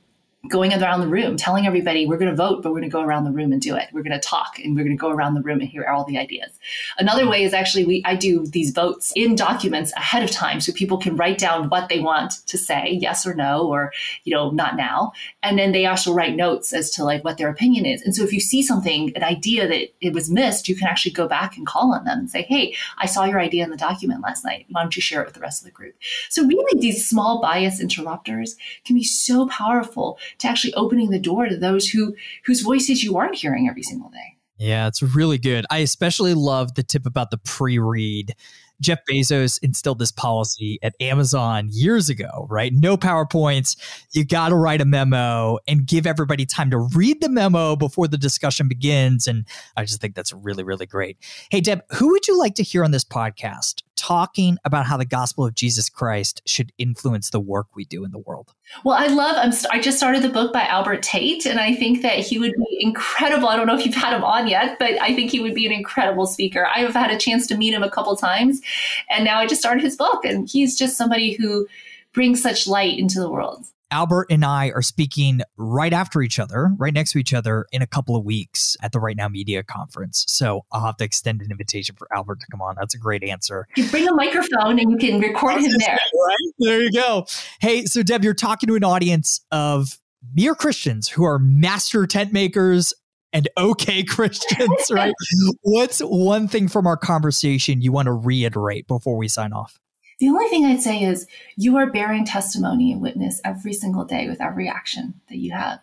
going 0.49 0.73
around 0.73 0.99
the 0.99 1.07
room, 1.07 1.37
telling 1.37 1.65
everybody 1.65 2.05
we're 2.05 2.17
going 2.17 2.29
to 2.29 2.35
vote, 2.35 2.61
but 2.61 2.71
we're 2.71 2.79
going 2.79 2.89
to 2.89 2.93
go 2.93 3.01
around 3.01 3.23
the 3.23 3.31
room 3.31 3.53
and 3.53 3.61
do 3.61 3.75
it. 3.77 3.87
We're 3.93 4.03
going 4.03 4.19
to 4.19 4.19
talk 4.19 4.59
and 4.59 4.75
we're 4.75 4.83
going 4.83 4.95
to 4.95 4.99
go 4.99 5.09
around 5.09 5.35
the 5.35 5.41
room 5.41 5.61
and 5.61 5.69
hear 5.69 5.85
all 5.85 6.03
the 6.03 6.17
ideas. 6.17 6.51
Another 6.97 7.29
way 7.29 7.43
is 7.43 7.53
actually 7.53 7.85
we 7.85 8.01
I 8.03 8.17
do 8.17 8.45
these 8.45 8.71
votes 8.71 9.13
in 9.15 9.35
documents 9.35 9.93
ahead 9.93 10.21
of 10.21 10.31
time 10.31 10.59
so 10.59 10.73
people 10.73 10.97
can 10.97 11.15
write 11.15 11.37
down 11.37 11.69
what 11.69 11.87
they 11.87 12.01
want 12.01 12.45
to 12.47 12.57
say, 12.57 12.97
yes 13.01 13.25
or 13.25 13.33
no, 13.33 13.65
or 13.69 13.93
you 14.25 14.35
know, 14.35 14.49
not 14.51 14.75
now. 14.75 15.13
And 15.43 15.57
then 15.57 15.71
they 15.71 15.85
also 15.85 16.13
write 16.13 16.35
notes 16.35 16.73
as 16.73 16.91
to 16.91 17.05
like 17.05 17.23
what 17.23 17.37
their 17.37 17.49
opinion 17.49 17.85
is. 17.85 18.01
And 18.01 18.13
so 18.13 18.23
if 18.23 18.33
you 18.33 18.41
see 18.41 18.61
something, 18.61 19.15
an 19.15 19.23
idea 19.23 19.65
that 19.65 19.93
it 20.01 20.13
was 20.13 20.29
missed, 20.29 20.67
you 20.67 20.75
can 20.75 20.89
actually 20.89 21.13
go 21.13 21.25
back 21.25 21.55
and 21.55 21.65
call 21.65 21.93
on 21.93 22.03
them 22.03 22.19
and 22.19 22.29
say, 22.29 22.41
Hey, 22.41 22.75
I 22.97 23.05
saw 23.05 23.23
your 23.23 23.39
idea 23.39 23.63
in 23.63 23.69
the 23.69 23.77
document 23.77 24.21
last 24.21 24.43
night. 24.43 24.65
Why 24.69 24.81
don't 24.81 24.95
you 24.95 25.01
share 25.01 25.21
it 25.21 25.25
with 25.25 25.35
the 25.35 25.39
rest 25.39 25.61
of 25.61 25.65
the 25.65 25.71
group? 25.71 25.95
So 26.29 26.45
really 26.45 26.81
these 26.81 27.07
small 27.07 27.39
bias 27.39 27.79
interrupters 27.79 28.57
can 28.83 28.97
be 28.97 29.05
so 29.05 29.47
powerful 29.47 30.19
to 30.39 30.47
actually 30.47 30.73
opening 30.73 31.09
the 31.09 31.19
door 31.19 31.47
to 31.47 31.57
those 31.57 31.89
who 31.89 32.15
whose 32.45 32.61
voices 32.61 33.03
you 33.03 33.17
aren't 33.17 33.35
hearing 33.35 33.67
every 33.67 33.83
single 33.83 34.09
day. 34.09 34.37
Yeah, 34.57 34.87
it's 34.87 35.01
really 35.01 35.37
good. 35.37 35.65
I 35.69 35.79
especially 35.79 36.33
love 36.33 36.75
the 36.75 36.83
tip 36.83 37.05
about 37.05 37.31
the 37.31 37.37
pre-read. 37.37 38.35
Jeff 38.81 38.99
Bezos 39.09 39.59
instilled 39.63 39.99
this 39.99 40.11
policy 40.11 40.77
at 40.83 40.93
Amazon 40.99 41.69
years 41.71 42.09
ago, 42.09 42.47
right? 42.49 42.71
No 42.73 42.97
PowerPoints. 42.97 43.77
You 44.11 44.25
got 44.25 44.49
to 44.49 44.55
write 44.55 44.81
a 44.81 44.85
memo 44.85 45.57
and 45.67 45.85
give 45.85 46.05
everybody 46.05 46.45
time 46.45 46.69
to 46.71 46.77
read 46.77 47.21
the 47.21 47.29
memo 47.29 47.75
before 47.75 48.07
the 48.07 48.17
discussion 48.17 48.67
begins. 48.67 49.25
And 49.25 49.47
I 49.77 49.85
just 49.85 50.01
think 50.01 50.15
that's 50.15 50.33
really, 50.33 50.63
really 50.63 50.85
great. 50.85 51.17
Hey, 51.49 51.61
Deb, 51.61 51.81
who 51.91 52.09
would 52.11 52.27
you 52.27 52.37
like 52.37 52.55
to 52.55 52.63
hear 52.63 52.83
on 52.83 52.91
this 52.91 53.05
podcast 53.05 53.83
talking 53.95 54.57
about 54.65 54.85
how 54.85 54.97
the 54.97 55.05
gospel 55.05 55.45
of 55.45 55.55
Jesus 55.55 55.89
Christ 55.89 56.41
should 56.45 56.71
influence 56.77 57.29
the 57.29 57.39
work 57.39 57.67
we 57.75 57.85
do 57.85 58.03
in 58.03 58.11
the 58.11 58.19
world? 58.19 58.53
Well, 58.83 58.97
I 58.97 59.07
love, 59.07 59.35
I'm, 59.37 59.53
I 59.71 59.81
just 59.81 59.97
started 59.97 60.23
the 60.23 60.29
book 60.29 60.51
by 60.53 60.63
Albert 60.63 61.03
Tate, 61.03 61.45
and 61.45 61.59
I 61.59 61.75
think 61.75 62.01
that 62.01 62.19
he 62.19 62.39
would 62.39 62.53
be 62.53 62.77
incredible. 62.81 63.47
I 63.47 63.55
don't 63.55 63.67
know 63.67 63.77
if 63.77 63.85
you've 63.85 63.95
had 63.95 64.15
him 64.15 64.23
on 64.23 64.47
yet, 64.47 64.77
but 64.79 65.01
I 65.01 65.13
think 65.13 65.31
he 65.31 65.39
would 65.39 65.55
be 65.55 65.65
an 65.65 65.71
incredible 65.71 66.25
speaker. 66.25 66.67
I 66.67 66.79
have 66.79 66.93
had 66.93 67.11
a 67.11 67.17
chance 67.17 67.47
to 67.47 67.57
meet 67.57 67.73
him 67.73 67.83
a 67.83 67.91
couple 67.91 68.15
times, 68.15 68.61
and 69.09 69.23
now 69.23 69.39
I 69.39 69.47
just 69.47 69.61
started 69.61 69.83
his 69.83 69.95
book, 69.95 70.25
and 70.25 70.49
he's 70.49 70.77
just 70.77 70.97
somebody 70.97 71.33
who 71.33 71.67
brings 72.13 72.41
such 72.41 72.67
light 72.67 72.97
into 72.97 73.19
the 73.19 73.29
world. 73.29 73.65
Albert 73.93 74.25
and 74.31 74.43
I 74.43 74.71
are 74.71 74.81
speaking 74.81 75.41
right 75.55 75.93
after 75.93 76.23
each 76.23 76.39
other, 76.39 76.71
right 76.77 76.93
next 76.93 77.11
to 77.11 77.19
each 77.19 77.31
other 77.31 77.67
in 77.71 77.83
a 77.83 77.87
couple 77.87 78.15
of 78.15 78.25
weeks 78.25 78.75
at 78.81 78.91
the 78.91 78.99
Right 78.99 79.15
Now 79.15 79.27
Media 79.27 79.61
Conference. 79.61 80.25
So 80.27 80.65
I'll 80.71 80.83
have 80.87 80.97
to 80.97 81.03
extend 81.03 81.43
an 81.43 81.51
invitation 81.51 81.95
for 81.95 82.07
Albert 82.11 82.39
to 82.39 82.47
come 82.49 82.59
on. 82.59 82.73
That's 82.79 82.95
a 82.95 82.97
great 82.97 83.23
answer. 83.23 83.67
You 83.77 83.87
bring 83.89 84.07
a 84.07 84.13
microphone 84.15 84.79
and 84.79 84.89
you 84.89 84.97
can 84.97 85.21
record 85.21 85.61
him 85.61 85.71
there. 85.77 85.99
Right? 86.25 86.53
There 86.57 86.81
you 86.81 86.91
go. 86.91 87.27
Hey, 87.61 87.85
so 87.85 88.01
Deb, 88.01 88.23
you're 88.23 88.33
talking 88.33 88.65
to 88.67 88.75
an 88.75 88.83
audience 88.83 89.41
of 89.51 89.99
mere 90.33 90.55
Christians 90.55 91.07
who 91.07 91.23
are 91.23 91.37
master 91.37 92.07
tent 92.07 92.33
makers 92.33 92.95
and 93.31 93.47
okay 93.59 94.01
Christians, 94.07 94.89
right? 94.91 95.13
What's 95.61 95.99
one 95.99 96.47
thing 96.47 96.67
from 96.67 96.87
our 96.87 96.97
conversation 96.97 97.81
you 97.81 97.91
want 97.91 98.07
to 98.07 98.13
reiterate 98.13 98.87
before 98.87 99.17
we 99.17 99.27
sign 99.27 99.53
off? 99.53 99.79
The 100.23 100.29
only 100.29 100.47
thing 100.47 100.63
I'd 100.63 100.81
say 100.81 101.03
is 101.03 101.27
you 101.57 101.75
are 101.75 101.91
bearing 101.91 102.23
testimony 102.23 102.93
and 102.93 103.01
witness 103.01 103.41
every 103.43 103.73
single 103.73 104.05
day 104.05 104.29
with 104.29 104.39
every 104.39 104.69
action 104.69 105.19
that 105.27 105.35
you 105.35 105.51
have. 105.51 105.81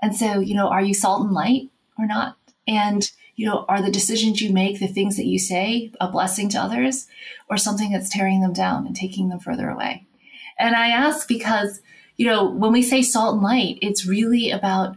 And 0.00 0.16
so, 0.16 0.40
you 0.40 0.54
know, 0.54 0.68
are 0.68 0.80
you 0.80 0.94
salt 0.94 1.20
and 1.20 1.32
light 1.34 1.68
or 1.98 2.06
not? 2.06 2.38
And, 2.66 3.06
you 3.36 3.44
know, 3.44 3.66
are 3.68 3.82
the 3.82 3.90
decisions 3.90 4.40
you 4.40 4.54
make, 4.54 4.80
the 4.80 4.86
things 4.86 5.18
that 5.18 5.26
you 5.26 5.38
say, 5.38 5.92
a 6.00 6.10
blessing 6.10 6.48
to 6.48 6.58
others 6.58 7.08
or 7.50 7.58
something 7.58 7.92
that's 7.92 8.08
tearing 8.08 8.40
them 8.40 8.54
down 8.54 8.86
and 8.86 8.96
taking 8.96 9.28
them 9.28 9.38
further 9.38 9.68
away? 9.68 10.06
And 10.58 10.74
I 10.74 10.88
ask 10.88 11.28
because, 11.28 11.82
you 12.16 12.24
know, 12.24 12.48
when 12.48 12.72
we 12.72 12.80
say 12.80 13.02
salt 13.02 13.34
and 13.34 13.42
light, 13.42 13.78
it's 13.82 14.06
really 14.06 14.50
about, 14.50 14.96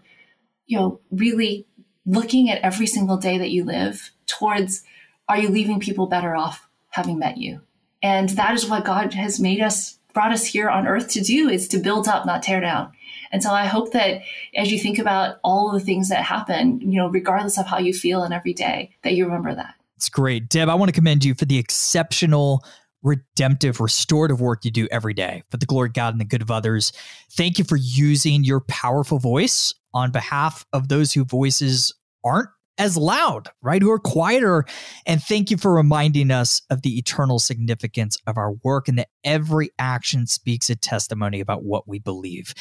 you 0.66 0.80
know, 0.80 1.02
really 1.12 1.68
looking 2.06 2.50
at 2.50 2.62
every 2.62 2.88
single 2.88 3.18
day 3.18 3.38
that 3.38 3.52
you 3.52 3.66
live 3.66 4.14
towards 4.28 4.86
are 5.28 5.38
you 5.38 5.50
leaving 5.50 5.82
people 5.82 6.08
better 6.08 6.38
off 6.38 6.70
having 6.92 7.20
met 7.20 7.36
you? 7.36 7.60
And 8.02 8.30
that 8.30 8.54
is 8.54 8.68
what 8.68 8.86
God 8.86 9.14
has 9.14 9.39
made 9.39 9.62
us, 9.62 9.98
brought 10.14 10.32
us 10.32 10.45
here 10.45 10.70
on 10.70 10.88
earth 10.88 11.10
to 11.10 11.22
do 11.22 11.50
is 11.50 11.68
to 11.70 11.78
build 11.78 12.08
up, 12.08 12.26
not 12.26 12.43
tear 12.43 12.62
down. 12.62 12.91
And 13.32 13.43
so 13.43 13.52
I 13.52 13.66
hope 13.66 13.91
that 13.91 14.22
as 14.56 14.72
you 14.72 14.80
think 14.80 15.00
about 15.00 15.38
all 15.43 15.72
the 15.72 15.80
things 15.80 16.10
that 16.10 16.24
happen, 16.24 16.80
you 16.82 16.98
know, 16.98 17.08
regardless 17.08 17.58
of 17.58 17.66
how 17.66 17.78
you 17.78 17.93
feel 17.93 18.24
in 18.24 18.32
every 18.32 18.54
day, 18.54 18.95
that 19.04 19.14
you 19.14 19.26
remember 19.26 19.54
that. 19.54 19.76
It's 19.95 20.10
great. 20.10 20.48
Deb, 20.50 20.70
I 20.70 20.76
want 20.76 20.89
to 20.89 20.93
commend 20.93 21.26
you 21.26 21.34
for 21.34 21.45
the 21.45 21.58
exceptional 21.58 22.64
redemptive, 23.04 23.80
restorative 23.80 24.41
work 24.41 24.66
you 24.66 24.72
do 24.72 24.88
every 24.91 25.14
day 25.14 25.43
for 25.50 25.58
the 25.58 25.66
glory 25.66 25.88
of 25.88 25.93
God 25.93 26.14
and 26.14 26.22
the 26.22 26.26
good 26.26 26.41
of 26.41 26.52
others. 26.52 26.91
Thank 27.32 27.58
you 27.58 27.64
for 27.64 27.78
using 27.78 28.43
your 28.43 28.62
powerful 28.62 29.20
voice 29.20 29.74
on 29.93 30.12
behalf 30.12 30.66
of 30.74 30.88
those 30.88 31.14
whose 31.14 31.26
voices 31.26 31.93
aren't 32.24 32.50
as 32.78 32.98
loud, 32.98 33.50
right? 33.62 33.82
Who 33.82 33.92
are 33.92 34.00
quieter. 34.00 34.66
And 35.06 35.22
thank 35.22 35.52
you 35.52 35.58
for 35.58 35.74
reminding 35.74 36.32
us 36.32 36.62
of 36.70 36.82
the 36.82 36.98
eternal 36.98 37.40
significance 37.40 38.18
of 38.28 38.38
our 38.38 38.54
work 38.64 38.88
and 38.88 38.98
that 39.00 39.10
every 39.24 39.72
action 39.80 40.28
speaks 40.28 40.70
a 40.70 40.76
testimony 40.76 41.40
about 41.40 41.64
what 41.64 41.88
we 41.88 42.00
believe. 42.00 42.54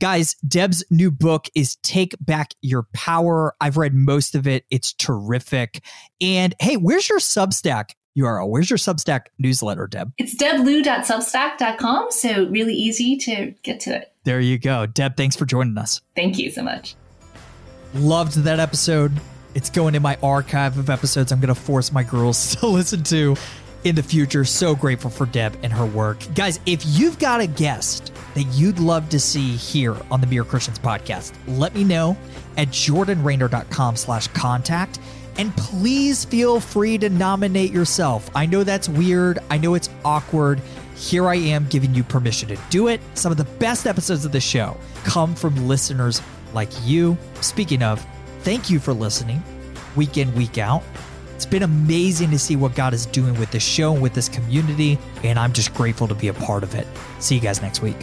Guys, 0.00 0.34
Deb's 0.46 0.84
new 0.90 1.10
book 1.10 1.48
is 1.54 1.76
Take 1.76 2.14
Back 2.20 2.54
Your 2.62 2.86
Power. 2.92 3.54
I've 3.60 3.76
read 3.76 3.94
most 3.94 4.34
of 4.34 4.46
it, 4.46 4.64
it's 4.70 4.92
terrific. 4.92 5.82
And 6.20 6.54
hey, 6.60 6.76
where's 6.76 7.08
your 7.08 7.18
Substack? 7.18 7.90
URL. 8.16 8.48
Where's 8.48 8.70
your 8.70 8.78
Substack 8.78 9.26
newsletter, 9.38 9.88
Deb? 9.88 10.12
It's 10.18 10.36
debliu.substack.com. 10.36 12.12
So 12.12 12.46
really 12.46 12.74
easy 12.74 13.16
to 13.16 13.54
get 13.62 13.80
to 13.80 13.96
it. 13.96 14.12
There 14.24 14.40
you 14.40 14.58
go. 14.58 14.86
Deb, 14.86 15.16
thanks 15.16 15.36
for 15.36 15.46
joining 15.46 15.76
us. 15.78 16.00
Thank 16.14 16.38
you 16.38 16.50
so 16.50 16.62
much. 16.62 16.94
Loved 17.94 18.34
that 18.38 18.60
episode. 18.60 19.20
It's 19.54 19.70
going 19.70 19.94
in 19.94 20.02
my 20.02 20.18
archive 20.22 20.78
of 20.78 20.90
episodes 20.90 21.30
I'm 21.32 21.40
going 21.40 21.54
to 21.54 21.60
force 21.60 21.92
my 21.92 22.02
girls 22.02 22.56
to 22.60 22.66
listen 22.66 23.02
to 23.04 23.36
in 23.84 23.94
the 23.94 24.02
future. 24.02 24.44
So 24.44 24.74
grateful 24.74 25.10
for 25.10 25.26
Deb 25.26 25.56
and 25.62 25.72
her 25.72 25.86
work. 25.86 26.18
Guys, 26.34 26.58
if 26.66 26.82
you've 26.84 27.18
got 27.18 27.40
a 27.40 27.46
guest 27.46 28.12
that 28.34 28.44
you'd 28.44 28.78
love 28.80 29.08
to 29.10 29.20
see 29.20 29.54
here 29.56 29.96
on 30.10 30.20
the 30.20 30.26
Mere 30.26 30.44
Christians 30.44 30.78
podcast, 30.78 31.32
let 31.46 31.74
me 31.74 31.84
know 31.84 32.16
at 32.56 32.68
jordanraynor.com 32.68 33.96
slash 33.96 34.26
contact. 34.28 34.98
And 35.36 35.56
please 35.56 36.24
feel 36.24 36.60
free 36.60 36.96
to 36.98 37.08
nominate 37.08 37.72
yourself. 37.72 38.30
I 38.34 38.46
know 38.46 38.62
that's 38.64 38.88
weird. 38.88 39.40
I 39.50 39.58
know 39.58 39.74
it's 39.74 39.90
awkward. 40.04 40.60
Here 40.96 41.28
I 41.28 41.34
am 41.34 41.66
giving 41.66 41.92
you 41.92 42.04
permission 42.04 42.48
to 42.50 42.58
do 42.70 42.86
it. 42.86 43.00
Some 43.14 43.32
of 43.32 43.38
the 43.38 43.44
best 43.44 43.86
episodes 43.86 44.24
of 44.24 44.30
the 44.30 44.40
show 44.40 44.76
come 45.02 45.34
from 45.34 45.66
listeners 45.66 46.22
like 46.52 46.70
you. 46.84 47.18
Speaking 47.40 47.82
of, 47.82 48.04
Thank 48.44 48.68
you 48.68 48.78
for 48.78 48.92
listening 48.92 49.42
week 49.96 50.18
in, 50.18 50.32
week 50.34 50.58
out. 50.58 50.82
It's 51.34 51.46
been 51.46 51.62
amazing 51.62 52.30
to 52.30 52.38
see 52.38 52.56
what 52.56 52.74
God 52.74 52.92
is 52.92 53.06
doing 53.06 53.38
with 53.40 53.50
this 53.50 53.62
show 53.62 53.94
and 53.94 54.02
with 54.02 54.12
this 54.12 54.28
community, 54.28 54.98
and 55.22 55.38
I'm 55.38 55.54
just 55.54 55.72
grateful 55.72 56.06
to 56.08 56.14
be 56.14 56.28
a 56.28 56.34
part 56.34 56.62
of 56.62 56.74
it. 56.74 56.86
See 57.20 57.36
you 57.36 57.40
guys 57.40 57.62
next 57.62 57.80
week. 57.80 57.96